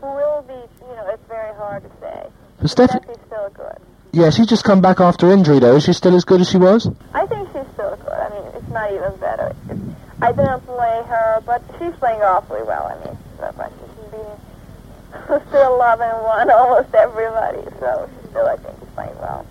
Who 0.01 0.07
will 0.07 0.45
be, 0.47 0.55
you 0.55 0.95
know, 0.97 1.07
it's 1.09 1.27
very 1.29 1.55
hard 1.55 1.83
to 1.85 1.91
say. 2.01 2.27
But 2.61 2.71
Steffi, 2.71 3.01
Steffi's 3.05 3.19
still 3.27 3.51
good. 3.55 3.77
yeah, 4.13 4.31
she's 4.31 4.47
just 4.47 4.65
come 4.65 4.81
back 4.81 5.01
after 5.01 5.31
injury 5.31 5.59
though. 5.59 5.77
Is 5.77 5.85
she 5.85 5.93
still 5.93 6.15
as 6.17 6.25
good 6.25 6.41
as 6.41 6.49
she 6.49 6.59
was? 6.59 6.89
I 7.15 7.27
think 7.27 7.49
she's 7.53 7.67
still 7.75 7.97
good. 7.97 8.13
I 8.13 8.29
mean, 8.31 8.45
it's 8.55 8.69
not 8.71 8.91
even 8.93 9.17
better. 9.21 9.55
It's, 9.71 9.81
I 10.21 10.33
didn't 10.33 10.61
play 10.67 11.03
her, 11.09 11.43
but 11.45 11.63
she's 11.79 11.95
playing 11.97 12.23
awfully 12.23 12.63
well. 12.63 12.87
I 12.87 13.05
mean, 13.05 13.17
so 13.39 13.53
far 13.53 13.71
she's 13.71 14.11
beating 14.11 15.43
still 15.49 15.79
loving 15.79 16.23
one 16.25 16.51
almost 16.59 16.95
everybody. 16.95 17.63
So 17.81 18.09
she 18.23 18.29
still, 18.31 18.47
I 18.47 18.57
think, 18.57 18.81
is 18.83 18.89
playing 18.95 19.19
well. 19.19 19.47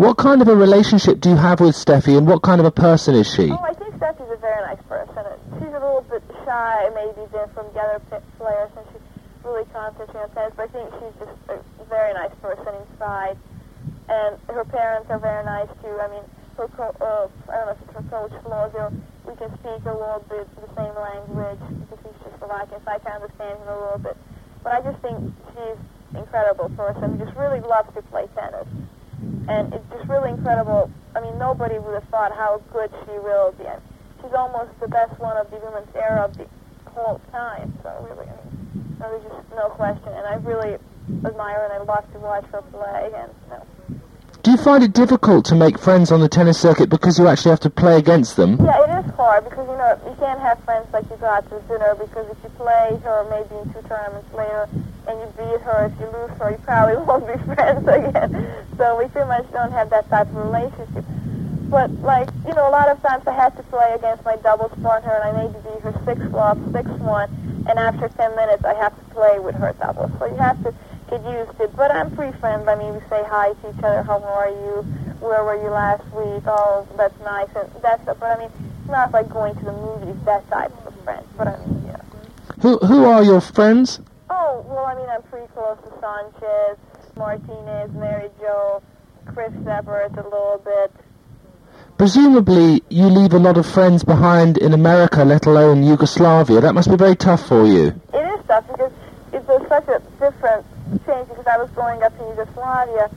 What 0.00 0.16
kind 0.16 0.40
of 0.40 0.48
a 0.48 0.56
relationship 0.56 1.20
do 1.20 1.28
you 1.28 1.36
have 1.36 1.60
with 1.60 1.76
Steffi, 1.76 2.16
and 2.16 2.24
what 2.26 2.40
kind 2.40 2.56
of 2.58 2.64
a 2.64 2.70
person 2.72 3.12
is 3.14 3.28
she? 3.28 3.52
Oh, 3.52 3.60
I 3.60 3.76
think 3.76 3.92
Steffi's 4.00 4.32
a 4.32 4.40
very 4.40 4.64
nice 4.64 4.80
person. 4.88 5.28
She's 5.60 5.68
a 5.68 5.76
little 5.76 6.00
bit 6.08 6.24
shy, 6.48 6.88
maybe, 6.96 7.28
than 7.28 7.44
from 7.52 7.68
the 7.76 7.80
other 7.84 8.00
players, 8.40 8.72
and 8.80 8.86
she's 8.96 9.04
really 9.44 9.68
concentrating 9.76 10.16
on 10.24 10.30
tennis. 10.32 10.56
But 10.56 10.64
I 10.64 10.72
think 10.72 10.88
she's 10.96 11.16
just 11.20 11.36
a 11.52 11.84
very 11.92 12.16
nice 12.16 12.32
person 12.40 12.72
inside, 12.80 13.36
and 14.08 14.40
her 14.48 14.64
parents 14.64 15.12
are 15.12 15.20
very 15.20 15.44
nice 15.44 15.68
too. 15.84 15.92
I 15.92 16.08
mean, 16.08 16.24
her 16.56 16.68
co- 16.72 16.96
uh, 16.96 17.28
I 17.52 17.60
don't 17.60 17.66
know 17.68 17.76
if 17.76 17.84
it's 17.84 17.92
her 18.00 18.06
coach 18.08 18.32
Slozil. 18.40 18.96
We 19.28 19.36
can 19.36 19.52
speak 19.60 19.84
a 19.84 19.92
little 19.92 20.24
bit 20.32 20.48
the 20.64 20.70
same 20.80 20.96
language 20.96 21.60
because 21.76 22.00
he's 22.08 22.16
just 22.24 22.40
Czechoslovakian, 22.40 22.80
so 22.80 22.88
I 22.88 22.98
can 23.04 23.20
understand 23.20 23.52
him 23.60 23.68
a 23.68 23.76
little 23.76 24.00
bit. 24.00 24.16
But 24.64 24.72
I 24.72 24.80
just 24.80 24.96
think 25.04 25.28
she's 25.52 25.76
an 26.16 26.24
incredible 26.24 26.72
person. 26.72 27.20
Who 27.20 27.28
just 27.28 27.36
really 27.36 27.60
loves 27.60 27.92
to 27.92 28.00
play 28.08 28.24
tennis. 28.32 28.64
And 29.48 29.74
it's 29.74 29.84
just 29.90 30.08
really 30.08 30.30
incredible. 30.30 30.90
I 31.14 31.20
mean, 31.20 31.38
nobody 31.38 31.78
would 31.78 31.94
have 31.94 32.08
thought 32.08 32.32
how 32.32 32.62
good 32.72 32.90
she 33.04 33.18
will 33.18 33.52
be. 33.52 33.64
And 33.64 33.80
she's 34.22 34.32
almost 34.32 34.70
the 34.80 34.88
best 34.88 35.18
one 35.18 35.36
of 35.36 35.50
the 35.50 35.58
women's 35.58 35.94
era 35.94 36.24
of 36.24 36.36
the 36.36 36.46
whole 36.90 37.20
time. 37.32 37.76
So 37.82 37.90
really, 38.08 38.28
I 38.28 38.36
mean, 38.36 38.96
there's 38.98 39.22
just 39.22 39.50
no 39.54 39.68
question. 39.70 40.08
And 40.08 40.26
I 40.26 40.34
really 40.34 40.78
admire 41.24 41.64
and 41.64 41.72
I 41.72 41.82
love 41.82 42.10
to 42.12 42.18
watch 42.18 42.44
her 42.52 42.62
play. 42.62 43.10
And 43.14 43.32
you 43.44 43.50
know. 43.50 43.66
Do 44.42 44.52
you 44.52 44.56
find 44.56 44.82
it 44.82 44.94
difficult 44.94 45.44
to 45.46 45.54
make 45.54 45.78
friends 45.78 46.10
on 46.10 46.20
the 46.20 46.28
tennis 46.28 46.58
circuit 46.58 46.88
because 46.88 47.18
you 47.18 47.28
actually 47.28 47.50
have 47.50 47.60
to 47.60 47.68
play 47.68 47.98
against 47.98 48.36
them? 48.36 48.56
Yeah, 48.64 48.84
it 48.84 49.04
is 49.04 49.12
hard 49.12 49.44
because, 49.44 49.68
you 49.68 49.76
know, 49.76 50.00
you 50.08 50.16
can't 50.16 50.40
have 50.40 50.58
friends 50.64 50.86
like 50.94 51.04
you 51.10 51.16
got 51.16 51.44
to 51.50 51.60
dinner 51.68 51.94
because 51.94 52.24
if 52.30 52.38
you 52.42 52.48
play 52.56 52.98
her 53.04 53.26
maybe 53.28 53.60
in 53.60 53.70
two 53.74 53.86
tournaments 53.86 54.32
later 54.32 54.66
and 55.08 55.20
you 55.20 55.26
beat 55.36 55.60
her, 55.60 55.92
if 55.92 56.00
you 56.00 56.06
lose 56.06 56.30
her, 56.38 56.52
you 56.52 56.58
probably 56.64 56.96
won't 57.04 57.26
be 57.28 57.54
friends 57.54 57.86
again. 57.86 58.48
So 58.78 58.96
we 58.96 59.08
pretty 59.08 59.28
much 59.28 59.44
don't 59.52 59.72
have 59.72 59.90
that 59.90 60.08
type 60.08 60.28
of 60.28 60.36
relationship. 60.36 61.04
But, 61.68 61.90
like, 62.00 62.30
you 62.46 62.54
know, 62.54 62.66
a 62.66 62.72
lot 62.72 62.88
of 62.88 63.02
times 63.02 63.26
I 63.26 63.32
had 63.32 63.54
to 63.58 63.62
play 63.64 63.92
against 63.92 64.24
my 64.24 64.36
doubles 64.36 64.72
partner 64.80 65.20
and 65.20 65.36
I 65.36 65.44
maybe 65.44 65.58
beat 65.68 65.82
her 65.82 65.92
6 66.06 66.32
love, 66.32 66.56
6-1, 66.72 67.68
and 67.68 67.78
after 67.78 68.08
10 68.08 68.36
minutes 68.36 68.64
I 68.64 68.72
have 68.72 68.96
to 68.96 69.04
play 69.14 69.38
with 69.38 69.54
her 69.56 69.74
doubles. 69.74 70.12
So 70.18 70.24
you 70.24 70.36
have 70.36 70.62
to 70.64 70.72
used 71.16 71.56
to 71.58 71.64
it. 71.64 71.76
But 71.76 71.90
I'm 71.90 72.14
pretty 72.14 72.36
friendly. 72.38 72.68
I 72.68 72.76
mean, 72.76 72.94
we 72.94 73.00
say 73.08 73.22
hi 73.26 73.52
to 73.52 73.68
each 73.70 73.82
other. 73.82 74.02
How 74.02 74.22
are 74.22 74.48
you? 74.48 74.82
Where 75.20 75.44
were 75.44 75.56
you 75.56 75.70
last 75.70 76.04
week? 76.14 76.44
Oh, 76.46 76.86
that's 76.96 77.18
nice. 77.20 77.48
And 77.56 77.68
that's 77.82 78.04
but 78.04 78.22
I 78.22 78.38
mean, 78.38 78.50
it's 78.80 78.90
not 78.90 79.12
like 79.12 79.28
going 79.28 79.54
to 79.56 79.64
the 79.64 79.72
movies. 79.72 80.16
That 80.24 80.48
type 80.50 80.72
of 80.86 80.94
friends. 81.04 81.26
But 81.36 81.48
I 81.48 81.66
mean, 81.66 81.82
yeah. 81.86 82.00
Who 82.62 82.78
who 82.78 83.04
are 83.04 83.22
your 83.22 83.40
friends? 83.40 84.00
Oh, 84.30 84.64
well, 84.68 84.86
I 84.86 84.94
mean, 84.94 85.08
I'm 85.08 85.22
pretty 85.22 85.48
close 85.48 85.76
to 85.84 85.90
Sanchez, 86.00 86.78
Martinez, 87.16 87.90
Mary 87.92 88.30
Jo, 88.38 88.82
Chris 89.26 89.52
Evert 89.66 90.12
a 90.12 90.22
little 90.22 90.62
bit. 90.64 90.92
Presumably, 91.98 92.82
you 92.88 93.06
leave 93.08 93.34
a 93.34 93.38
lot 93.38 93.58
of 93.58 93.66
friends 93.66 94.04
behind 94.04 94.56
in 94.56 94.72
America, 94.72 95.24
let 95.24 95.44
alone 95.46 95.82
Yugoslavia. 95.82 96.60
That 96.60 96.72
must 96.72 96.88
be 96.88 96.96
very 96.96 97.16
tough 97.16 97.46
for 97.46 97.66
you. 97.66 97.88
It 98.14 98.16
is 98.16 98.46
tough 98.46 98.66
because 98.68 98.92
it's 99.32 99.68
such 99.68 99.88
a 99.88 100.00
different 100.18 100.64
change 101.06 101.28
because 101.28 101.46
I 101.46 101.56
was 101.56 101.70
growing 101.70 102.02
up 102.02 102.12
in 102.18 102.28
Yugoslavia, 102.28 103.10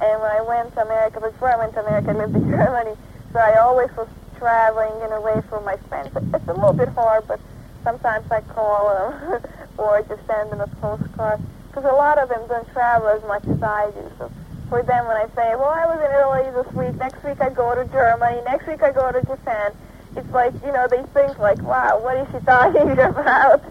and 0.00 0.20
when 0.20 0.30
I 0.30 0.42
went 0.42 0.74
to 0.74 0.82
America, 0.82 1.20
before 1.20 1.52
I 1.52 1.56
went 1.56 1.74
to 1.74 1.86
America, 1.86 2.10
I 2.10 2.14
lived 2.14 2.36
in 2.36 2.50
Germany, 2.56 2.96
so 3.32 3.38
I 3.38 3.58
always 3.58 3.90
was 3.96 4.08
traveling 4.38 4.92
and 5.02 5.12
away 5.12 5.42
from 5.48 5.64
my 5.64 5.76
friends. 5.88 6.10
It's 6.34 6.48
a 6.48 6.54
little 6.54 6.72
bit 6.72 6.88
hard, 6.88 7.28
but 7.28 7.40
sometimes 7.84 8.30
I 8.30 8.40
call 8.40 8.88
them 8.88 9.34
um, 9.34 9.42
or 9.78 10.02
just 10.02 10.26
send 10.26 10.50
them 10.50 10.60
a 10.60 10.66
postcard 10.80 11.40
because 11.68 11.84
a 11.84 11.94
lot 11.94 12.18
of 12.18 12.28
them 12.28 12.42
don't 12.48 12.68
travel 12.72 13.08
as 13.08 13.22
much 13.24 13.46
as 13.46 13.62
I 13.62 13.90
do. 13.92 14.10
So 14.18 14.30
for 14.68 14.82
them, 14.82 15.06
when 15.06 15.16
I 15.16 15.26
say, 15.36 15.54
well, 15.54 15.70
I 15.70 15.86
was 15.86 16.00
in 16.00 16.10
Italy 16.10 16.50
this 16.62 16.72
week, 16.74 16.96
next 16.98 17.22
week 17.24 17.40
I 17.40 17.50
go 17.50 17.74
to 17.74 17.84
Germany, 17.92 18.40
next 18.44 18.66
week 18.66 18.82
I 18.82 18.92
go 18.92 19.12
to 19.12 19.20
Japan, 19.22 19.72
it's 20.16 20.30
like, 20.30 20.52
you 20.64 20.72
know, 20.72 20.88
they 20.88 21.02
think 21.14 21.38
like, 21.38 21.60
wow, 21.62 22.00
what 22.02 22.16
is 22.16 22.26
she 22.32 22.44
talking 22.46 22.98
about? 22.98 23.62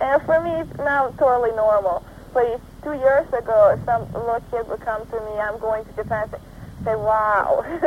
And 0.00 0.22
for 0.22 0.40
me, 0.42 0.50
it's 0.60 0.78
now 0.78 1.10
totally 1.18 1.50
normal. 1.56 2.04
But 2.32 2.46
if 2.46 2.60
two 2.82 2.94
years 2.94 3.26
ago, 3.32 3.78
some 3.84 4.12
little 4.12 4.42
kid 4.50 4.68
would 4.68 4.80
come 4.80 5.04
to 5.06 5.20
me, 5.20 5.38
I'm 5.38 5.58
going 5.58 5.84
to 5.84 5.92
Japan, 5.92 6.30
say, 6.30 6.38
say 6.84 6.96
wow, 6.96 7.64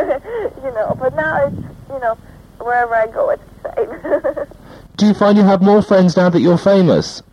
you 0.63 0.71
know. 0.71 0.95
But 0.99 1.15
now 1.15 1.47
it's, 1.47 1.56
you 1.89 1.99
know, 1.99 2.17
wherever 2.60 2.95
I 2.95 3.08
go, 3.08 3.30
it's 3.30 3.43
the 3.63 3.75
same. 3.75 4.45
Do 4.97 5.08
you 5.08 5.13
find 5.13 5.38
you 5.38 5.43
have 5.43 5.62
more 5.62 5.82
friends 5.82 6.15
now 6.15 6.30
that 6.30 6.41
you're 6.41 6.58
famous? 6.58 7.23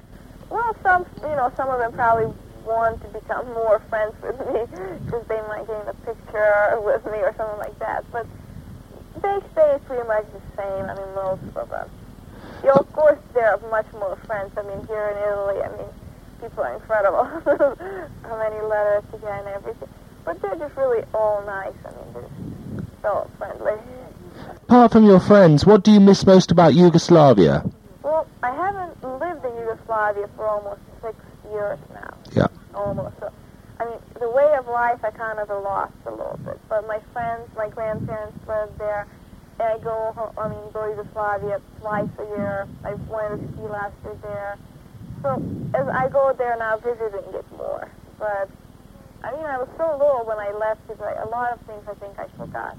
well, 0.50 0.74
some, 0.82 1.06
you 1.22 1.36
know, 1.36 1.52
some 1.56 1.68
of 1.68 1.78
them 1.78 1.92
probably 1.92 2.32
want 2.64 3.00
to 3.02 3.08
become 3.08 3.46
more 3.52 3.80
friends 3.88 4.14
with 4.22 4.38
me 4.48 4.64
because 5.04 5.26
they 5.26 5.40
might 5.48 5.66
get 5.66 5.82
in 5.82 5.88
a 5.88 5.94
picture 6.04 6.80
with 6.80 7.04
me 7.06 7.18
or 7.18 7.34
something 7.36 7.58
like 7.58 7.78
that. 7.78 8.04
But 8.12 8.26
they 9.22 9.38
stay 9.52 9.78
pretty 9.86 10.06
much 10.06 10.24
the 10.32 10.40
same. 10.56 10.84
I 10.88 10.94
mean, 10.94 11.14
most 11.14 11.56
of 11.56 11.68
them. 11.70 11.88
You 12.62 12.68
know, 12.68 12.74
of 12.74 12.92
course, 12.92 13.18
there 13.34 13.50
are 13.52 13.70
much 13.70 13.86
more 13.92 14.16
friends. 14.26 14.52
I 14.56 14.62
mean, 14.62 14.86
here 14.86 15.08
in 15.08 15.16
Italy, 15.18 15.62
I 15.62 15.68
mean, 15.76 15.88
people 16.40 16.62
are 16.62 16.74
incredible. 16.74 17.24
How 18.22 18.38
many 18.38 18.60
letters 18.62 19.04
to 19.12 19.18
get 19.18 19.30
and 19.40 19.48
everything. 19.48 19.88
But 20.24 20.40
they're 20.42 20.56
just 20.56 20.76
really 20.76 21.04
all 21.14 21.42
nice. 21.46 21.72
I 21.84 21.90
mean, 21.90 22.12
they're 22.12 22.22
just 22.22 23.02
so 23.02 23.30
friendly. 23.38 23.74
Apart 24.64 24.92
from 24.92 25.04
your 25.04 25.20
friends, 25.20 25.64
what 25.64 25.82
do 25.82 25.90
you 25.92 26.00
miss 26.00 26.26
most 26.26 26.50
about 26.50 26.74
Yugoslavia? 26.74 27.64
Well, 28.02 28.26
I 28.42 28.54
haven't 28.54 29.02
lived 29.02 29.44
in 29.44 29.56
Yugoslavia 29.56 30.28
for 30.36 30.46
almost 30.46 30.80
six 31.02 31.16
years 31.50 31.78
now. 31.92 32.14
Yeah. 32.32 32.46
Almost. 32.74 33.18
So, 33.20 33.32
I 33.80 33.84
mean, 33.86 33.98
the 34.20 34.30
way 34.30 34.54
of 34.58 34.66
life 34.66 35.02
I 35.04 35.10
kind 35.10 35.38
of 35.38 35.48
lost 35.48 35.92
a 36.06 36.10
little 36.10 36.38
bit. 36.44 36.60
But 36.68 36.86
my 36.86 37.00
friends, 37.12 37.48
my 37.56 37.68
grandparents 37.68 38.36
live 38.46 38.70
there. 38.78 39.06
And 39.60 39.68
I 39.68 39.78
go, 39.82 40.12
ho- 40.16 40.32
I 40.38 40.48
mean, 40.48 40.60
go 40.72 40.84
to 40.84 40.90
Yugoslavia 40.96 41.60
twice 41.80 42.08
a 42.18 42.24
year. 42.36 42.68
I 42.84 42.94
went 42.94 43.40
to 43.40 43.52
ski 43.54 43.62
last 43.62 43.94
year 44.04 44.16
there. 44.22 44.58
So 45.22 45.42
as 45.74 45.88
I 45.88 46.08
go 46.08 46.32
there 46.36 46.56
now, 46.58 46.76
visiting 46.78 47.34
it 47.34 47.44
more. 47.56 47.88
But 48.18 48.48
I 49.22 49.32
mean, 49.32 49.44
I 49.44 49.58
was 49.58 49.68
so 49.76 49.92
little 49.92 50.24
when 50.24 50.38
I 50.38 50.52
left 50.52 50.86
because 50.86 51.02
I, 51.02 51.22
a 51.22 51.28
lot 51.28 51.52
of 51.52 51.60
things 51.62 51.82
I 51.88 51.94
think 51.94 52.18
I 52.18 52.28
forgot. 52.36 52.76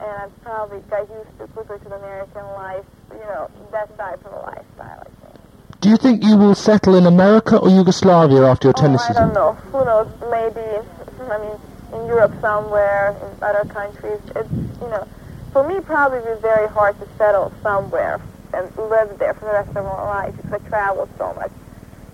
And 0.00 0.10
I 0.10 0.28
probably 0.42 0.80
got 0.90 1.08
used 1.08 1.38
to 1.38 1.46
quickly 1.48 1.78
to 1.78 1.88
the 1.88 1.96
American 1.96 2.44
life, 2.54 2.84
you 3.10 3.18
know, 3.18 3.50
that 3.72 3.96
type 3.98 4.24
of 4.26 4.32
lifestyle, 4.44 5.00
I 5.00 5.04
think. 5.04 5.80
Do 5.80 5.88
you 5.88 5.96
think 5.96 6.22
you 6.22 6.36
will 6.36 6.54
settle 6.54 6.94
in 6.94 7.06
America 7.06 7.56
or 7.56 7.70
Yugoslavia 7.70 8.44
after 8.44 8.68
your 8.68 8.74
tennis 8.74 9.00
oh, 9.02 9.04
I 9.04 9.08
season? 9.08 9.22
don't 9.24 9.34
know. 9.34 9.52
Who 9.72 9.84
knows? 9.84 10.08
Maybe, 10.30 10.86
I 11.30 11.38
mean, 11.38 11.58
in 12.00 12.06
Europe 12.06 12.32
somewhere, 12.40 13.16
in 13.16 13.42
other 13.42 13.64
countries. 13.68 14.20
It's, 14.36 14.52
you 14.52 14.88
know, 14.88 15.06
for 15.52 15.66
me, 15.66 15.80
probably 15.80 16.20
be 16.20 16.40
very 16.40 16.68
hard 16.68 16.98
to 17.00 17.08
settle 17.16 17.52
somewhere 17.62 18.20
and 18.52 18.64
live 18.76 19.18
there 19.18 19.34
for 19.34 19.46
the 19.46 19.52
rest 19.52 19.68
of 19.70 19.84
my 19.84 20.02
life 20.02 20.36
because 20.36 20.52
I 20.52 20.68
travel 20.68 21.08
so 21.18 21.34
much. 21.34 21.50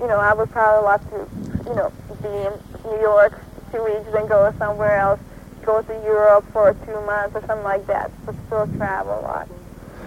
You 0.01 0.09
know, 0.09 0.19
I 0.19 0.33
would 0.35 0.51
probably 0.51 0.85
love 0.85 1.11
to, 1.11 1.69
you 1.69 1.75
know, 1.77 1.93
be 2.23 2.29
in 2.29 2.53
New 2.91 3.01
York 3.01 3.41
two 3.73 3.85
weeks, 3.85 4.07
then 4.13 4.27
go 4.27 4.53
somewhere 4.59 4.99
else, 4.99 5.21
go 5.65 5.83
to 5.83 5.93
Europe 6.05 6.45
for 6.53 6.75
two 6.87 7.01
months 7.03 7.35
or 7.37 7.41
something 7.47 7.65
like 7.65 7.87
that, 7.87 8.11
but 8.27 8.35
still 8.47 8.67
travel 8.77 9.21
a 9.21 9.23
lot, 9.23 9.49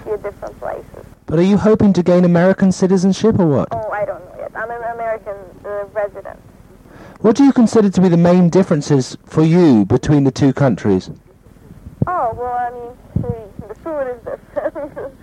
see 0.04 0.12
different 0.22 0.58
places. 0.60 1.06
But 1.26 1.40
are 1.40 1.44
you 1.44 1.58
hoping 1.58 1.94
to 1.94 2.04
gain 2.04 2.24
American 2.24 2.72
citizenship 2.72 3.40
or 3.40 3.48
what? 3.48 3.68
Oh, 3.72 3.90
I 3.90 4.06
don't 4.06 4.24
know 4.26 4.36
yet. 4.40 4.52
I'm 4.56 4.72
an 4.72 4.82
American 4.94 5.36
uh, 5.66 5.86
resident. 5.94 6.40
What 7.20 7.36
do 7.36 7.44
you 7.44 7.52
consider 7.52 7.90
to 7.90 8.02
be 8.02 8.10
the 8.10 8.18
main 8.18 8.50
differences 8.50 9.18
for 9.26 9.44
you 9.44 9.86
between 9.86 10.24
the 10.24 10.32
two 10.32 10.54
countries? 10.54 11.10
Oh, 12.06 12.34
well, 12.38 12.54
I 12.54 12.70
mean, 12.72 12.98
the 13.68 13.76
food 13.76 14.08
is 14.08 14.24
different. 14.24 15.14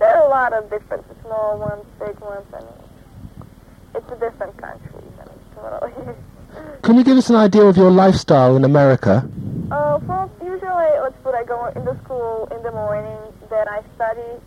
there 0.00 0.16
are 0.16 0.26
a 0.26 0.30
lot 0.30 0.52
of 0.54 0.68
differences, 0.70 1.14
small 1.22 1.58
ones, 1.58 1.84
big 2.00 2.18
ones. 2.20 2.46
I 2.54 2.60
mean, 2.60 3.46
it's 3.94 4.10
a 4.10 4.16
different 4.16 4.56
country. 4.56 4.90
I 4.96 5.24
mean, 5.24 5.38
totally. 5.54 6.14
Can 6.82 6.96
you 6.96 7.04
give 7.04 7.18
us 7.18 7.28
an 7.28 7.36
idea 7.36 7.62
of 7.62 7.76
your 7.76 7.90
lifestyle 7.90 8.56
in 8.56 8.64
America? 8.64 9.28
Uh, 9.70 10.00
well, 10.02 10.30
usually, 10.42 10.90
let's 11.02 11.16
put, 11.22 11.34
I 11.34 11.44
go 11.44 11.66
into 11.66 11.96
school 12.04 12.48
in 12.50 12.62
the 12.62 12.72
morning, 12.72 13.18
then 13.50 13.68
I 13.68 13.82
study, 13.94 14.40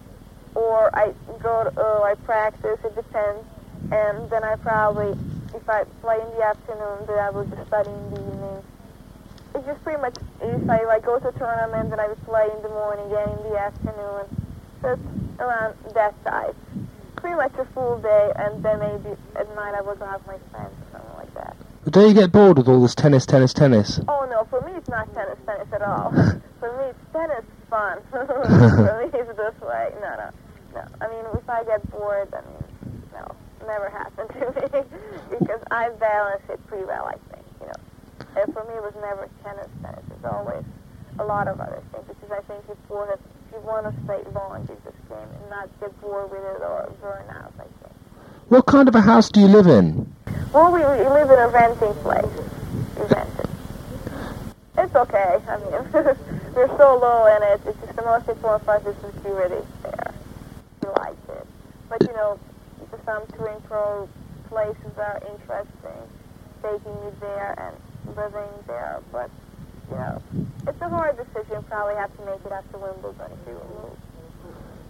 or 0.56 0.90
I 0.94 1.14
go, 1.42 1.64
to, 1.64 1.72
uh, 1.80 2.02
I 2.02 2.16
practice, 2.26 2.80
it 2.84 2.96
depends, 2.96 3.46
and 3.92 4.30
then 4.30 4.44
I 4.44 4.56
probably, 4.58 5.18
if 5.54 5.70
I 5.70 5.86
play 6.02 6.20
in 6.20 6.30
the 6.36 6.44
afternoon, 6.44 7.06
then 7.08 7.20
I 7.20 7.30
will 7.30 7.46
just 7.46 7.68
study 7.68 7.92
in 7.92 8.10
the 8.10 8.20
evening. 8.20 8.64
It's 9.56 9.66
just 9.66 9.84
pretty 9.84 10.02
much, 10.02 10.16
if 10.42 10.70
I 10.70 10.84
like, 10.84 11.06
go 11.06 11.20
to 11.20 11.28
a 11.30 11.32
tournament, 11.32 11.92
then 11.92 12.00
I 12.00 12.08
would 12.08 12.26
play 12.26 12.50
in 12.54 12.62
the 12.64 12.70
morning, 12.70 13.06
again 13.06 13.30
in 13.38 13.44
the 13.52 13.58
afternoon. 13.60 14.26
It's 14.84 15.02
around 15.40 15.76
that 15.94 16.14
size. 16.24 16.56
Pretty 17.16 17.36
much 17.36 17.54
a 17.58 17.66
full 17.74 18.00
day, 18.00 18.32
and 18.36 18.62
then 18.64 18.80
maybe 18.80 19.16
at 19.36 19.56
night 19.56 19.76
I 19.76 19.82
will 19.82 19.96
go 19.96 20.06
out 20.06 20.28
with 20.28 20.42
my 20.42 20.50
friends 20.52 20.76
or 20.82 21.00
something 21.00 21.18
like 21.18 21.34
that. 21.36 21.56
But 21.84 21.94
don't 21.94 22.08
you 22.08 22.14
get 22.14 22.32
bored 22.32 22.58
with 22.58 22.68
all 22.68 22.82
this 22.82 22.96
tennis, 22.96 23.26
tennis, 23.26 23.54
tennis? 23.54 24.00
Oh 24.08 24.28
no, 24.30 24.46
for 24.50 24.62
me 24.62 24.74
it's 24.76 24.90
not 24.90 25.14
tennis, 25.14 25.38
tennis 25.46 25.68
at 25.72 25.82
all. 25.82 26.12
for 26.60 26.78
me 26.78 26.84
it's 26.90 27.00
tennis 27.14 27.46
fun. 27.70 28.00
for 28.12 29.00
me 29.00 29.18
it's 29.18 29.38
this 29.38 29.62
way. 29.62 29.92
No, 30.02 30.16
no, 30.16 30.30
no. 30.76 30.84
I 31.02 31.08
mean, 31.08 31.26
if 31.34 31.50
I 31.50 31.64
get 31.64 31.90
bored, 31.92 32.34
I 32.34 32.42
mean, 32.42 33.02
no, 33.14 33.26
never 33.68 33.90
happened 33.90 34.30
to 34.30 34.46
me 34.62 34.84
because 35.40 35.62
I 35.72 35.90
balance 35.92 36.44
it 36.50 36.60
pretty 36.68 36.86
well, 36.86 37.06
I 37.06 37.16
think. 37.34 37.46
You 37.62 37.68
know, 37.68 38.42
and 38.42 38.54
for 38.54 38.64
me 38.66 38.74
it 38.76 38.84
was 38.84 38.94
never 39.02 39.30
tennis, 39.44 39.68
tennis. 39.82 40.04
It's 40.12 40.26
always 40.26 40.64
a 41.20 41.24
lot 41.24 41.48
of 41.48 41.60
other 41.62 41.82
things 41.92 42.06
because 42.08 42.32
I 42.32 42.42
think 42.48 42.64
it's 42.68 42.80
important. 42.84 43.22
You 43.54 43.60
want 43.60 43.86
to 43.86 43.94
stay 44.04 44.22
long 44.34 44.62
in 44.62 44.78
this 44.84 44.96
game 45.08 45.18
and 45.20 45.50
not 45.50 45.70
get 45.80 46.02
bored 46.02 46.32
with 46.32 46.40
it 46.40 46.62
or 46.62 46.92
burn 47.02 47.24
out, 47.30 47.54
I 47.60 47.64
think. 47.64 47.94
What 48.48 48.66
kind 48.66 48.88
of 48.88 48.96
a 48.96 49.02
house 49.02 49.30
do 49.30 49.40
you 49.42 49.48
live 49.48 49.68
in? 49.68 50.12
Well, 50.54 50.72
we, 50.72 50.80
we 50.80 51.08
live 51.10 51.30
in 51.30 51.40
a 51.40 51.48
renting 51.48 51.94
place. 52.02 52.26
We 52.98 53.06
rent 53.06 53.30
it. 53.40 53.50
It's 54.78 54.96
okay. 54.96 55.38
I 55.48 55.58
mean, 55.58 55.70
we're 56.56 56.78
so 56.78 56.98
low 56.98 57.26
in 57.36 57.44
it. 57.44 57.62
It's 57.68 57.80
just 57.80 57.96
the 57.96 58.02
most 58.02 58.28
important 58.28 58.66
part 58.66 58.86
is 58.88 58.96
security 59.14 59.64
there. 59.84 60.14
We 60.82 60.90
like 60.90 61.18
it. 61.30 61.48
But, 61.90 62.02
you 62.02 62.14
know, 62.14 62.40
some 63.06 63.24
touring 63.38 63.62
pro 63.62 64.10
places 64.50 64.98
are 64.98 65.22
interesting, 65.32 66.02
taking 66.62 66.94
me 67.06 67.12
there 67.20 67.54
and 67.58 68.16
living 68.16 68.50
there. 68.68 69.00
But, 69.12 69.30
know, 69.96 70.22
it's 70.68 70.82
a 70.82 70.90
hard 70.90 71.18
decision. 71.18 71.64
Probably 71.64 71.96
have 71.96 72.16
to 72.18 72.26
make 72.26 72.46
it 72.46 72.52
after 72.52 72.78
Wimbledon 72.78 73.32
if 73.32 73.48
move. 73.48 73.98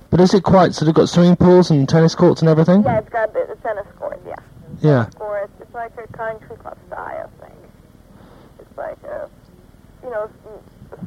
But 0.09 0.21
is 0.21 0.33
it 0.33 0.43
quite 0.43 0.75
sort 0.75 0.89
of 0.89 0.95
got 0.95 1.09
swimming 1.09 1.35
pools 1.35 1.71
and 1.71 1.89
tennis 1.89 2.13
courts 2.13 2.41
and 2.41 2.49
everything? 2.49 2.83
Yeah, 2.83 2.99
it's 2.99 3.09
got 3.09 3.33
the, 3.33 3.47
the 3.49 3.55
tennis 3.63 3.87
court, 3.97 4.21
yeah. 4.27 4.35
Yeah. 4.79 5.07
It's, 5.09 5.51
it's 5.59 5.73
like 5.73 5.91
a 5.97 6.07
country 6.13 6.55
club 6.57 6.77
style 6.87 7.31
thing. 7.39 7.57
It's 8.59 8.77
like 8.77 9.01
a, 9.03 9.29
you 10.03 10.11
know, 10.11 10.29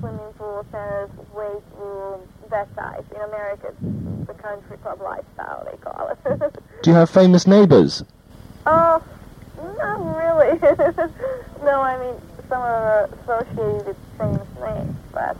swimming 0.00 0.32
pool, 0.36 0.66
tennis, 0.72 1.10
weight 1.34 1.62
room, 1.78 2.20
that 2.50 2.68
size. 2.74 3.04
In 3.14 3.22
America, 3.22 3.68
it's 3.68 4.26
the 4.26 4.34
country 4.34 4.76
club 4.78 5.00
lifestyle, 5.00 5.68
they 5.70 5.76
call 5.78 6.08
it. 6.08 6.58
Do 6.82 6.90
you 6.90 6.96
have 6.96 7.08
famous 7.08 7.46
neighbors? 7.46 8.02
oh, 8.66 9.02
not 9.78 10.16
really. 10.16 10.58
no, 11.64 11.80
I 11.80 11.98
mean, 11.98 12.20
some 12.48 12.62
are 12.62 13.04
associated 13.22 13.86
with 13.86 13.96
famous 14.18 14.48
names, 14.60 14.96
but 15.12 15.36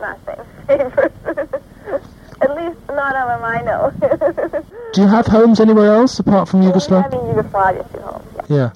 not 0.00 0.18
famous 0.24 0.46
neighbors. 0.68 1.12
At 2.40 2.54
least 2.54 2.78
none 2.88 3.16
of 3.16 3.28
them 3.28 3.44
I 3.44 3.62
know. 3.62 4.62
Do 4.92 5.00
you 5.00 5.08
have 5.08 5.26
homes 5.26 5.58
anywhere 5.60 5.94
else 5.94 6.18
apart 6.18 6.48
from 6.48 6.62
Yugoslavia? 6.62 7.10
have 7.10 7.12
in 7.14 7.28
Yugoslavia 7.36 7.86
two 7.92 8.00
homes, 8.00 8.24
yeah. 8.36 8.56
Yeah. 8.56 8.70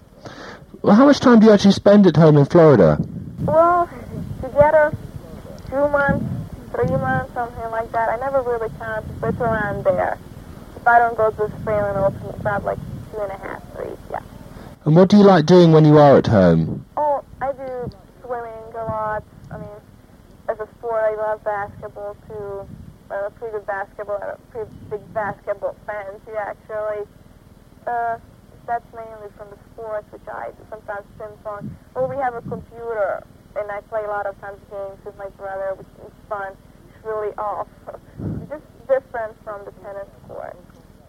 Well, 0.82 0.96
how 0.96 1.04
much 1.04 1.20
time 1.20 1.40
do 1.40 1.46
you 1.46 1.52
actually 1.52 1.72
spend 1.72 2.06
at 2.06 2.16
home 2.16 2.38
in 2.38 2.46
Florida? 2.46 2.98
Well, 3.40 3.88
together, 4.40 4.94
two 5.68 5.88
months, 5.88 6.24
three 6.72 6.96
months, 6.96 7.34
something 7.34 7.70
like 7.70 7.92
that. 7.92 8.08
I 8.08 8.16
never 8.16 8.40
really 8.42 8.70
counted, 8.78 9.20
but 9.20 9.30
it's 9.30 9.40
around 9.40 9.84
there. 9.84 10.16
If 10.76 10.86
I 10.86 10.98
don't 10.98 11.16
go 11.16 11.30
to 11.30 11.42
Australia, 11.42 12.00
Open, 12.00 12.20
it's 12.30 12.40
about 12.40 12.64
like 12.64 12.78
two 13.12 13.20
and 13.20 13.30
a 13.32 13.36
half, 13.36 13.62
three, 13.76 13.90
yeah. 14.10 14.20
And 14.86 14.96
what 14.96 15.10
do 15.10 15.18
you 15.18 15.24
like 15.24 15.44
doing 15.44 15.72
when 15.72 15.84
you 15.84 15.98
are 15.98 16.16
at 16.16 16.26
home? 16.26 16.86
Oh, 16.96 17.22
I 17.42 17.52
do 17.52 17.90
swimming 18.24 18.74
a 18.74 18.79
lot. 18.90 19.24
I 19.50 19.58
mean, 19.58 19.78
as 20.48 20.58
a 20.58 20.68
sport, 20.78 21.02
I 21.06 21.14
love 21.14 21.44
basketball 21.44 22.16
too. 22.26 22.66
I'm 23.10 23.24
a 23.24 23.30
pretty 23.30 23.58
good 23.58 23.66
basketball, 23.66 24.18
I'm 24.22 24.34
a 24.34 24.50
pretty 24.50 24.70
big 24.90 25.14
basketball 25.14 25.76
fan 25.86 26.18
too, 26.26 26.34
actually. 26.34 27.06
Uh, 27.86 28.18
that's 28.66 28.86
mainly 28.94 29.30
from 29.36 29.50
the 29.50 29.58
sports, 29.72 30.06
which 30.10 30.26
I 30.28 30.50
sometimes 30.70 31.06
swim 31.16 31.32
on. 31.46 31.76
Well, 31.94 32.08
we 32.08 32.16
have 32.16 32.34
a 32.34 32.42
computer, 32.42 33.22
and 33.56 33.70
I 33.70 33.80
play 33.90 34.04
a 34.04 34.08
lot 34.08 34.26
of 34.26 34.38
times 34.40 34.58
games 34.70 34.98
with 35.04 35.16
my 35.16 35.28
brother, 35.30 35.74
which 35.74 35.90
is 36.06 36.12
fun. 36.28 36.52
It's 36.86 37.04
really 37.04 37.34
off. 37.38 37.68
Just 38.48 38.66
different 38.86 39.34
from 39.42 39.64
the 39.64 39.72
tennis 39.82 40.10
court. 40.26 40.56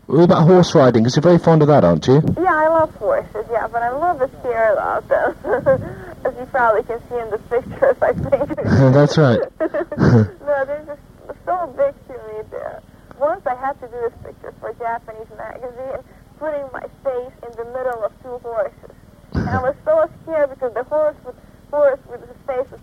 What 0.08 0.24
about 0.24 0.48
horse 0.48 0.76
riding? 0.76 1.04
Because 1.04 1.16
you're 1.16 1.24
very 1.24 1.38
fond 1.40 1.62
of 1.62 1.68
that, 1.70 1.84
aren't 1.84 2.08
you? 2.08 2.22
Yeah, 2.38 2.56
I 2.56 2.68
love 2.68 2.94
horses, 2.96 3.46
yeah, 3.52 3.68
but 3.68 3.82
I'm 3.82 3.94
a 3.96 4.00
little 4.00 4.28
bit 4.28 4.40
scared 4.42 4.78
of 4.78 5.08
them. 5.08 5.36
As 6.26 6.34
you 6.38 6.46
probably 6.48 6.84
can 6.84 7.00
see 7.10 7.18
in 7.18 7.30
the 7.30 7.38
pictures, 7.50 7.98
I 8.02 8.14
think. 8.14 8.50
That's 8.94 9.18
right. 9.18 9.40
no, 9.60 10.66
they're 10.66 10.84
just 10.86 11.02
so 11.46 11.68
big 11.78 11.96
to 12.08 12.14
me 12.14 12.44
there. 12.52 12.82
Once 13.20 13.46
I 13.46 13.56
had 13.56 13.80
to 13.82 13.88
do 13.88 13.98
this 14.02 14.14
picture 14.24 14.54
for 14.60 14.70
a 14.70 14.76
Japanese 14.76 15.30
magazine, 15.38 16.04
putting 16.40 16.66
my 16.74 16.86
face 17.04 17.34
in 17.46 17.52
the 17.58 17.66
middle 17.72 18.04
of 18.04 18.12
two 18.24 18.38
horses. 18.40 18.96
And 19.34 19.50
I 19.50 19.62
was 19.62 19.76
so 19.86 20.10
scared 20.24 20.50
because 20.50 20.74
the 20.74 20.84
horse 20.84 21.16
with, 21.26 21.36
horse 21.70 22.00
with 22.10 22.22
his 22.22 22.38
face 22.46 22.70
was 22.70 22.82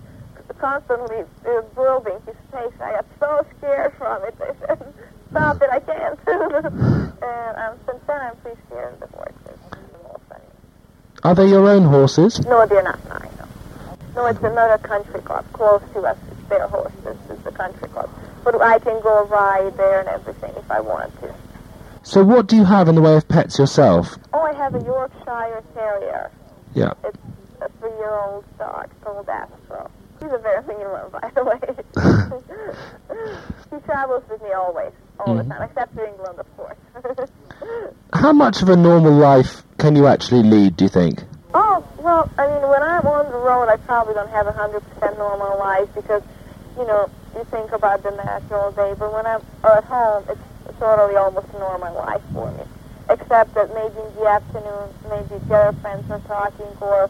constantly 0.59 1.25
uh, 1.47 1.63
building 1.75 2.19
his 2.27 2.37
face. 2.51 2.73
I 2.81 2.93
got 2.93 3.07
so 3.21 3.47
scared 3.59 3.95
from 3.99 4.23
it. 4.25 4.35
I 4.41 4.67
said, 4.67 4.95
stop 5.31 5.63
it, 5.63 5.71
I 5.71 5.81
can't. 5.81 6.19
and 6.27 7.57
um, 7.57 7.79
since 7.87 7.99
then, 8.07 8.21
I'm 8.21 8.37
pretty 8.37 8.61
scared 8.67 8.95
of 8.95 9.01
the 9.01 9.07
horses. 9.17 9.59
Are 11.25 11.35
they 11.35 11.49
your 11.49 11.69
own 11.69 11.85
horses? 11.85 12.39
No, 12.47 12.65
they're 12.67 12.83
not 12.83 12.99
mine. 13.09 13.31
No, 14.15 14.23
no 14.23 14.27
it's 14.27 14.39
another 14.39 14.79
country 14.79 15.21
club 15.21 15.45
close 15.53 15.83
to 15.95 16.01
us. 16.03 16.17
It's 16.31 16.49
their 16.49 16.69
horses. 16.69 17.17
It's 17.29 17.43
the 17.43 17.51
country 17.51 17.89
club. 17.89 18.09
But 18.45 18.61
I 18.63 18.79
can 18.79 19.01
go 19.03 19.27
ride 19.27 19.77
there 19.77 20.01
and 20.01 20.09
everything 20.09 20.53
if 20.57 20.71
I 20.71 20.81
want 20.81 21.13
to. 21.21 21.35
So 22.05 22.23
what 22.23 22.47
do 22.47 22.57
you 22.57 22.65
have 22.65 22.89
in 22.89 22.95
the 22.95 23.03
way 23.03 23.17
of 23.17 23.27
pets 23.27 23.59
yourself? 23.59 24.17
Oh, 24.33 24.41
I 24.41 24.55
have 24.55 24.75
a 24.75 24.83
Yorkshire 24.85 25.63
Terrier. 25.75 26.31
Yeah. 26.75 26.95
It's 27.05 27.19
a 27.61 27.69
three-year-old 27.81 28.45
dog 28.59 28.89
called 29.03 29.29
Astro. 29.29 29.91
He's 30.21 30.33
a 30.33 30.39
very 30.39 30.63
mean 30.67 30.89
one, 30.91 31.11
by 31.11 31.31
the 31.35 31.45
way. 31.45 31.61
he 33.71 33.79
travels 33.87 34.23
with 34.29 34.43
me 34.43 34.53
always, 34.53 34.93
all 35.21 35.35
Mhm. 35.35 35.43
the 35.45 35.55
time, 35.55 35.63
except 35.63 35.95
to 35.97 36.07
England, 36.07 36.39
of 36.41 36.57
course. 36.57 36.77
How 38.13 38.33
much 38.33 38.63
of 38.63 38.69
a 38.69 38.77
normal 38.77 39.13
life 39.13 39.63
can 39.79 39.95
you 39.95 40.07
actually 40.07 40.43
lead, 40.43 40.77
do 40.77 40.85
you 40.85 40.89
think? 40.89 41.25
oh, 41.55 41.83
well, 41.99 42.29
I 42.39 42.47
mean, 42.47 42.69
when 42.69 42.83
I'm 42.83 43.07
on 43.07 43.31
the 43.31 43.39
road, 43.39 43.69
I 43.69 43.77
probably 43.77 44.15
don't 44.15 44.31
have 44.31 44.47
a 44.47 44.53
100% 44.53 45.19
normal 45.19 45.59
life 45.59 45.89
because, 45.95 46.23
you 46.77 46.87
know, 46.87 47.09
you 47.35 47.45
think 47.45 47.73
about 47.73 48.03
the 48.03 48.11
all 48.53 48.73
day, 48.73 48.95
but 48.99 49.13
when 49.13 49.27
I'm 49.27 49.43
at 49.65 49.85
home, 49.85 50.25
it's 50.29 50.41
totally 50.79 51.17
almost 51.17 51.53
normal 51.55 51.95
life 51.95 52.23
for 52.33 52.51
me. 52.53 52.65
Except 53.11 53.55
that 53.55 53.73
maybe 53.75 53.99
in 53.99 54.15
the 54.17 54.27
afternoon, 54.29 54.89
maybe 55.09 55.43
the 55.49 55.55
other 55.55 55.79
friends 55.81 56.11
are 56.11 56.21
talking 56.21 56.67
or 56.81 57.09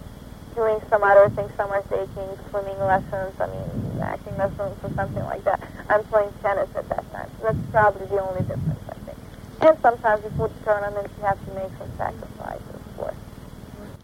doing 0.59 0.81
some 0.91 1.05
other 1.05 1.31
things. 1.31 1.51
Some 1.57 1.71
are 1.71 1.83
taking 1.87 2.29
swimming 2.51 2.79
lessons, 2.83 3.31
I 3.39 3.47
mean, 3.47 4.03
acting 4.03 4.37
lessons 4.37 4.75
or 4.83 4.91
something 4.97 5.25
like 5.25 5.45
that. 5.45 5.63
I'm 5.89 6.05
playing 6.07 6.33
tennis 6.43 6.69
at 6.75 6.89
that 6.89 7.05
time. 7.13 7.31
So 7.39 7.45
that's 7.47 7.71
probably 7.71 8.07
the 8.07 8.19
only 8.21 8.43
difference, 8.43 8.83
I 8.91 8.99
think. 9.07 9.19
And 9.63 9.79
sometimes 9.81 10.25
before 10.25 10.49
the 10.49 10.61
tournaments, 10.65 11.15
you 11.17 11.25
have 11.25 11.39
to 11.47 11.51
make 11.55 11.71
some 11.79 11.91
sacrifices, 11.97 12.83
for 12.97 13.15
course. 13.15 13.23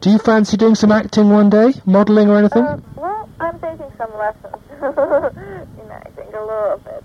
Do 0.01 0.11
you 0.11 0.19
fancy 0.19 0.57
doing 0.57 0.77
some 0.77 0.93
acting 0.93 1.29
one 1.31 1.51
day? 1.51 1.75
Modelling 1.87 2.31
or 2.31 2.39
anything? 2.39 2.63
Uh, 2.63 2.79
well, 2.95 3.29
I'm 3.41 3.59
taking 3.59 3.91
some 3.99 4.15
lessons 4.17 4.63
in 5.83 5.91
acting 5.91 6.31
a 6.35 6.41
little 6.41 6.81
bit, 6.85 7.03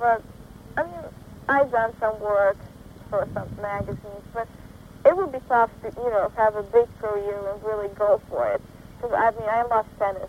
but 0.00 0.20
I 0.76 0.82
mean, 0.82 1.04
I've 1.48 1.70
done 1.70 1.92
some 2.00 2.18
work 2.18 2.58
for 3.08 3.28
some 3.34 3.48
magazines, 3.62 4.26
but 4.34 4.48
it 5.04 5.16
would 5.16 5.30
be 5.30 5.38
tough 5.48 5.70
to, 5.82 5.92
you 5.96 6.10
know, 6.10 6.32
have 6.36 6.56
a 6.56 6.62
big 6.64 6.88
career 6.98 7.52
and 7.52 7.62
really 7.62 7.88
go 7.94 8.20
for 8.28 8.52
it. 8.52 8.62
Because 9.00 9.16
I 9.16 9.30
mean, 9.40 9.48
I 9.48 9.62
love 9.62 9.86
tennis, 9.98 10.28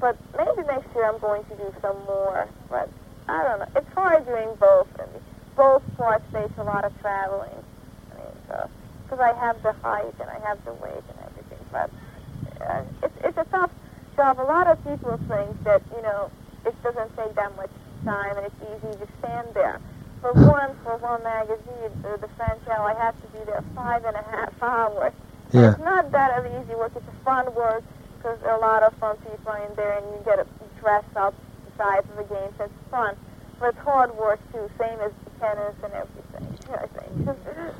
but 0.00 0.16
maybe 0.36 0.66
next 0.66 0.92
year 0.94 1.06
I'm 1.06 1.18
going 1.20 1.44
to 1.44 1.56
do 1.56 1.72
some 1.80 1.96
more. 2.04 2.48
But 2.68 2.88
I 3.28 3.42
don't 3.44 3.60
know. 3.60 3.68
It's 3.76 3.92
hard 3.94 4.26
doing 4.26 4.48
both, 4.58 4.88
and 4.98 5.08
both 5.56 5.82
sports 5.94 6.24
takes 6.32 6.56
a 6.58 6.64
lot 6.64 6.84
of 6.84 6.98
traveling. 7.00 7.54
I 8.10 8.14
mean, 8.18 8.34
so 8.48 8.68
because 9.04 9.20
I 9.20 9.32
have 9.38 9.62
the 9.62 9.72
height 9.74 10.14
and 10.20 10.28
I 10.28 10.40
have 10.48 10.64
the 10.64 10.72
weight 10.74 11.04
and 11.06 11.18
everything, 11.24 11.64
but 11.70 11.90
uh, 12.60 12.82
it's 13.04 13.14
it's 13.22 13.38
a 13.38 13.44
tough 13.50 13.70
job. 14.16 14.40
A 14.40 14.42
lot 14.42 14.66
of 14.66 14.82
people 14.82 15.16
think 15.28 15.62
that 15.62 15.82
you 15.94 16.02
know 16.02 16.30
it 16.66 16.74
doesn't 16.82 17.16
take 17.16 17.34
that 17.36 17.56
much 17.56 17.70
time 18.04 18.36
and 18.38 18.46
it's 18.46 18.62
easy 18.62 18.98
to 18.98 19.06
stand 19.20 19.48
there. 19.54 19.80
For 20.20 20.34
one, 20.34 20.76
for 20.82 20.96
one 20.98 21.22
magazine, 21.22 21.90
the, 22.02 22.18
the 22.20 22.28
French 22.36 22.62
channel, 22.66 22.84
I 22.84 22.94
have 22.94 23.14
to 23.22 23.26
be 23.28 23.44
there 23.46 23.64
five 23.74 24.04
and 24.04 24.16
a 24.16 24.22
half 24.22 24.62
hours. 24.62 25.12
Yeah. 25.52 25.70
It's 25.70 25.78
not 25.80 26.10
that 26.12 26.44
easy 26.44 26.74
work. 26.74 26.92
It's 26.94 27.06
a 27.08 27.24
fun 27.24 27.54
work 27.54 27.82
because 28.20 28.38
there 28.40 28.50
are 28.50 28.58
a 28.58 28.60
lot 28.60 28.82
of 28.82 28.92
fun 28.98 29.16
people 29.16 29.52
in 29.54 29.74
there 29.76 29.96
and 29.96 30.04
you 30.06 30.20
get 30.24 30.36
to 30.36 30.46
dress 30.80 31.04
up 31.16 31.34
the 31.64 31.76
size 31.78 32.04
of 32.10 32.16
the 32.16 32.34
game. 32.34 32.52
So 32.58 32.64
it's 32.64 32.90
fun. 32.90 33.16
But 33.58 33.70
it's 33.70 33.78
hard 33.78 34.14
work 34.16 34.40
too, 34.52 34.70
same 34.78 34.98
as 35.00 35.12
tennis 35.38 35.74
and 35.82 35.92
everything, 35.92 36.58
I 36.74 36.86
think. 36.86 37.36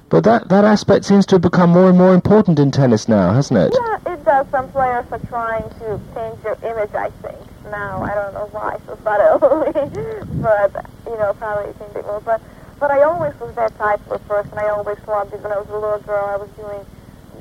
But 0.09 0.25
that, 0.25 0.49
that 0.49 0.65
aspect 0.65 1.05
seems 1.05 1.27
to 1.27 1.37
have 1.37 1.43
become 1.43 1.71
more 1.71 1.89
and 1.89 1.99
more 1.99 2.15
important 2.15 2.59
in 2.59 2.71
tennis 2.71 3.09
now, 3.09 3.33
hasn't 3.33 3.59
it? 3.59 3.73
Yeah, 3.75 4.15
it 4.15 4.25
does. 4.25 4.47
Some 4.51 4.71
players 4.73 5.05
are 5.11 5.19
trying 5.29 5.69
to 5.81 6.01
change 6.15 6.43
their 6.43 6.57
image, 6.65 6.95
I 6.95 7.11
think. 7.23 7.39
Now, 7.71 8.03
I 8.03 8.15
don't 8.15 8.35
know 8.35 8.49
why 8.53 8.79
so 8.87 8.99
subtly, 9.05 9.73
but, 10.43 10.87
you 11.07 11.17
know, 11.17 11.35
probably 11.35 11.73
think 11.75 11.93
they 11.93 12.01
will. 12.01 12.21
But, 12.25 12.41
but 12.79 12.91
I 12.91 13.03
always 13.03 13.39
was 13.41 13.55
that 13.57 13.77
type 13.77 14.01
of 14.11 14.27
person. 14.27 14.53
I 14.57 14.69
always 14.69 14.99
loved 15.07 15.33
it. 15.35 15.43
When 15.43 15.53
I 15.53 15.59
was 15.59 15.69
a 15.69 15.75
little 15.75 16.01
girl, 16.01 16.25
I 16.27 16.37
was 16.37 16.49
doing, 16.57 16.85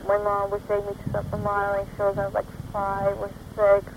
my 0.07 0.17
mom 0.17 0.51
would 0.51 0.65
take 0.67 0.85
me 0.85 0.93
to 1.13 1.25
some 1.31 1.43
modeling 1.43 1.87
shows. 1.97 2.17
I 2.17 2.25
was 2.25 2.33
like 2.33 2.45
five 2.71 3.17
or 3.17 3.31
six. 3.55 3.93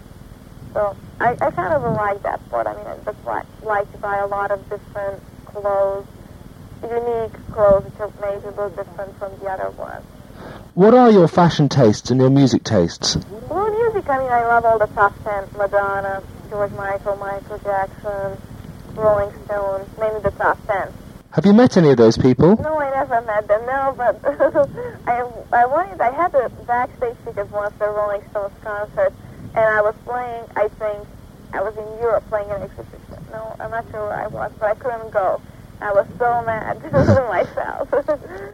So 0.74 0.96
I, 1.20 1.36
I 1.40 1.50
kind 1.50 1.72
of 1.72 1.82
like 1.96 2.22
that 2.22 2.40
part. 2.50 2.66
I 2.66 2.74
mean, 2.74 2.84
that's 3.04 3.18
why 3.24 3.42
I 3.42 3.66
like 3.66 3.90
to 3.92 3.98
buy 3.98 4.18
a 4.18 4.26
lot 4.26 4.50
of 4.50 4.60
different 4.70 5.22
clothes, 5.46 6.06
unique 6.82 7.36
clothes, 7.52 7.84
which 7.84 8.00
are 8.00 8.10
maybe 8.20 8.46
a 8.46 8.50
little 8.50 8.70
different 8.70 9.18
from 9.18 9.32
the 9.40 9.46
other 9.46 9.70
ones. 9.70 10.04
What 10.74 10.94
are 10.94 11.10
your 11.10 11.28
fashion 11.28 11.68
tastes 11.68 12.10
and 12.10 12.20
your 12.20 12.30
music 12.30 12.64
tastes? 12.64 13.16
Well, 13.50 13.70
music, 13.70 14.08
I 14.08 14.18
mean, 14.18 14.30
I 14.30 14.46
love 14.46 14.64
all 14.64 14.78
the 14.78 14.86
top 14.86 15.12
ten. 15.22 15.44
Madonna, 15.56 16.22
George 16.48 16.72
Michael, 16.72 17.16
Michael 17.16 17.58
Jackson, 17.58 18.38
Rolling 18.96 19.30
Stones, 19.44 19.88
mainly 20.00 20.20
the 20.20 20.30
top 20.30 20.58
ten. 20.66 20.88
Have 21.32 21.46
you 21.46 21.54
met 21.54 21.78
any 21.78 21.90
of 21.90 21.96
those 21.96 22.18
people? 22.18 22.56
No, 22.60 22.78
I 22.78 22.90
never 22.90 23.22
met 23.22 23.48
them, 23.48 23.64
no, 23.64 23.94
but 23.96 24.20
I, 25.06 25.20
I 25.50 25.64
wanted, 25.64 25.98
I 25.98 26.10
had 26.10 26.34
a 26.34 26.50
backstage 26.66 27.16
ticket 27.24 27.50
once 27.50 27.74
for 27.78 27.90
Rolling 27.90 28.20
Stones 28.30 28.52
concert, 28.62 29.14
and 29.54 29.64
I 29.64 29.80
was 29.80 29.94
playing, 30.04 30.44
I 30.56 30.68
think, 30.68 31.08
I 31.54 31.62
was 31.62 31.74
in 31.78 31.84
Europe 32.02 32.28
playing 32.28 32.50
an 32.50 32.60
exhibition. 32.60 33.24
No, 33.30 33.56
I'm 33.60 33.70
not 33.70 33.86
sure 33.90 34.08
where 34.08 34.12
I 34.12 34.26
was, 34.26 34.52
but 34.60 34.66
I 34.66 34.74
couldn't 34.74 35.10
go. 35.10 35.40
I 35.80 35.92
was 35.92 36.06
so 36.18 36.42
mad 36.44 36.82
myself. 36.92 37.88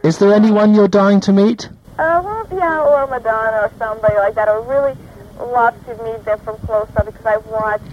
Is 0.05 0.17
there 0.19 0.33
anyone 0.33 0.73
you're 0.73 0.87
dying 0.87 1.19
to 1.21 1.33
meet? 1.33 1.69
Uh, 1.97 2.21
well, 2.23 2.47
yeah, 2.53 2.81
or 2.81 3.07
Madonna 3.07 3.57
or 3.67 3.71
somebody 3.77 4.15
like 4.15 4.35
that. 4.35 4.47
I 4.47 4.57
would 4.57 4.69
really 4.69 4.95
love 5.37 5.75
to 5.85 6.03
meet 6.05 6.23
them 6.23 6.39
from 6.39 6.57
close 6.59 6.87
up 6.95 7.05
because 7.07 7.25
I've 7.25 7.45
watched 7.47 7.83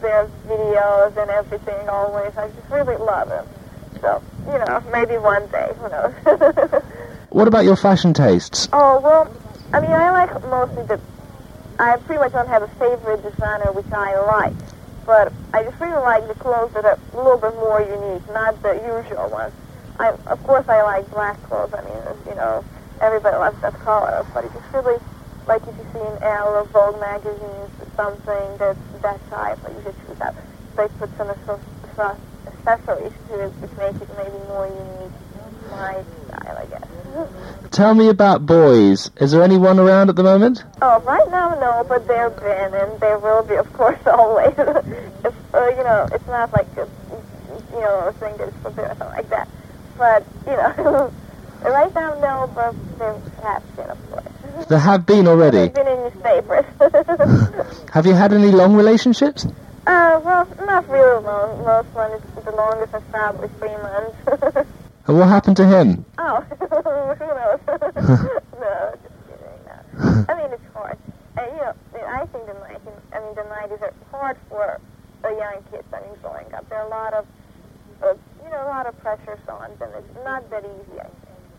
their 0.00 0.28
videos 0.48 1.16
and 1.16 1.30
everything 1.30 1.88
always. 1.88 2.36
I 2.36 2.48
just 2.48 2.68
really 2.68 2.96
love 2.96 3.28
them. 3.28 3.46
So, 4.04 4.20
you 4.52 4.58
know, 4.60 4.82
maybe 4.92 5.16
one 5.16 5.48
day, 5.48 5.72
who 5.80 5.88
knows. 5.88 6.12
What 7.30 7.48
about 7.48 7.64
your 7.64 7.74
fashion 7.74 8.12
tastes? 8.12 8.68
oh, 8.72 9.00
well, 9.00 9.26
I 9.72 9.80
mean, 9.80 9.90
I 9.90 10.10
like 10.12 10.30
mostly 10.46 10.84
the... 10.84 11.00
I 11.80 11.96
pretty 12.06 12.20
much 12.20 12.30
don't 12.30 12.46
have 12.46 12.62
a 12.62 12.68
favorite 12.78 13.24
designer 13.24 13.72
which 13.72 13.90
I 13.90 14.14
like. 14.28 14.54
But 15.06 15.32
I 15.52 15.64
just 15.64 15.80
really 15.80 15.98
like 16.04 16.28
the 16.28 16.34
clothes 16.36 16.70
that 16.74 16.84
are 16.84 16.94
a 16.94 17.16
little 17.16 17.38
bit 17.40 17.56
more 17.56 17.80
unique, 17.80 18.22
not 18.30 18.60
the 18.62 18.76
usual 18.86 19.30
ones. 19.30 19.52
I, 19.98 20.14
of 20.28 20.38
course, 20.44 20.64
I 20.68 20.82
like 20.84 21.10
black 21.10 21.42
clothes. 21.48 21.72
I 21.74 21.82
mean, 21.82 21.98
you 22.28 22.36
know, 22.36 22.62
everybody 23.00 23.34
loves 23.36 23.56
that 23.62 23.74
color, 23.80 24.24
but 24.32 24.44
it's 24.44 24.54
really 24.72 25.00
like 25.48 25.62
if 25.66 25.74
you 25.76 25.86
see 25.92 26.04
in 26.06 26.16
Elle 26.22 26.54
or 26.54 26.64
Vogue 26.70 27.00
magazines 27.00 27.72
or 27.82 27.88
something 27.96 28.46
that's 28.60 28.78
that 29.02 29.18
type, 29.28 29.58
like 29.64 29.74
you 29.74 29.82
should 29.82 29.96
choose 30.06 30.18
that. 30.20 30.36
They 30.76 30.86
put 31.00 31.10
some 31.18 31.28
asso- 31.34 31.60
asso- 31.98 32.20
to 32.44 33.44
it, 33.44 33.52
which 33.60 33.70
make 33.78 34.02
it 34.02 34.08
maybe 34.16 34.38
more 34.48 34.66
unique. 34.66 35.12
My 35.70 36.02
style, 36.28 36.58
I 36.58 36.66
guess. 36.66 37.70
Tell 37.70 37.94
me 37.94 38.08
about 38.08 38.46
boys. 38.46 39.10
Is 39.16 39.32
there 39.32 39.42
anyone 39.42 39.78
around 39.78 40.10
at 40.10 40.16
the 40.16 40.22
moment? 40.22 40.64
Oh, 40.82 41.00
right 41.00 41.30
now, 41.30 41.54
no, 41.58 41.84
but 41.88 42.06
there 42.06 42.30
have 42.30 42.38
been, 42.38 42.74
and 42.74 43.00
there 43.00 43.18
will 43.18 43.42
be, 43.42 43.56
of 43.56 43.72
course, 43.72 43.98
always. 44.06 44.54
if, 44.58 45.34
uh, 45.54 45.68
you 45.68 45.84
know, 45.84 46.08
it's 46.12 46.26
not 46.26 46.52
like 46.52 46.68
a, 46.76 46.88
you 47.72 47.80
know, 47.80 48.08
a 48.08 48.12
thing 48.14 48.36
that's 48.36 48.56
forbidden 48.58 48.90
or 48.90 48.96
something 48.96 49.08
like 49.08 49.30
that. 49.30 49.48
But, 49.96 50.24
you 50.46 50.52
know, 50.52 51.12
right 51.62 51.94
now, 51.94 52.14
no, 52.20 52.50
but 52.54 52.74
there 52.98 53.18
have 53.42 53.76
been, 53.76 53.90
of 53.90 54.10
course. 54.10 54.66
There 54.68 54.78
have 54.78 55.06
been 55.06 55.26
already. 55.26 55.58
They've 55.58 55.74
been 55.74 55.88
in 55.88 56.02
newspapers. 56.04 56.64
Have 57.92 58.06
you 58.06 58.14
had 58.14 58.32
any 58.32 58.50
long 58.50 58.76
relationships? 58.76 59.46
Uh, 59.86 60.20
well, 60.24 60.48
not 60.66 60.88
really 60.88 61.22
long. 61.22 61.64
Most 61.64 61.88
one 61.94 62.12
is 62.12 62.22
the 62.44 62.50
longest 62.52 62.94
is 62.94 63.02
probably 63.10 63.48
three 63.58 63.76
months. 63.76 64.68
And 65.06 65.18
what 65.18 65.28
happened 65.28 65.56
to 65.58 65.66
him? 65.66 66.04
Oh, 66.18 66.40
who 66.58 67.26
knows? 67.26 67.60
no, 68.58 68.94
just 69.02 69.16
kidding. 69.28 69.60
No. 69.68 70.24
I 70.30 70.34
mean, 70.40 70.50
it's 70.52 70.72
hard. 70.72 70.96
Uh, 71.36 71.42
you 71.42 71.58
know, 71.60 71.74
I 72.06 72.24
think 72.32 72.46
the 72.46 72.54
19, 72.54 72.80
I 73.12 73.20
mean, 73.20 73.34
the 73.34 73.42
90s 73.42 73.82
are 73.82 73.92
hard 74.10 74.36
for 74.48 74.80
the 75.20 75.28
young 75.36 75.62
kids. 75.70 75.84
I 75.92 76.00
mean, 76.00 76.16
growing 76.22 76.54
up, 76.54 76.66
there 76.70 76.78
are 76.78 76.86
a 76.86 76.88
lot 76.88 77.12
of, 77.12 77.26
uh, 78.02 78.14
you 78.42 78.50
know, 78.50 78.62
a 78.64 78.68
lot 78.68 78.86
of 78.86 78.98
pressures 79.00 79.38
on 79.48 79.76
them. 79.78 79.90
It's 79.98 80.24
not 80.24 80.48
that 80.48 80.64
easy. 80.64 80.98
I 80.98 81.02
think. 81.04 81.12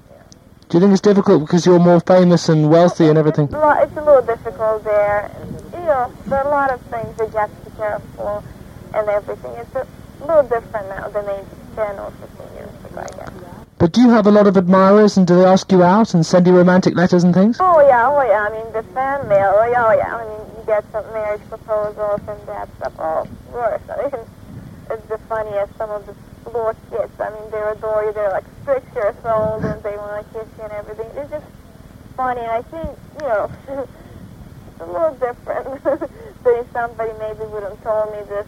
You 0.09 0.17
know. 0.17 0.23
Do 0.69 0.77
you 0.77 0.79
think 0.81 0.91
it's 0.93 1.01
difficult 1.01 1.41
because 1.41 1.65
you're 1.67 1.77
more 1.77 1.99
famous 1.99 2.49
and 2.49 2.71
wealthy 2.71 3.07
and 3.07 3.19
everything? 3.19 3.45
It's 3.45 3.53
a, 3.53 3.59
lot, 3.59 3.83
it's 3.83 3.95
a 3.97 4.01
little 4.01 4.23
difficult 4.23 4.83
there. 4.83 5.29
You 5.73 5.79
know, 5.85 6.11
there 6.25 6.39
are 6.39 6.47
a 6.47 6.49
lot 6.49 6.71
of 6.71 6.81
things 6.87 7.15
that 7.17 7.31
you 7.31 7.37
have 7.37 7.51
to 7.51 7.64
be 7.64 7.64
careful 7.77 8.43
and 8.93 9.09
everything. 9.09 9.51
It's 9.53 9.75
a 9.75 9.85
little 10.25 10.43
different 10.43 10.89
now 10.89 11.09
than 11.09 11.25
maybe 11.25 11.47
10 11.75 11.99
or 11.99 12.11
15 12.11 12.55
years 12.55 12.69
ago, 12.85 12.99
I 13.01 13.17
guess. 13.17 13.31
But 13.77 13.91
do 13.91 14.01
you 14.01 14.09
have 14.09 14.25
a 14.25 14.31
lot 14.31 14.47
of 14.47 14.55
admirers 14.55 15.17
and 15.17 15.27
do 15.27 15.35
they 15.35 15.45
ask 15.45 15.69
you 15.71 15.83
out 15.83 16.13
and 16.13 16.25
send 16.25 16.47
you 16.47 16.55
romantic 16.55 16.95
letters 16.95 17.23
and 17.25 17.33
things? 17.33 17.57
Oh 17.59 17.81
yeah, 17.81 18.07
oh 18.09 18.21
yeah. 18.23 18.47
I 18.47 18.51
mean 18.51 18.71
the 18.71 18.83
fan 18.93 19.27
mail. 19.27 19.51
Oh 19.53 19.69
yeah, 19.69 19.85
oh 19.85 19.91
yeah. 19.91 20.15
I 20.15 20.23
mean 20.25 20.57
you 20.57 20.63
get 20.65 20.85
some 20.93 21.05
marriage 21.11 21.41
proposals 21.49 22.21
and 22.27 22.47
that 22.47 22.69
stuff. 22.77 22.93
Oh, 22.97 23.27
of 23.27 23.51
course. 23.51 23.81
I 23.89 24.03
mean 24.03 24.25
it's 24.89 25.05
the 25.07 25.17
funniest. 25.27 25.77
Some 25.77 25.91
of 25.91 26.05
the 26.05 26.15
little 26.45 26.73
kids. 26.89 27.11
I 27.19 27.29
mean 27.31 27.51
they 27.51 27.61
adore 27.61 28.05
you. 28.05 28.13
They're 28.13 28.31
like 28.31 28.45
six 28.65 28.81
years 28.95 29.15
old 29.25 29.65
and 29.65 29.83
they 29.83 29.97
want 29.97 30.25
to 30.25 30.39
kiss 30.39 30.47
you 30.57 30.63
and 30.63 30.73
everything. 30.73 31.09
It's 31.17 31.31
just 31.31 31.45
funny. 32.15 32.41
And 32.41 32.51
I 32.51 32.61
think 32.61 32.97
you 33.19 33.27
know 33.27 33.51
it's 33.67 34.79
a 34.79 34.85
little 34.85 35.15
different 35.19 35.83
if 36.51 36.71
somebody 36.73 37.11
maybe 37.19 37.45
would 37.51 37.63
have 37.63 37.81
told 37.83 38.11
me 38.11 38.19
this 38.29 38.47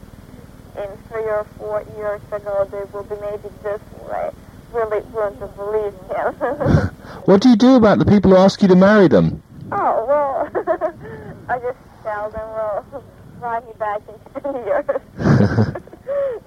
in 0.77 0.89
three 1.09 1.23
or 1.23 1.45
four 1.57 1.83
years 1.97 2.21
ago. 2.31 2.67
They 2.71 2.83
will 2.93 3.03
be 3.03 3.15
maybe 3.21 3.49
this 3.63 3.81
way. 4.09 4.31
Really 4.73 5.01
wouldn't 5.13 5.39
have 5.39 5.55
believed 5.55 6.01
him. 6.11 6.91
What 7.25 7.41
do 7.41 7.49
you 7.49 7.55
do 7.57 7.75
about 7.75 7.99
the 7.99 8.05
people 8.05 8.31
who 8.31 8.37
ask 8.37 8.61
you 8.61 8.69
to 8.69 8.75
marry 8.75 9.07
them? 9.09 9.41
Oh, 9.71 10.05
well, 10.07 10.49
I 11.49 11.59
just 11.59 11.77
tell 12.03 12.29
them, 12.31 12.47
well, 12.53 13.03
ride 13.41 13.65
me 13.65 13.73
back 13.77 14.01
in 14.07 14.41
10 14.43 14.55
years. 14.65 14.85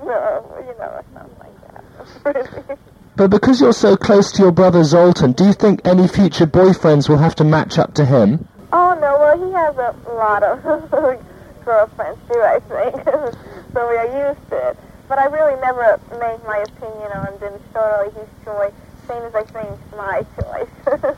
no, 0.03 0.65
you 0.67 0.75
know, 0.79 1.03
something 1.13 1.37
like 1.39 2.65
that. 2.67 2.79
But 3.17 3.29
because 3.31 3.61
you're 3.61 3.75
so 3.75 3.97
close 3.97 4.33
to 4.33 4.43
your 4.43 4.53
brother 4.53 4.83
Zoltan, 4.85 5.33
do 5.33 5.45
you 5.45 5.53
think 5.53 5.83
any 5.85 6.09
future 6.09 6.47
boyfriends 6.47 7.09
will 7.11 7.19
have 7.19 7.35
to 7.37 7.45
match 7.45 7.79
up 7.79 7.93
to 7.95 8.05
him? 8.07 8.47
oh, 8.73 8.97
no, 9.01 9.19
well, 9.19 9.37
he 9.37 9.53
has 9.53 9.77
a 9.77 10.13
lot 10.15 10.43
of 10.43 10.63
girlfriends, 11.71 12.19
too, 12.27 12.43
I 12.43 12.59
think. 12.67 12.95
so 13.73 13.89
we 13.89 13.95
are 13.95 14.29
used 14.29 14.43
to 14.51 14.71
it. 14.71 14.77
But 15.07 15.19
I 15.19 15.27
really 15.27 15.55
never 15.61 16.01
make 16.19 16.43
my 16.43 16.59
opinion 16.67 17.11
on 17.15 17.39
them. 17.39 17.55
It's 17.55 18.17
his 18.17 18.31
choice. 18.45 18.75
Same 19.07 19.23
as 19.23 19.35
I 19.35 19.45
think 19.45 19.79
my 19.95 20.27
choice. 20.35 20.75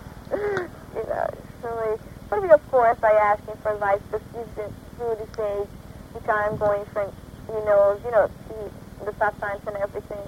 you 0.92 1.04
know, 1.08 1.28
really... 1.64 1.98
But 2.28 2.44
of 2.50 2.70
course, 2.70 2.98
I 3.02 3.12
ask 3.12 3.44
him 3.46 3.56
for 3.62 3.72
advice, 3.72 4.00
but 4.10 4.20
he's 4.32 4.48
been 4.56 4.72
through 4.96 5.16
this 5.16 5.38
age, 5.40 5.68
which 6.12 6.28
I'm 6.28 6.56
going 6.56 6.84
through, 6.92 7.12
he 7.46 7.52
knows, 7.64 8.00
you 8.04 8.10
know, 8.10 8.30
he, 8.48 9.04
the 9.04 9.12
tough 9.12 9.38
times 9.40 9.60
and 9.66 9.76
everything, 9.76 10.24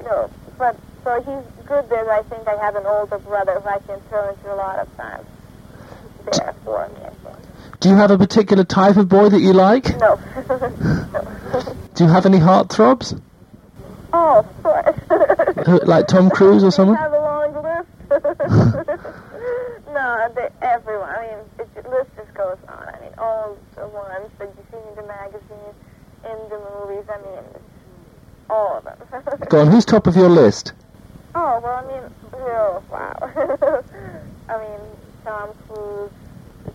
you 0.00 0.04
know. 0.04 0.30
But, 0.58 0.76
so 1.04 1.16
he's 1.20 1.66
good 1.66 1.88
that 1.88 2.08
I 2.08 2.22
think 2.24 2.46
I 2.46 2.56
have 2.56 2.76
an 2.76 2.84
older 2.86 3.18
brother 3.18 3.60
who 3.60 3.68
I 3.68 3.78
can 3.80 4.00
turn 4.08 4.36
to 4.36 4.52
a 4.52 4.56
lot 4.56 4.78
of 4.78 4.96
times 4.96 5.26
there 6.24 6.54
for 6.64 6.88
me. 6.88 7.12
Do 7.82 7.88
you 7.88 7.96
have 7.96 8.12
a 8.12 8.16
particular 8.16 8.62
type 8.62 8.96
of 8.96 9.08
boy 9.08 9.28
that 9.28 9.40
you 9.40 9.52
like? 9.52 9.98
No. 9.98 10.14
no. 10.48 11.76
Do 11.94 12.04
you 12.04 12.10
have 12.10 12.26
any 12.26 12.38
heartthrobs? 12.38 13.20
Oh, 14.12 14.38
of 14.38 14.62
course. 14.62 15.82
Like 15.86 16.06
Tom 16.06 16.30
Cruise 16.30 16.62
or 16.62 16.70
someone? 16.70 16.96
have 16.96 17.12
a 17.12 17.18
long 17.18 17.54
list. 17.54 17.88
no, 19.92 20.32
they, 20.36 20.48
everyone. 20.62 21.10
I 21.10 21.22
mean, 21.22 21.38
it, 21.58 21.74
the 21.74 21.90
list 21.90 22.10
just 22.16 22.32
goes 22.34 22.56
on. 22.68 22.88
I 22.88 23.00
mean, 23.00 23.14
all 23.18 23.58
the 23.74 23.88
ones 23.88 24.30
that 24.38 24.48
you 24.56 24.64
see 24.70 24.76
in 24.88 24.94
the 24.94 25.02
magazines, 25.02 25.74
in 26.24 26.38
the 26.50 26.60
movies. 26.70 27.04
I 27.12 27.18
mean, 27.18 27.44
all 28.48 28.78
of 28.78 28.84
them. 28.84 28.98
Go 29.48 29.60
on, 29.60 29.72
who's 29.72 29.84
top 29.84 30.06
of 30.06 30.14
your 30.14 30.28
list? 30.28 30.72
oh 31.34 31.60
well, 31.62 31.84
I 31.84 31.86
mean, 31.88 32.02
oh 32.34 32.82
wow. 32.90 33.82
I 34.48 34.58
mean, 34.58 34.80
Tom 35.24 35.50
Cruise, 35.66 36.10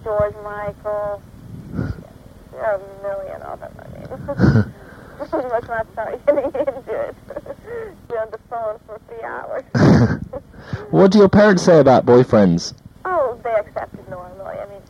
George 0.03 0.35
Michael. 0.43 1.21
There 2.51 2.65
are 2.65 2.75
a 2.75 3.03
million 3.03 3.41
of 3.41 3.59
them. 3.59 3.73
I 3.79 4.63
mean. 4.63 4.73
Let's 5.19 5.67
not 5.67 5.91
start 5.93 6.25
getting 6.25 6.45
into 6.45 7.01
it. 7.01 7.15
Be 8.07 8.15
on 8.15 8.29
the 8.29 8.39
phone 8.49 8.79
for 8.85 8.99
three 9.07 9.23
hours. 9.23 9.63
What 10.91 11.11
do 11.11 11.19
your 11.19 11.29
parents 11.29 11.63
say 11.63 11.79
about 11.79 12.05
boyfriends? 12.05 12.73
Oh, 13.05 13.39
they 13.43 13.53
accept 13.53 13.93
it 13.95 14.09
normally. 14.09 14.57
I 14.57 14.65
mean, 14.67 14.81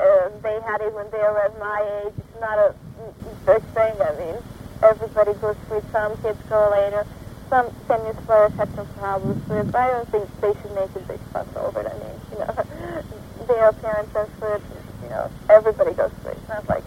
uh, 0.00 0.28
they 0.42 0.60
had 0.60 0.80
it 0.80 0.92
when 0.94 1.10
they 1.10 1.18
were 1.18 1.40
at 1.40 1.58
my 1.58 2.02
age. 2.04 2.12
It's 2.16 2.40
not 2.40 2.58
a 2.58 2.74
big 3.44 3.62
thing. 3.74 3.94
I 4.00 4.16
mean, 4.18 4.36
everybody 4.82 5.34
goes 5.34 5.56
through 5.66 5.78
it. 5.78 5.84
Some 5.92 6.16
kids 6.18 6.38
go 6.48 6.68
later. 6.70 7.06
Some 7.48 7.70
tennis 7.86 8.16
players 8.26 8.52
had 8.54 8.74
some 8.74 8.86
problems 8.98 9.48
with 9.48 9.66
it, 9.68 9.72
but 9.72 9.78
I 9.78 9.90
don't 9.90 10.08
think 10.10 10.28
they 10.40 10.52
should 10.52 10.74
make 10.74 10.90
a 10.96 11.00
big 11.00 11.20
fuss 11.32 11.46
over 11.56 11.80
it. 11.80 11.86
I 11.86 11.98
mean, 11.98 12.20
you 12.32 12.38
know, 12.38 12.54
their 13.46 13.72
parents 13.72 14.12
through 14.38 14.54
it. 14.54 14.62
You 15.02 15.08
know, 15.10 15.30
everybody 15.50 15.94
goes 15.94 16.10
through 16.22 16.32
it. 16.32 16.38
It's 16.38 16.48
not 16.48 16.68
like 16.68 16.84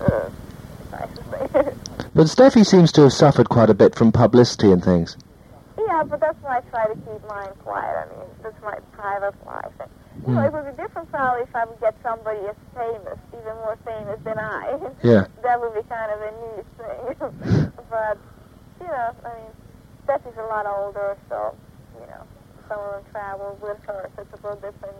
uh. 0.00 0.30
But 2.14 2.26
Steffi 2.26 2.66
seems 2.66 2.92
to 2.92 3.02
have 3.02 3.12
suffered 3.12 3.48
quite 3.48 3.70
a 3.70 3.74
bit 3.74 3.94
from 3.94 4.12
publicity 4.12 4.70
and 4.70 4.84
things. 4.84 5.16
Yeah, 5.78 6.04
but 6.04 6.20
that's 6.20 6.40
why 6.42 6.58
I 6.58 6.60
try 6.68 6.86
to 6.86 6.94
keep 6.94 7.26
mine 7.26 7.52
quiet. 7.60 8.04
I 8.04 8.04
mean, 8.14 8.28
that's 8.42 8.62
my 8.62 8.78
private 8.92 9.34
life. 9.46 9.72
And, 9.80 9.90
you 10.26 10.34
know, 10.34 10.44
it 10.44 10.52
would 10.52 10.76
be 10.76 10.82
different 10.82 11.10
probably 11.10 11.42
if 11.42 11.56
I 11.56 11.64
would 11.64 11.80
get 11.80 11.94
somebody 12.02 12.40
as 12.46 12.56
famous, 12.74 13.18
even 13.32 13.54
more 13.64 13.78
famous 13.84 14.20
than 14.24 14.38
I. 14.38 14.78
Yeah. 15.02 15.26
that 15.42 15.60
would 15.60 15.74
be 15.74 15.82
kind 15.88 16.12
of 16.12 16.20
a 16.20 16.32
neat 16.42 16.66
thing. 16.76 17.72
but, 17.90 18.18
you 18.80 18.86
know, 18.86 19.10
I 19.24 19.28
mean, 19.34 19.52
Steffi's 20.06 20.36
a 20.36 20.46
lot 20.52 20.66
older, 20.66 21.16
so, 21.28 21.56
you 21.98 22.06
know, 22.06 22.22
some 22.68 22.78
of 22.78 22.92
them 22.92 23.12
travel 23.12 23.58
with 23.62 23.78
her, 23.86 24.10
so 24.16 24.22
it's 24.22 24.32
a 24.32 24.36
little 24.46 24.60
different. 24.60 24.96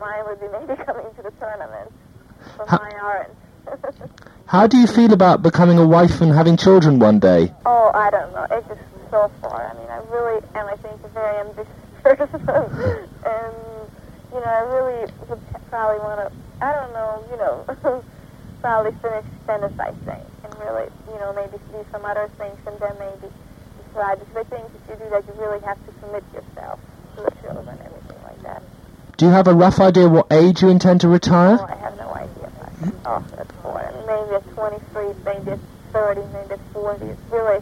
Mine 0.00 0.24
would 0.26 0.40
be 0.40 0.48
maybe 0.48 0.82
coming 0.86 1.06
to 1.16 1.22
the 1.22 1.30
tournament, 1.32 1.92
but 2.56 2.70
mine 2.70 2.94
aren't. 3.02 3.36
How 4.46 4.66
do 4.66 4.78
you 4.78 4.86
feel 4.86 5.12
about 5.12 5.42
becoming 5.42 5.78
a 5.78 5.86
wife 5.86 6.22
and 6.22 6.32
having 6.32 6.56
children 6.56 6.98
one 6.98 7.18
day? 7.18 7.52
Oh, 7.66 7.90
I 7.94 8.08
don't 8.10 8.32
know. 8.32 8.46
It's 8.50 8.66
just 8.66 8.80
so 9.10 9.30
far. 9.42 9.68
I 9.68 9.74
mean, 9.74 9.90
I 9.90 9.98
really 10.10 10.42
am, 10.54 10.66
I 10.66 10.76
think, 10.76 11.04
a 11.04 11.08
very 11.08 11.38
ambitious 11.38 11.72
person. 12.02 12.48
and, 12.48 13.54
you 14.32 14.40
know, 14.40 14.50
I 14.50 14.60
really 14.72 15.12
would 15.28 15.40
probably 15.68 16.00
want 16.00 16.18
to, 16.24 16.32
I 16.64 16.72
don't 16.72 16.92
know, 16.94 17.22
you 17.30 17.36
know, 17.36 18.02
probably 18.62 18.92
finish 19.02 19.26
tennis, 19.46 19.72
I 19.78 19.92
think. 20.08 20.24
And 20.44 20.54
really, 20.58 20.88
you 21.12 21.18
know, 21.20 21.32
maybe 21.36 21.62
do 21.70 21.84
some 21.92 22.04
other 22.06 22.28
things 22.38 22.58
and 22.66 22.74
then 22.80 22.96
maybe 22.98 23.32
decide. 23.86 24.18
Because 24.18 24.36
I 24.36 24.44
think 24.48 24.64
if 24.64 24.88
you 24.88 25.04
do 25.04 25.10
that, 25.10 25.28
you 25.28 25.34
really 25.40 25.60
have 25.60 25.78
to 25.86 25.92
commit 26.00 26.24
yourself 26.32 26.80
to 27.16 27.22
the 27.22 27.30
children 27.42 27.66
like 27.66 27.78
that. 27.78 27.99
Do 29.20 29.26
you 29.26 29.32
have 29.32 29.48
a 29.48 29.52
rough 29.54 29.80
idea 29.80 30.08
what 30.08 30.28
age 30.32 30.62
you 30.62 30.70
intend 30.70 31.02
to 31.02 31.06
Oh, 31.06 31.10
retire? 31.10 31.58
I 31.60 31.74
have 31.84 31.94
no 31.98 32.08
idea. 32.14 32.48
Oh, 33.04 33.22
that's. 33.36 33.50
I 33.66 33.92
mean, 33.92 34.06
maybe 34.06 34.34
at 34.36 34.54
23, 34.54 35.04
maybe 35.26 35.50
at 35.50 35.58
30, 35.92 36.20
maybe 36.32 36.52
at 36.54 36.60
40. 36.72 37.04
It's 37.04 37.20
really 37.30 37.60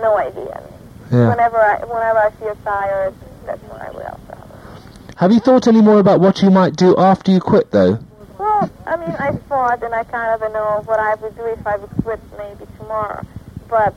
no 0.00 0.16
idea. 0.16 0.48
I 0.50 0.60
mean, 0.62 1.20
Yeah. 1.20 1.28
whenever 1.28 1.58
I 1.58 1.76
whenever 1.84 2.18
I 2.20 2.30
feel 2.40 2.56
tired, 2.64 3.12
that's 3.44 3.60
when 3.64 3.82
I 3.82 3.90
will. 3.90 4.18
Probably. 4.28 4.82
Have 5.16 5.30
you 5.30 5.40
thought 5.40 5.68
any 5.68 5.82
more 5.82 5.98
about 5.98 6.20
what 6.20 6.40
you 6.40 6.50
might 6.50 6.74
do 6.74 6.96
after 6.96 7.32
you 7.32 7.40
quit, 7.40 7.70
though? 7.70 7.98
Well, 8.38 8.70
I 8.86 8.96
mean, 8.96 9.14
I 9.18 9.32
thought, 9.46 9.82
and 9.82 9.94
I 9.94 10.04
kind 10.04 10.42
of 10.42 10.52
know 10.54 10.80
what 10.86 10.98
I 10.98 11.16
would 11.16 11.36
do 11.36 11.44
if 11.48 11.66
I 11.66 11.76
would 11.76 11.90
quit 12.02 12.20
maybe 12.38 12.64
tomorrow. 12.78 13.26
But 13.68 13.92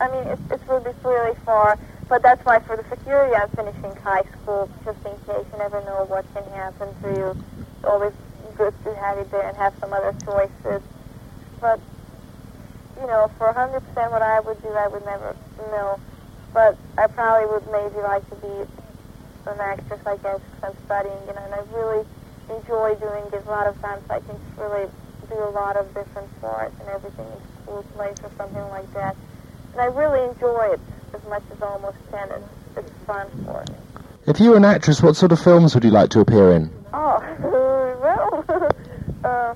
I 0.00 0.08
mean, 0.12 0.28
it, 0.28 0.38
it 0.52 0.60
will 0.68 0.78
be 0.78 0.90
really 1.02 1.34
far. 1.44 1.76
But 2.08 2.22
that's 2.22 2.44
why 2.44 2.60
for 2.60 2.76
the 2.76 2.84
security, 2.90 3.34
I'm 3.34 3.48
finishing 3.50 3.94
high 4.04 4.24
school 4.42 4.68
just 4.84 4.98
in 5.04 5.16
case. 5.26 5.46
You 5.52 5.58
never 5.58 5.80
know 5.82 6.04
what 6.06 6.24
can 6.34 6.44
happen 6.52 6.88
to 7.02 7.08
you. 7.08 7.28
It's 7.30 7.84
always 7.88 8.12
good 8.56 8.74
to 8.84 8.94
have 8.96 9.18
it 9.18 9.30
there 9.30 9.48
and 9.48 9.56
have 9.56 9.72
some 9.80 9.92
other 9.92 10.14
choices. 10.24 10.82
But 11.60 11.80
you 13.00 13.06
know, 13.08 13.30
for 13.38 13.52
100% 13.52 13.80
what 14.10 14.22
I 14.22 14.40
would 14.40 14.62
do, 14.62 14.68
I 14.68 14.86
would 14.88 15.04
never 15.04 15.34
know. 15.72 15.98
But 16.52 16.76
I 16.96 17.08
probably 17.08 17.46
would 17.50 17.66
maybe 17.72 18.00
like 18.02 18.22
to 18.30 18.36
be 18.36 18.54
an 19.50 19.60
actress, 19.60 20.00
I 20.06 20.16
guess, 20.16 20.40
'cause 20.40 20.70
I'm 20.70 20.76
studying, 20.86 21.18
you 21.26 21.34
know, 21.34 21.42
and 21.44 21.54
I 21.54 21.62
really 21.74 22.06
enjoy 22.48 22.94
doing 22.96 23.24
it. 23.32 23.42
A 23.46 23.50
lot 23.50 23.66
of 23.66 23.80
times 23.82 24.02
I 24.08 24.20
can 24.20 24.38
really 24.56 24.88
do 25.28 25.34
a 25.42 25.50
lot 25.50 25.76
of 25.76 25.92
different 25.94 26.28
parts 26.40 26.74
and 26.80 26.88
everything 26.88 27.26
in 27.26 27.40
school 27.62 27.82
plays 27.96 28.16
or 28.22 28.30
something 28.38 28.68
like 28.70 28.92
that. 28.94 29.16
And 29.74 29.82
I 29.82 29.86
really 29.86 30.22
enjoy 30.30 30.70
it 30.72 30.80
as 31.14 31.20
much 31.28 31.42
as 31.50 31.60
almost 31.60 31.96
tennis. 32.12 32.44
It's 32.76 32.88
fun 33.08 33.26
for 33.44 33.64
me. 33.66 33.74
If 34.28 34.38
you 34.38 34.50
were 34.50 34.56
an 34.56 34.64
actress, 34.64 35.02
what 35.02 35.16
sort 35.16 35.32
of 35.32 35.40
films 35.40 35.74
would 35.74 35.82
you 35.82 35.90
like 35.90 36.10
to 36.10 36.20
appear 36.20 36.52
in? 36.52 36.70
Oh, 36.92 37.18
well, 38.00 38.44
uh, 39.24 39.54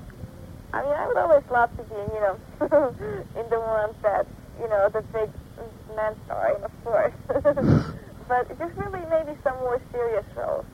I 0.73 0.81
mean, 0.83 0.91
I 0.91 1.07
would 1.07 1.15
always 1.15 1.43
love 1.49 1.71
to 1.77 1.83
be, 1.83 1.95
you 1.95 2.19
know, 2.19 2.35
in 3.39 3.49
the 3.49 3.59
ones 3.63 3.95
that, 4.03 4.27
you 4.59 4.67
know, 4.67 4.89
the 4.89 5.01
big 5.15 5.29
men 5.95 6.13
star, 6.25 6.53
in, 6.53 6.63
of 6.65 6.83
course. 6.83 7.13
but 8.27 8.59
just 8.59 8.75
really 8.75 8.99
maybe 9.09 9.39
some 9.41 9.55
more 9.63 9.79
serious 9.93 10.25
roles. 10.35 10.65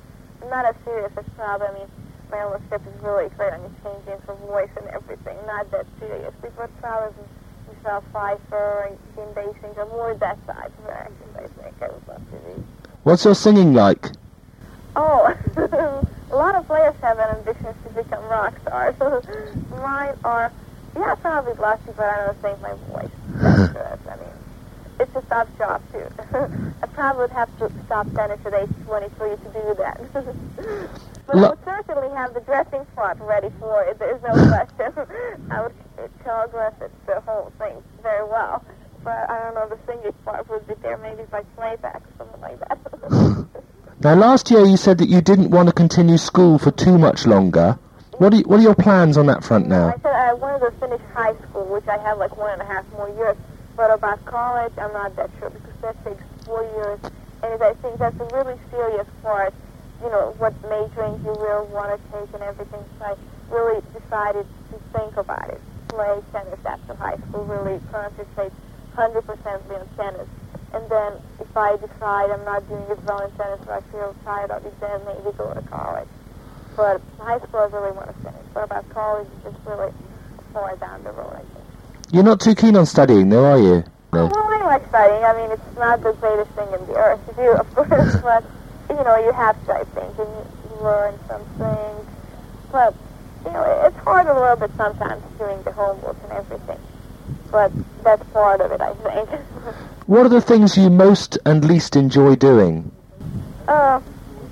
Not 0.50 0.66
as 0.66 0.76
serious 0.84 1.12
as 1.18 1.26
Proud. 1.36 1.62
I 1.62 1.72
mean, 1.72 1.88
my 2.32 2.42
own 2.42 2.66
script 2.66 2.88
is 2.88 3.04
really 3.04 3.30
great 3.38 3.54
on 3.54 3.62
you 3.62 3.72
changing 3.84 4.26
for 4.26 4.34
voice 4.50 4.74
and 4.76 4.88
everything. 4.88 5.38
Not 5.46 5.70
that 5.70 5.86
seriously, 6.00 6.50
but 6.58 6.70
Proud 6.82 7.14
is 7.14 7.30
Michelle 7.68 8.04
Pfeiffer 8.14 8.90
and 8.90 8.98
more 9.90 10.16
that 10.16 10.38
side 10.46 10.72
of 10.78 10.90
I 10.90 11.48
think 11.64 11.76
I 11.82 11.88
would 11.88 12.08
love 12.08 12.22
to 12.32 12.38
be. 12.38 12.64
What's 13.04 13.26
your 13.26 13.36
singing 13.36 13.74
like? 13.74 14.12
Oh, 14.96 15.34
a 15.58 16.36
lot 16.36 16.56
of 16.56 16.68
players 16.68 16.96
have 17.02 17.20
an 17.20 17.38
ambition 17.40 17.74
to 17.84 17.90
become 18.04 18.24
rock 18.26 18.54
stars. 18.62 18.96
Mine 19.72 20.16
are, 20.24 20.52
yeah, 20.98 21.16
probably 21.16 21.54
bluffy, 21.54 21.92
but 21.96 22.06
I 22.06 22.26
don't 22.26 22.42
think 22.42 22.62
my 22.62 22.74
voice 22.92 23.06
is 23.06 23.70
good. 23.70 24.00
I 24.10 24.16
mean, 24.18 24.35
it's 25.00 25.16
a 25.16 25.22
tough 25.24 25.48
job, 25.58 25.82
too. 25.92 26.08
I 26.84 26.88
probably 26.88 27.24
would 27.24 27.32
have 27.32 27.58
to 27.60 27.72
stop 27.86 28.12
tennis 28.14 28.40
at 28.46 28.54
age 28.54 28.70
23 28.86 29.30
to 29.30 29.38
do 29.38 29.76
that. 29.78 30.02
but 31.28 31.36
I 31.36 31.40
Lo- 31.40 31.50
would 31.50 31.64
certainly 31.66 32.10
have 32.16 32.34
the 32.34 32.42
dressing 32.42 32.86
part 32.96 33.20
ready 33.20 33.50
for 33.60 33.84
it. 33.84 34.00
There's 34.00 34.22
no 34.24 34.34
question. 34.34 34.94
I 35.52 35.62
would 35.62 35.74
choreograph 36.24 36.82
it, 36.82 36.92
the 37.06 37.22
whole 37.22 37.52
thing 37.58 37.82
very 38.02 38.28
well. 38.28 38.64
But 39.04 39.30
I 39.30 39.44
don't 39.44 39.56
know, 39.56 39.70
the 39.70 39.78
singing 39.86 40.14
part 40.26 40.50
would 40.50 40.68
be 40.68 40.74
there 40.82 40.98
maybe 40.98 41.24
by 41.30 41.44
playback 41.56 42.02
or 42.02 42.12
something 42.18 42.42
like 42.42 42.60
that. 42.60 43.46
Now, 44.00 44.16
last 44.16 44.52
year 44.52 44.66
you 44.66 44.78
said 44.78 44.98
that 44.98 45.10
you 45.10 45.22
didn't 45.22 45.52
want 45.52 45.70
to 45.70 45.74
continue 45.74 46.18
school 46.18 46.58
for 46.58 46.72
too 46.72 46.98
much 46.98 47.26
longer. 47.26 47.80
What 48.18 48.34
are, 48.34 48.38
you, 48.38 48.44
what 48.44 48.60
are 48.60 48.64
your 48.64 48.76
plans 48.76 49.18
on 49.18 49.28
that 49.28 49.44
front 49.44 49.68
now? 49.68 49.90
I 49.90 49.98
said 50.02 50.14
I 50.14 50.34
wanted 50.34 50.72
to 50.72 50.72
finish 50.80 51.02
high 51.14 51.34
school, 51.50 51.66
which 51.66 51.88
I 51.88 51.98
have 52.00 52.18
like 52.18 52.36
one 52.38 52.52
and 52.52 52.62
a 52.62 52.66
half 52.66 52.86
more 52.92 53.10
years. 53.10 53.38
But 53.76 53.92
about 53.92 54.24
college, 54.26 54.72
I'm 54.78 54.94
not 54.94 55.16
that 55.18 55.30
sure 55.40 55.50
because 55.50 55.76
that 55.82 56.04
takes 56.06 56.24
four 56.46 56.64
years. 56.64 57.00
And 57.44 57.62
I 57.62 57.74
think 57.76 58.00
that's 58.00 58.20
a 58.20 58.26
really 58.36 58.58
serious 58.72 59.08
part, 59.22 59.54
you 60.02 60.10
know, 60.10 60.34
what 60.38 60.54
majoring 60.64 61.20
you 61.24 61.36
will 61.36 61.68
want 61.68 61.92
to 61.92 62.00
take 62.12 62.34
and 62.34 62.44
everything. 62.44 62.84
So 63.00 63.06
I 63.06 63.16
really 63.50 63.82
decided 63.94 64.48
to 64.72 64.80
think 64.98 65.18
about 65.18 65.50
it. 65.50 65.62
Play 65.90 66.22
tennis 66.32 66.60
after 66.66 66.96
high 66.96 67.18
school, 67.30 67.46
really 67.46 67.80
concentrate 67.92 68.52
100% 68.96 69.20
on 69.20 69.88
tennis. 69.98 70.28
And 70.74 70.90
then 70.90 71.14
if 71.40 71.56
I 71.56 71.76
decide 71.76 72.32
I'm 72.32 72.44
not 72.46 72.68
doing 72.68 72.84
it 72.90 73.04
well 73.04 73.20
in 73.20 73.32
tennis 73.32 73.60
or 73.68 73.74
I 73.74 73.82
feel 73.92 74.16
tired 74.24 74.52
of 74.52 74.66
it, 74.66 74.80
then 74.80 75.02
maybe 75.06 75.36
go 75.38 75.54
to 75.54 75.62
college. 75.64 76.08
But 76.76 77.02
high 77.20 77.40
school, 77.40 77.60
I 77.60 77.66
really 77.68 77.92
want 77.92 78.08
to 78.08 78.24
finish. 78.24 78.46
But 78.54 78.64
about 78.66 78.90
college, 78.90 79.28
it's 79.46 79.66
really 79.66 79.92
far 80.54 80.76
down 80.78 81.04
the 81.04 81.12
road, 81.12 81.34
I 81.36 81.44
think. 81.54 81.65
You're 82.12 82.24
not 82.24 82.40
too 82.40 82.56
keen 82.56 82.76
on 82.76 82.86
studying, 82.86 83.30
though, 83.30 83.46
are 83.46 83.58
you? 83.58 83.84
No. 84.14 84.28
Well, 84.28 84.36
I 84.38 84.64
like 84.66 84.88
studying. 84.90 85.24
I 85.24 85.34
mean, 85.36 85.52
it's 85.52 85.78
not 85.78 86.02
the 86.02 86.14
greatest 86.14 86.52
thing 86.52 86.72
in 86.72 86.86
the 86.88 86.96
earth 86.96 87.26
to 87.28 87.34
do, 87.34 87.52
of 87.52 87.76
course, 87.76 88.16
but, 88.22 88.44
you 88.90 89.04
know, 89.04 89.18
you 89.18 89.32
have 89.34 89.64
to, 89.66 89.74
I 89.74 89.84
think, 89.84 90.18
and 90.20 90.30
you 90.30 90.84
learn 90.84 91.16
some 91.28 91.44
things. 91.58 92.06
But, 92.72 92.94
you 93.46 93.52
know, 93.52 93.84
it's 93.86 93.98
hard 93.98 94.28
a 94.28 94.34
little 94.34 94.56
bit 94.56 94.72
sometimes 94.78 95.24
doing 95.38 95.62
the 95.64 95.72
homework 95.72 96.18
and 96.24 96.32
everything. 96.34 96.80
But 97.52 97.72
that's 98.04 98.24
part 98.32 98.62
of 98.62 98.72
it, 98.72 98.82
I 98.82 98.94
think. 98.94 99.30
What 100.06 100.28
are 100.28 100.30
the 100.30 100.40
things 100.40 100.78
you 100.78 100.92
most 100.92 101.40
and 101.48 101.66
least 101.66 101.96
enjoy 101.96 102.36
doing? 102.36 102.92
Uh, 103.68 104.00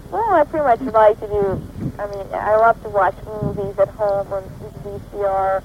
well, 0.10 0.34
I 0.34 0.43
pretty 0.45 0.66
much 0.66 0.93
like 0.93 1.20
to 1.20 1.28
do. 1.28 1.62
I 1.99 2.08
mean, 2.08 2.26
I 2.34 2.56
love 2.58 2.82
to 2.82 2.89
watch 2.89 3.16
movies 3.24 3.78
at 3.78 3.89
home 3.89 4.34
on 4.34 4.43
VCR. 4.84 5.64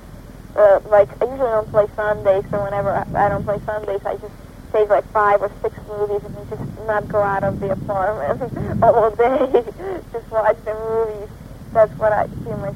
Uh, 0.57 0.80
like 0.88 1.11
I 1.22 1.26
usually 1.26 1.51
don't 1.51 1.70
play 1.70 1.86
Sundays, 1.94 2.44
so 2.51 2.64
whenever 2.64 2.90
I, 2.92 3.28
don't 3.28 3.44
play 3.44 3.59
Sundays, 3.66 4.01
I 4.05 4.16
just 4.16 4.34
take 4.72 4.88
like 4.88 5.07
five 5.12 5.40
or 5.40 5.51
six 5.62 5.76
movies 5.88 6.22
and 6.24 6.34
just 6.51 6.62
not 6.86 7.09
go 7.09 7.22
out 7.22 7.44
of 7.44 7.61
the 7.61 7.72
apartment 7.72 8.82
all 8.82 9.11
day. 9.14 9.62
just 10.12 10.30
watch 10.30 10.57
the 10.64 10.74
movies. 10.74 11.28
That's 11.72 11.92
what 11.99 12.12
I 12.12 12.26
pretty 12.26 12.59
much 12.61 12.74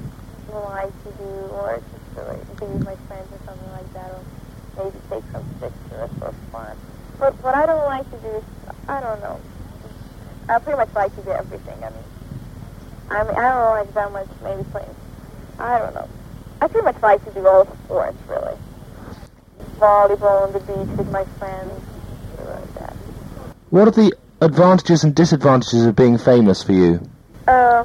like 0.53 0.93
to 1.05 1.11
do, 1.17 1.31
or 1.59 1.81
just 1.81 2.17
to 2.17 2.23
like, 2.25 2.61
be 2.61 2.67
with 2.67 2.85
my 2.85 2.97
friends 3.09 3.29
or 3.33 3.41
something 3.47 3.71
like 3.73 3.93
that, 3.95 4.11
or 4.11 4.23
maybe 4.77 4.99
take 5.11 5.25
some 5.33 5.45
pictures 5.61 6.11
for 6.19 6.35
fun. 6.53 6.77
But 7.19 7.35
what 7.43 7.55
I 7.55 7.67
don't 7.67 7.85
like 7.87 8.09
to 8.11 8.19
do 8.19 8.29
is, 8.37 8.45
I 8.89 9.01
don't 9.01 9.21
know. 9.23 9.41
I 10.49 10.59
pretty 10.59 10.77
much 10.77 10.91
like 10.95 11.15
to 11.17 11.23
do 11.23 11.31
everything. 11.31 11.79
I 11.83 11.91
mean, 11.91 12.05
I 13.11 13.25
mean, 13.25 13.37
I 13.37 13.49
don't 13.53 13.71
like 13.71 13.95
that 13.95 14.13
much 14.13 14.29
maybe 14.43 14.65
playing. 14.71 14.95
I 15.59 15.79
don't 15.79 15.95
know. 15.95 16.09
I 16.63 16.69
pretty 16.69 16.85
much 16.85 17.03
like 17.03 17.25
to 17.25 17.33
do 17.33 17.45
all 17.45 17.67
sports, 17.87 18.17
really. 18.29 18.55
Volleyball 19.81 20.47
on 20.47 20.53
the 20.53 20.61
beach 20.61 20.97
with 20.97 21.11
my 21.11 21.25
friends, 21.25 21.83
like 22.39 22.75
that. 22.75 22.95
What 23.71 23.89
are 23.89 23.91
the 23.91 24.13
advantages 24.41 25.03
and 25.03 25.13
disadvantages 25.13 25.85
of 25.85 25.97
being 25.97 26.19
famous 26.19 26.63
for 26.63 26.71
you? 26.71 27.01
Uh, 27.49 27.83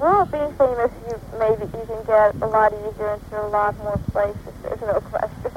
well, 0.00 0.26
being 0.26 0.52
famous, 0.54 0.90
you 1.08 1.20
maybe 1.38 1.62
you 1.62 1.86
can 1.86 2.04
get 2.06 2.34
a 2.42 2.46
lot 2.48 2.72
easier 2.72 3.14
into 3.14 3.40
a 3.40 3.46
lot 3.54 3.78
more 3.78 3.98
places. 4.10 4.52
There's 4.64 4.80
no 4.80 5.00
question. 5.14 5.52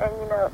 and 0.00 0.12
you 0.22 0.28
know, 0.30 0.50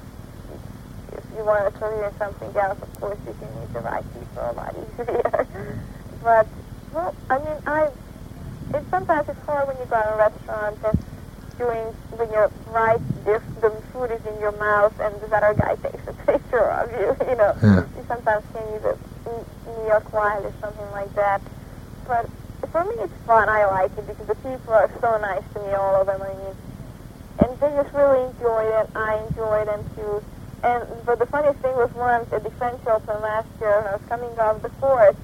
if 1.12 1.24
you 1.36 1.44
want 1.44 1.68
a 1.68 1.78
career 1.78 2.08
in 2.08 2.18
something 2.18 2.56
else, 2.56 2.82
of 2.82 3.00
course, 3.00 3.18
you 3.24 3.34
can 3.38 3.60
meet 3.60 3.72
the 3.72 3.80
right 3.82 4.04
people 4.14 4.50
a 4.50 4.52
lot 4.52 4.74
easier. 4.98 5.46
but 6.24 6.48
well, 6.92 7.14
I 7.30 7.38
mean, 7.38 7.56
I. 7.66 7.90
It's 8.74 8.90
sometimes 8.90 9.28
it's 9.28 9.38
hard 9.46 9.68
when 9.68 9.76
you 9.76 9.84
go 9.84 10.02
to 10.02 10.08
a 10.08 10.16
restaurant 10.16 10.76
and 10.82 10.98
doing 11.58 11.84
when 12.16 12.30
you're 12.32 12.50
right, 12.70 13.00
if 13.26 13.42
the 13.60 13.70
food 13.92 14.10
is 14.10 14.24
in 14.26 14.38
your 14.40 14.52
mouth 14.52 14.92
and 15.00 15.14
this 15.20 15.32
other 15.32 15.54
guy 15.54 15.74
takes 15.76 16.06
a 16.08 16.12
picture 16.26 16.70
of 16.70 16.90
you. 16.92 17.16
You 17.28 17.36
know, 17.36 17.52
Yeah. 17.62 17.84
you 17.96 18.04
sometimes 18.08 18.44
can 18.52 18.64
use 18.72 18.84
a 18.84 18.96
New 19.80 19.86
York 19.86 20.12
Wild 20.12 20.44
or 20.44 20.52
something 20.60 20.90
like 20.92 21.12
that. 21.14 21.40
But 22.06 22.28
for 22.72 22.84
me, 22.84 22.94
it's 23.00 23.14
fun. 23.26 23.48
I 23.48 23.66
like 23.66 23.90
it 23.98 24.06
because 24.06 24.26
the 24.26 24.34
people 24.36 24.72
are 24.74 24.90
so 25.00 25.18
nice 25.18 25.42
to 25.54 25.60
me, 25.60 25.72
all 25.72 26.00
of 26.00 26.06
them. 26.06 26.22
I 26.22 26.28
mean, 26.28 26.54
and 27.40 27.60
they 27.60 27.70
just 27.82 27.94
really 27.94 28.22
enjoy 28.30 28.64
it. 28.80 28.88
I 28.94 29.22
enjoy 29.28 29.64
them 29.64 29.84
too. 29.96 30.22
And 30.62 30.84
but 31.04 31.18
the 31.18 31.26
funniest 31.26 31.60
thing 31.60 31.74
was 31.76 31.92
once 31.94 32.32
at 32.32 32.42
the 32.42 32.50
French 32.52 32.80
Open 32.86 33.20
last 33.22 33.48
year, 33.60 33.78
when 33.80 33.86
I 33.88 33.92
was 33.96 34.02
coming 34.08 34.38
off 34.38 34.62
the 34.62 34.70
court, 34.80 35.14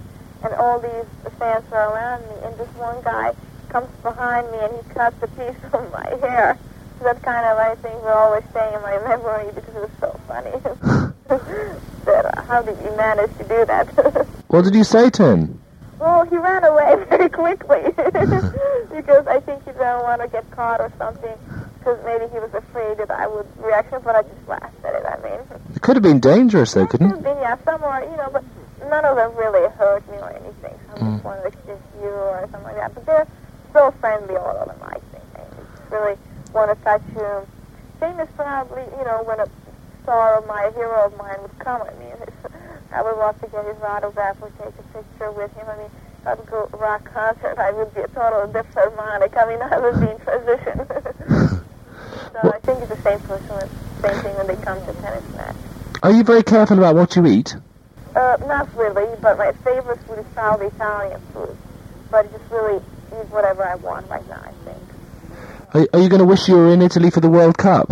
and 0.44 0.52
all 0.54 0.78
these 0.78 1.06
fans 1.38 1.64
were 1.70 1.78
around 1.78 2.22
me, 2.28 2.34
and 2.44 2.56
this 2.58 2.68
one 2.76 3.00
guy 3.02 3.32
comes 3.72 3.88
behind 4.02 4.50
me 4.52 4.58
and 4.60 4.72
he 4.76 4.94
cuts 4.94 5.16
a 5.22 5.28
piece 5.28 5.56
of 5.72 5.90
my 5.90 6.06
hair. 6.20 6.58
So 6.98 7.04
that 7.04 7.22
kind 7.22 7.44
of 7.46 7.56
I 7.58 7.74
think 7.76 7.96
will 8.02 8.08
always 8.10 8.44
stay 8.50 8.68
in 8.74 8.82
my 8.82 8.98
memory 9.08 9.50
because 9.54 9.74
it 9.74 9.80
was 9.80 9.90
so 9.98 10.20
funny. 10.28 10.52
that 12.04 12.24
uh, 12.36 12.42
how 12.42 12.60
did 12.62 12.76
you 12.84 12.94
manage 12.96 13.30
to 13.38 13.44
do 13.48 13.64
that? 13.66 14.26
What 14.52 14.64
did 14.64 14.74
you 14.74 14.84
say 14.84 15.08
to 15.08 15.24
him? 15.32 15.58
Well, 15.98 16.26
he 16.26 16.36
ran 16.36 16.62
away 16.62 17.02
very 17.08 17.30
quickly 17.30 17.80
because 17.96 19.26
I 19.26 19.40
think 19.40 19.64
he 19.64 19.72
didn't 19.72 20.02
want 20.02 20.20
to 20.20 20.28
get 20.28 20.44
caught 20.50 20.78
or 20.80 20.92
something. 20.98 21.34
Because 21.78 21.98
maybe 22.04 22.26
he 22.30 22.38
was 22.38 22.52
afraid 22.52 22.98
that 22.98 23.10
I 23.10 23.26
would 23.26 23.46
reaction, 23.56 24.00
but 24.04 24.14
I 24.14 24.22
just 24.22 24.46
laughed 24.46 24.84
at 24.84 24.94
it. 24.94 25.04
I 25.06 25.16
mean, 25.24 25.40
It 25.74 25.80
could 25.80 25.96
have 25.96 26.02
been 26.02 26.20
dangerous, 26.20 26.74
though, 26.74 26.86
couldn't 26.86 27.08
could 27.08 27.18
it? 27.18 27.24
have 27.24 27.34
been 27.34 27.42
yeah, 27.42 27.56
some 27.64 27.82
are 27.82 28.04
you 28.04 28.16
know, 28.16 28.28
but 28.30 28.44
none 28.90 29.04
of 29.06 29.16
them 29.16 29.34
really 29.36 29.66
hurt 29.70 30.06
me 30.10 30.18
or 30.18 30.30
anything. 30.30 30.78
Some 30.94 31.14
just 31.14 31.24
wanted 31.24 31.50
to 31.50 31.56
kiss 31.64 31.80
you 32.02 32.08
or 32.10 32.46
something 32.52 32.62
like 32.64 32.76
that. 32.76 32.94
But 32.94 33.06
they're 33.06 33.26
so 33.72 33.90
friendly, 34.00 34.36
all 34.36 34.56
of 34.56 34.68
them. 34.68 34.78
I 34.84 34.98
think 35.12 35.24
just 35.56 35.92
really 35.92 36.16
want 36.52 36.76
to 36.76 36.84
touch 36.84 37.02
you. 37.16 37.46
Same 38.00 38.18
as 38.20 38.28
probably 38.36 38.82
you 38.98 39.04
know 39.04 39.22
when 39.24 39.40
a 39.40 39.48
star 40.02 40.38
of 40.38 40.46
my 40.46 40.64
a 40.64 40.72
hero 40.74 41.06
of 41.06 41.16
mine 41.18 41.40
would 41.40 41.58
come. 41.58 41.82
I 41.82 41.92
mean, 41.98 42.16
I 42.92 43.02
would 43.02 43.16
love 43.16 43.40
to 43.40 43.46
get 43.48 43.64
his 43.64 43.80
autograph 43.82 44.36
or 44.42 44.50
take 44.58 44.74
a 44.74 44.84
picture 44.92 45.30
with 45.32 45.50
him. 45.56 45.66
I 45.68 45.76
mean, 45.78 45.90
if 46.20 46.26
I 46.26 46.34
would 46.34 46.46
go 46.50 46.68
rock 46.78 47.04
concert, 47.12 47.58
I 47.58 47.72
would 47.72 47.94
be 47.94 48.00
a 48.00 48.08
total 48.08 48.46
different 48.46 48.94
harmonic. 48.94 49.36
I 49.36 49.44
mean, 49.46 49.62
I 49.62 49.78
would 49.78 50.00
be 50.00 50.10
in 50.10 50.18
transition. 50.20 50.76
so 52.32 52.38
I 52.42 52.58
think 52.66 52.82
it's 52.82 52.92
the 52.92 53.02
same 53.04 53.20
person, 53.20 53.68
same 54.02 54.18
thing 54.22 54.36
when 54.36 54.46
they 54.46 54.56
come 54.56 54.78
to 54.86 54.92
tennis 55.00 55.24
match. 55.36 55.56
Are 56.02 56.10
you 56.10 56.24
very 56.24 56.42
careful 56.42 56.78
about 56.78 56.96
what 56.96 57.16
you 57.16 57.26
eat? 57.26 57.54
Uh, 58.14 58.36
not 58.46 58.68
really, 58.76 59.08
but 59.22 59.38
my 59.38 59.52
favorite 59.64 59.98
food 60.06 60.18
is 60.18 60.26
probably 60.34 60.66
Italian 60.66 61.20
food. 61.32 61.56
But 62.10 62.30
just 62.30 62.44
really 62.50 62.82
eat 63.20 63.30
whatever 63.30 63.64
I 63.64 63.76
want 63.76 64.08
right 64.08 64.26
now, 64.28 64.42
I 64.42 64.52
think. 64.64 64.78
Are, 65.74 65.98
are 65.98 66.02
you 66.02 66.08
going 66.08 66.20
to 66.20 66.26
wish 66.26 66.48
you 66.48 66.56
were 66.56 66.72
in 66.72 66.82
Italy 66.82 67.10
for 67.10 67.20
the 67.20 67.30
World 67.30 67.58
Cup? 67.58 67.90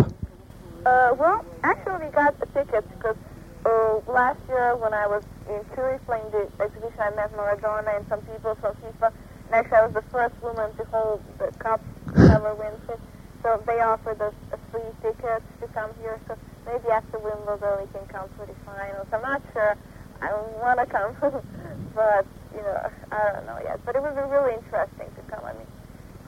Uh, 0.85 1.15
well, 1.17 1.45
actually 1.63 2.05
we 2.05 2.11
got 2.11 2.39
the 2.39 2.45
tickets 2.47 2.87
because 2.97 3.15
Oh, 3.63 4.03
last 4.07 4.39
year 4.49 4.75
when 4.75 4.93
I 4.93 5.05
was 5.05 5.23
in 5.47 5.61
Zurich 5.75 6.03
playing 6.07 6.25
the 6.31 6.49
exhibition, 6.59 6.99
I 6.99 7.11
met 7.11 7.31
Maradona 7.33 7.95
and 7.95 8.07
some 8.09 8.21
people 8.21 8.55
from 8.55 8.73
FIFA. 8.81 9.13
And 9.45 9.53
actually, 9.53 9.77
I 9.77 9.85
was 9.85 9.93
the 9.93 10.09
first 10.09 10.33
woman 10.41 10.75
to 10.77 10.83
hold 10.85 11.21
the 11.37 11.51
cup 11.59 11.81
ever 12.17 12.55
win 12.55 12.73
it. 12.89 12.99
So 13.43 13.61
they 13.67 13.79
offered 13.79 14.19
us 14.19 14.33
a 14.51 14.57
free 14.71 14.81
ticket 15.03 15.43
to 15.61 15.67
come 15.75 15.91
here. 16.01 16.19
So 16.27 16.35
maybe 16.65 16.89
after 16.89 17.19
Wimbledon 17.19 17.85
we 17.85 17.87
can 17.93 18.07
come 18.07 18.29
for 18.35 18.47
the 18.47 18.55
finals. 18.65 19.07
I'm 19.13 19.21
not 19.21 19.41
sure. 19.53 19.77
I 20.21 20.33
want 20.59 20.79
to 20.79 20.85
come, 20.87 21.15
but 21.95 22.25
you 22.55 22.61
know, 22.61 22.89
I 23.11 23.31
don't 23.33 23.45
know 23.45 23.59
yet. 23.63 23.79
But 23.85 23.95
it 23.95 24.01
would 24.01 24.15
be 24.15 24.21
really 24.21 24.53
interesting 24.53 25.07
to 25.15 25.21
come. 25.31 25.43
I 25.45 25.53
mean, 25.53 25.67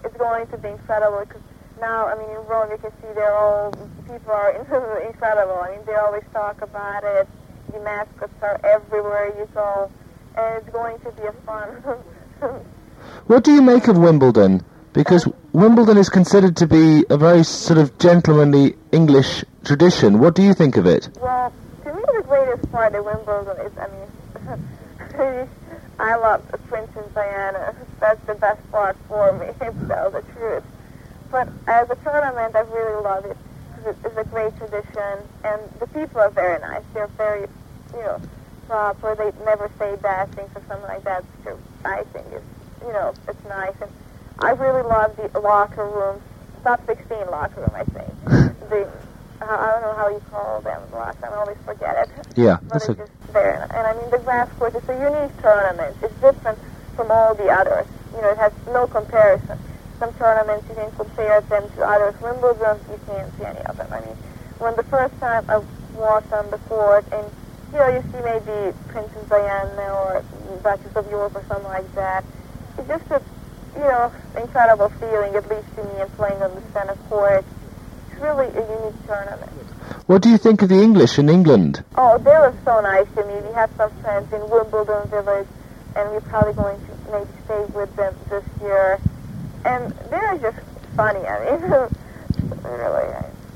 it's 0.03 0.17
going 0.17 0.47
to 0.47 0.57
be 0.57 0.69
incredible 0.69 1.19
because 1.25 1.41
now, 1.79 2.07
I 2.07 2.15
mean, 2.15 2.29
in 2.29 2.45
Rome 2.45 2.71
you 2.71 2.77
can 2.77 2.91
see 3.01 3.07
they're 3.13 3.35
all 3.35 3.71
people 4.05 4.31
are 4.31 4.51
incredible. 5.07 5.59
I 5.59 5.71
mean, 5.71 5.85
they 5.85 5.95
always 5.95 6.23
talk 6.31 6.61
about 6.61 7.03
it. 7.03 7.27
The 7.71 7.79
mascots 7.79 8.33
are 8.41 8.59
everywhere 8.63 9.33
you 9.37 9.47
go, 9.53 9.89
and 10.37 10.57
it's 10.57 10.69
going 10.69 10.99
to 10.99 11.11
be 11.11 11.23
a 11.23 11.33
fun. 11.45 11.83
What 13.27 13.43
do 13.43 13.53
you 13.53 13.61
make 13.61 13.87
of 13.87 13.97
Wimbledon? 13.97 14.63
Because 14.91 15.27
Wimbledon 15.53 15.97
is 15.97 16.09
considered 16.09 16.57
to 16.57 16.67
be 16.67 17.05
a 17.09 17.17
very 17.17 17.43
sort 17.43 17.79
of 17.79 17.97
gentlemanly 17.97 18.75
English 18.91 19.43
tradition. 19.63 20.19
What 20.19 20.35
do 20.35 20.43
you 20.43 20.53
think 20.53 20.77
of 20.77 20.85
it? 20.85 21.09
Well, 21.21 21.51
to 21.83 21.93
me, 21.93 22.01
the 22.17 22.23
greatest 22.23 22.71
part 22.71 22.93
of 22.95 23.05
Wimbledon 23.05 23.65
is, 23.65 23.71
I 23.77 23.87
mean, 23.87 25.47
I 25.99 26.15
love 26.15 26.49
the 26.51 26.57
Princess 26.57 27.05
Diana. 27.13 27.75
That's 27.99 28.23
the 28.25 28.35
best 28.35 28.59
part 28.71 28.97
for 29.07 29.33
me, 29.37 29.47
to 29.59 29.87
tell 29.87 30.11
the 30.11 30.21
truth. 30.33 30.63
But 31.31 31.49
as 31.67 31.89
a 31.89 31.95
tournament, 31.95 32.55
I 32.55 32.61
really 32.61 33.03
love 33.03 33.25
it 33.25 33.37
because 33.75 33.95
it 33.95 34.11
is 34.11 34.17
a 34.17 34.23
great 34.25 34.55
tradition, 34.57 35.19
and 35.43 35.61
the 35.79 35.87
people 35.87 36.21
are 36.21 36.29
very 36.29 36.59
nice. 36.61 36.83
They're 36.93 37.07
very, 37.07 37.47
you 37.93 37.99
know, 38.01 38.21
proper. 38.67 39.15
They 39.15 39.31
never 39.43 39.69
say 39.79 39.95
bad 39.97 40.29
things 40.35 40.49
or 40.55 40.61
something 40.67 40.87
like 40.87 41.03
that. 41.05 41.23
So 41.43 41.57
I 41.85 42.03
think 42.13 42.27
it's, 42.31 42.45
you 42.85 42.93
know, 42.93 43.13
it's 43.27 43.43
nice. 43.45 43.73
And 43.81 43.91
I 44.39 44.51
really 44.51 44.83
love 44.83 45.15
the 45.15 45.39
locker 45.39 45.87
room, 45.87 46.21
Top 46.63 46.85
16 46.85 47.29
locker 47.29 47.61
room, 47.61 47.73
I 47.75 47.83
think. 47.83 48.59
The 48.69 48.89
Uh, 49.41 49.45
I 49.45 49.67
don't 49.71 49.81
know 49.81 49.95
how 49.95 50.09
you 50.09 50.21
call 50.31 50.61
them 50.61 50.81
last 50.93 51.19
time. 51.19 51.33
I 51.33 51.37
always 51.37 51.57
forget 51.65 52.07
it. 52.07 52.09
Yeah, 52.35 52.57
But 52.63 52.73
that's 52.73 52.89
it's 52.89 52.99
a, 52.99 53.03
just 53.03 53.33
nice. 53.33 53.69
And 53.73 53.87
I 53.87 53.93
mean, 53.93 54.09
the 54.11 54.19
grass 54.19 54.49
court 54.57 54.75
is 54.75 54.83
a 54.87 54.93
unique 54.93 55.35
tournament. 55.41 55.97
It's 56.01 56.13
different 56.21 56.59
from 56.95 57.11
all 57.11 57.35
the 57.35 57.49
others. 57.49 57.87
You 58.15 58.21
know, 58.21 58.29
it 58.29 58.37
has 58.37 58.53
no 58.67 58.87
comparison. 58.87 59.57
Some 59.99 60.13
tournaments 60.15 60.65
you 60.69 60.75
can 60.75 60.91
compare 60.91 61.41
them 61.41 61.69
to 61.75 61.81
others. 61.83 62.15
Wimbledon, 62.21 62.79
you 62.91 62.99
can't 63.07 63.31
see 63.37 63.45
any 63.45 63.59
of 63.65 63.77
them. 63.77 63.87
I 63.91 64.01
mean, 64.01 64.15
when 64.59 64.75
the 64.75 64.83
first 64.83 65.17
time 65.19 65.45
I 65.49 65.59
walked 65.97 66.31
on 66.31 66.49
the 66.51 66.57
court 66.69 67.05
and, 67.11 67.25
you 67.73 67.79
know, 67.79 67.89
you 67.89 68.01
see 68.11 68.21
maybe 68.23 68.75
Princess 68.87 69.27
Diana 69.29 69.91
or 69.91 70.23
Duchess 70.63 70.95
of 70.95 71.09
York 71.09 71.35
or 71.35 71.43
something 71.47 71.67
like 71.67 71.89
that, 71.95 72.23
it's 72.77 72.87
just 72.87 73.09
a, 73.11 73.21
you 73.75 73.81
know, 73.81 74.11
incredible 74.37 74.89
feeling, 74.99 75.35
at 75.35 75.49
least 75.49 75.67
to 75.75 75.83
me, 75.83 76.01
and 76.01 76.11
playing 76.15 76.41
on 76.41 76.53
the 76.55 76.61
center 76.71 76.95
court. 77.09 77.43
It's 78.13 78.21
really 78.21 78.45
a 78.45 78.61
unique 78.61 79.07
tournament. 79.07 79.49
what 80.05 80.21
do 80.21 80.29
you 80.29 80.37
think 80.37 80.61
of 80.61 80.69
the 80.69 80.81
English 80.81 81.17
in 81.17 81.29
England? 81.29 81.83
Oh, 81.95 82.17
they 82.19 82.29
were 82.29 82.53
so 82.63 82.79
nice 82.81 83.07
to 83.15 83.25
me. 83.25 83.33
We 83.41 83.53
have 83.55 83.71
some 83.75 83.89
friends 84.01 84.31
in 84.31 84.41
Wimbledon 84.51 85.09
Village, 85.09 85.47
and 85.95 86.11
we're 86.11 86.21
probably 86.21 86.53
going 86.53 86.77
to 86.77 87.11
maybe 87.11 87.29
stay 87.45 87.65
with 87.73 87.93
them 87.95 88.13
this 88.29 88.43
year. 88.61 88.99
And 89.65 89.91
they're 90.11 90.37
just 90.37 90.57
funny. 90.95 91.25
I 91.25 91.57
mean, 91.57 91.61
really, 92.63 93.09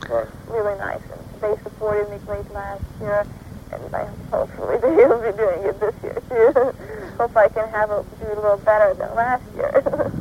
they're 0.09 0.31
really 0.49 0.77
nice. 0.79 1.01
And 1.13 1.41
they 1.41 1.61
supported 1.61 2.09
me 2.09 2.17
great 2.25 2.49
last 2.51 2.81
year, 2.99 3.27
and 3.71 3.95
I 3.95 4.09
hopefully 4.31 4.77
they 4.81 5.05
will 5.05 5.21
be 5.21 5.37
doing 5.37 5.61
it 5.69 5.79
this 5.79 5.93
year 6.01 6.17
too. 6.29 6.73
Hope 7.17 7.37
I 7.37 7.47
can 7.49 7.69
have 7.69 7.91
a, 7.91 8.03
do 8.19 8.25
a 8.25 8.35
little 8.41 8.57
better 8.57 8.93
than 8.95 9.13
last 9.15 9.43
year. 9.55 10.11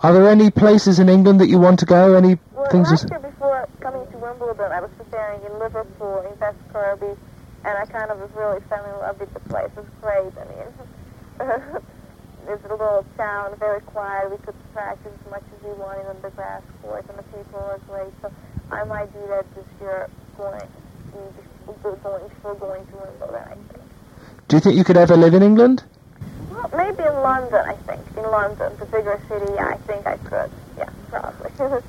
Are 0.00 0.12
there 0.12 0.28
any 0.28 0.50
places 0.50 0.98
in 0.98 1.08
England 1.10 1.40
that 1.40 1.48
you 1.48 1.58
want 1.58 1.78
to 1.80 1.86
go? 1.86 2.14
Any 2.14 2.38
Well, 2.54 2.70
things? 2.70 2.90
last 2.90 3.10
year 3.10 3.18
before 4.46 4.68
coming 4.68 4.76
I 4.76 4.80
was 4.80 4.90
preparing 4.96 5.40
in 5.42 5.58
Liverpool, 5.58 6.20
in 6.20 6.38
West 6.38 6.58
Kirby, 6.72 7.18
and 7.64 7.78
I 7.78 7.86
kind 7.86 8.10
of 8.10 8.18
was 8.20 8.30
really 8.36 8.60
fell 8.68 8.84
in 8.84 8.98
love 9.00 9.18
with 9.18 9.32
the 9.32 9.40
place. 9.40 9.70
It 9.76 9.84
was 9.84 9.86
great. 10.02 10.32
I 10.36 10.44
mean, 10.52 10.68
it's 12.48 12.64
a 12.64 12.68
little 12.68 13.06
town, 13.16 13.56
very 13.58 13.80
quiet. 13.80 14.30
We 14.30 14.36
could 14.38 14.54
practice 14.72 15.12
as 15.12 15.30
much 15.30 15.42
as 15.56 15.64
we 15.64 15.72
wanted 15.80 16.06
on 16.06 16.20
the 16.22 16.30
grass 16.30 16.62
court, 16.82 17.04
and 17.08 17.18
the 17.18 17.22
people 17.22 17.60
were 17.60 17.80
great. 17.88 18.12
So 18.20 18.30
I 18.70 18.84
might 18.84 19.12
do 19.12 19.20
that 19.28 19.46
this 19.54 19.64
year, 19.80 20.08
going, 20.36 20.60
going 22.02 22.28
before 22.28 22.54
going 22.54 22.86
to 22.86 22.92
Wimbledon. 22.96 23.36
I 23.36 23.54
think. 23.54 23.84
Do 24.48 24.56
you 24.56 24.60
think 24.60 24.76
you 24.76 24.84
could 24.84 24.98
ever 24.98 25.16
live 25.16 25.32
in 25.32 25.42
England? 25.42 25.84
Well, 26.50 26.70
maybe 26.76 27.02
in 27.02 27.16
London, 27.22 27.64
I 27.64 27.76
think. 27.86 28.00
In 28.16 28.24
London, 28.30 28.72
the 28.78 28.86
bigger 28.86 29.20
city, 29.28 29.58
I 29.58 29.78
think 29.86 30.06
I 30.06 30.16
could. 30.18 30.50
Yeah, 30.78 30.90
probably. 31.10 31.50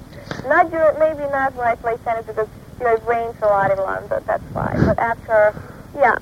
not 0.49 0.71
during, 0.71 0.99
maybe 0.99 1.29
not 1.31 1.53
when 1.55 1.67
I 1.67 1.75
play 1.75 1.97
tennis 2.03 2.25
because 2.25 2.47
you 2.79 2.86
know, 2.86 2.93
it 2.95 3.03
rains 3.05 3.36
a 3.41 3.47
lot 3.47 3.71
in 3.71 3.77
London. 3.77 4.23
That's 4.25 4.43
why. 4.53 4.73
But 4.86 4.99
after, 4.99 5.61
yeah, 5.95 6.17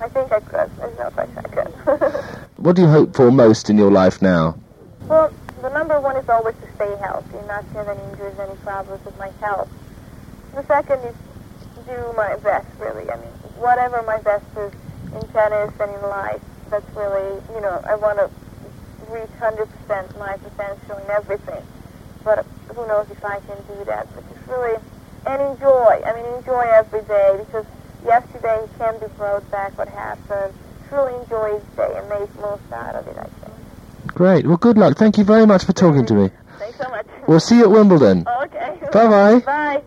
I 0.00 0.08
think 0.08 0.32
I 0.32 0.40
could. 0.40 0.70
There's 0.76 0.98
no 0.98 1.10
question 1.10 1.38
I 1.38 1.48
could. 1.48 2.24
What 2.56 2.76
do 2.76 2.82
you 2.82 2.88
hope 2.88 3.14
for 3.14 3.30
most 3.30 3.68
in 3.68 3.76
your 3.76 3.90
life 3.90 4.22
now? 4.22 4.56
well, 5.02 5.30
the 5.60 5.68
number 5.70 6.00
one 6.00 6.16
is 6.16 6.28
always 6.28 6.54
to 6.56 6.74
stay 6.76 6.96
healthy, 7.02 7.36
not 7.46 7.66
to 7.68 7.74
have 7.78 7.88
any 7.88 8.00
injuries, 8.10 8.38
any 8.38 8.56
problems 8.56 9.04
with 9.04 9.18
my 9.18 9.30
health. 9.40 9.68
The 10.54 10.64
second 10.66 11.00
is 11.04 11.14
do 11.86 12.12
my 12.16 12.36
best, 12.36 12.66
really. 12.78 13.10
I 13.10 13.16
mean, 13.16 13.32
whatever 13.58 14.02
my 14.02 14.18
best 14.20 14.44
is 14.56 14.72
in 15.14 15.28
tennis 15.28 15.72
and 15.80 15.90
in 15.90 16.02
life, 16.02 16.40
that's 16.70 16.88
really, 16.96 17.40
you 17.54 17.60
know, 17.60 17.82
I 17.86 17.96
want 17.96 18.18
to 18.18 18.30
reach 19.12 19.28
100% 19.40 20.18
my 20.18 20.36
potential 20.36 20.98
in 20.98 21.10
everything. 21.10 21.62
But 22.24 22.46
who 22.74 22.86
knows 22.86 23.06
if 23.10 23.24
I 23.24 23.40
can 23.40 23.56
do 23.68 23.84
that. 23.84 24.08
But 24.14 24.24
just 24.34 24.48
really, 24.48 24.78
and 25.26 25.40
enjoy. 25.42 26.00
I 26.06 26.12
mean, 26.14 26.26
enjoy 26.36 26.64
every 26.72 27.02
day 27.02 27.36
because 27.38 27.66
yesterday 28.04 28.66
can 28.78 28.98
be 29.00 29.06
brought 29.16 29.48
back 29.50 29.76
what 29.78 29.88
happened. 29.88 30.54
Truly 30.88 31.14
enjoy 31.22 31.56
each 31.56 31.76
day 31.76 31.92
and 31.96 32.08
make 32.08 32.34
most 32.40 32.62
out 32.72 32.94
of 32.94 33.06
it, 33.06 33.16
I 33.18 33.24
think. 33.24 33.54
Great. 34.08 34.46
Well, 34.46 34.56
good 34.56 34.78
luck. 34.78 34.96
Thank 34.96 35.18
you 35.18 35.24
very 35.24 35.46
much 35.46 35.64
for 35.64 35.72
talking 35.72 36.06
to 36.06 36.14
me. 36.14 36.30
Thanks 36.58 36.78
so 36.78 36.88
much. 36.90 37.06
We'll 37.26 37.40
see 37.40 37.58
you 37.58 37.64
at 37.64 37.70
Wimbledon. 37.70 38.26
okay. 38.44 38.78
Bye-bye. 38.92 39.40
Bye. 39.40 39.82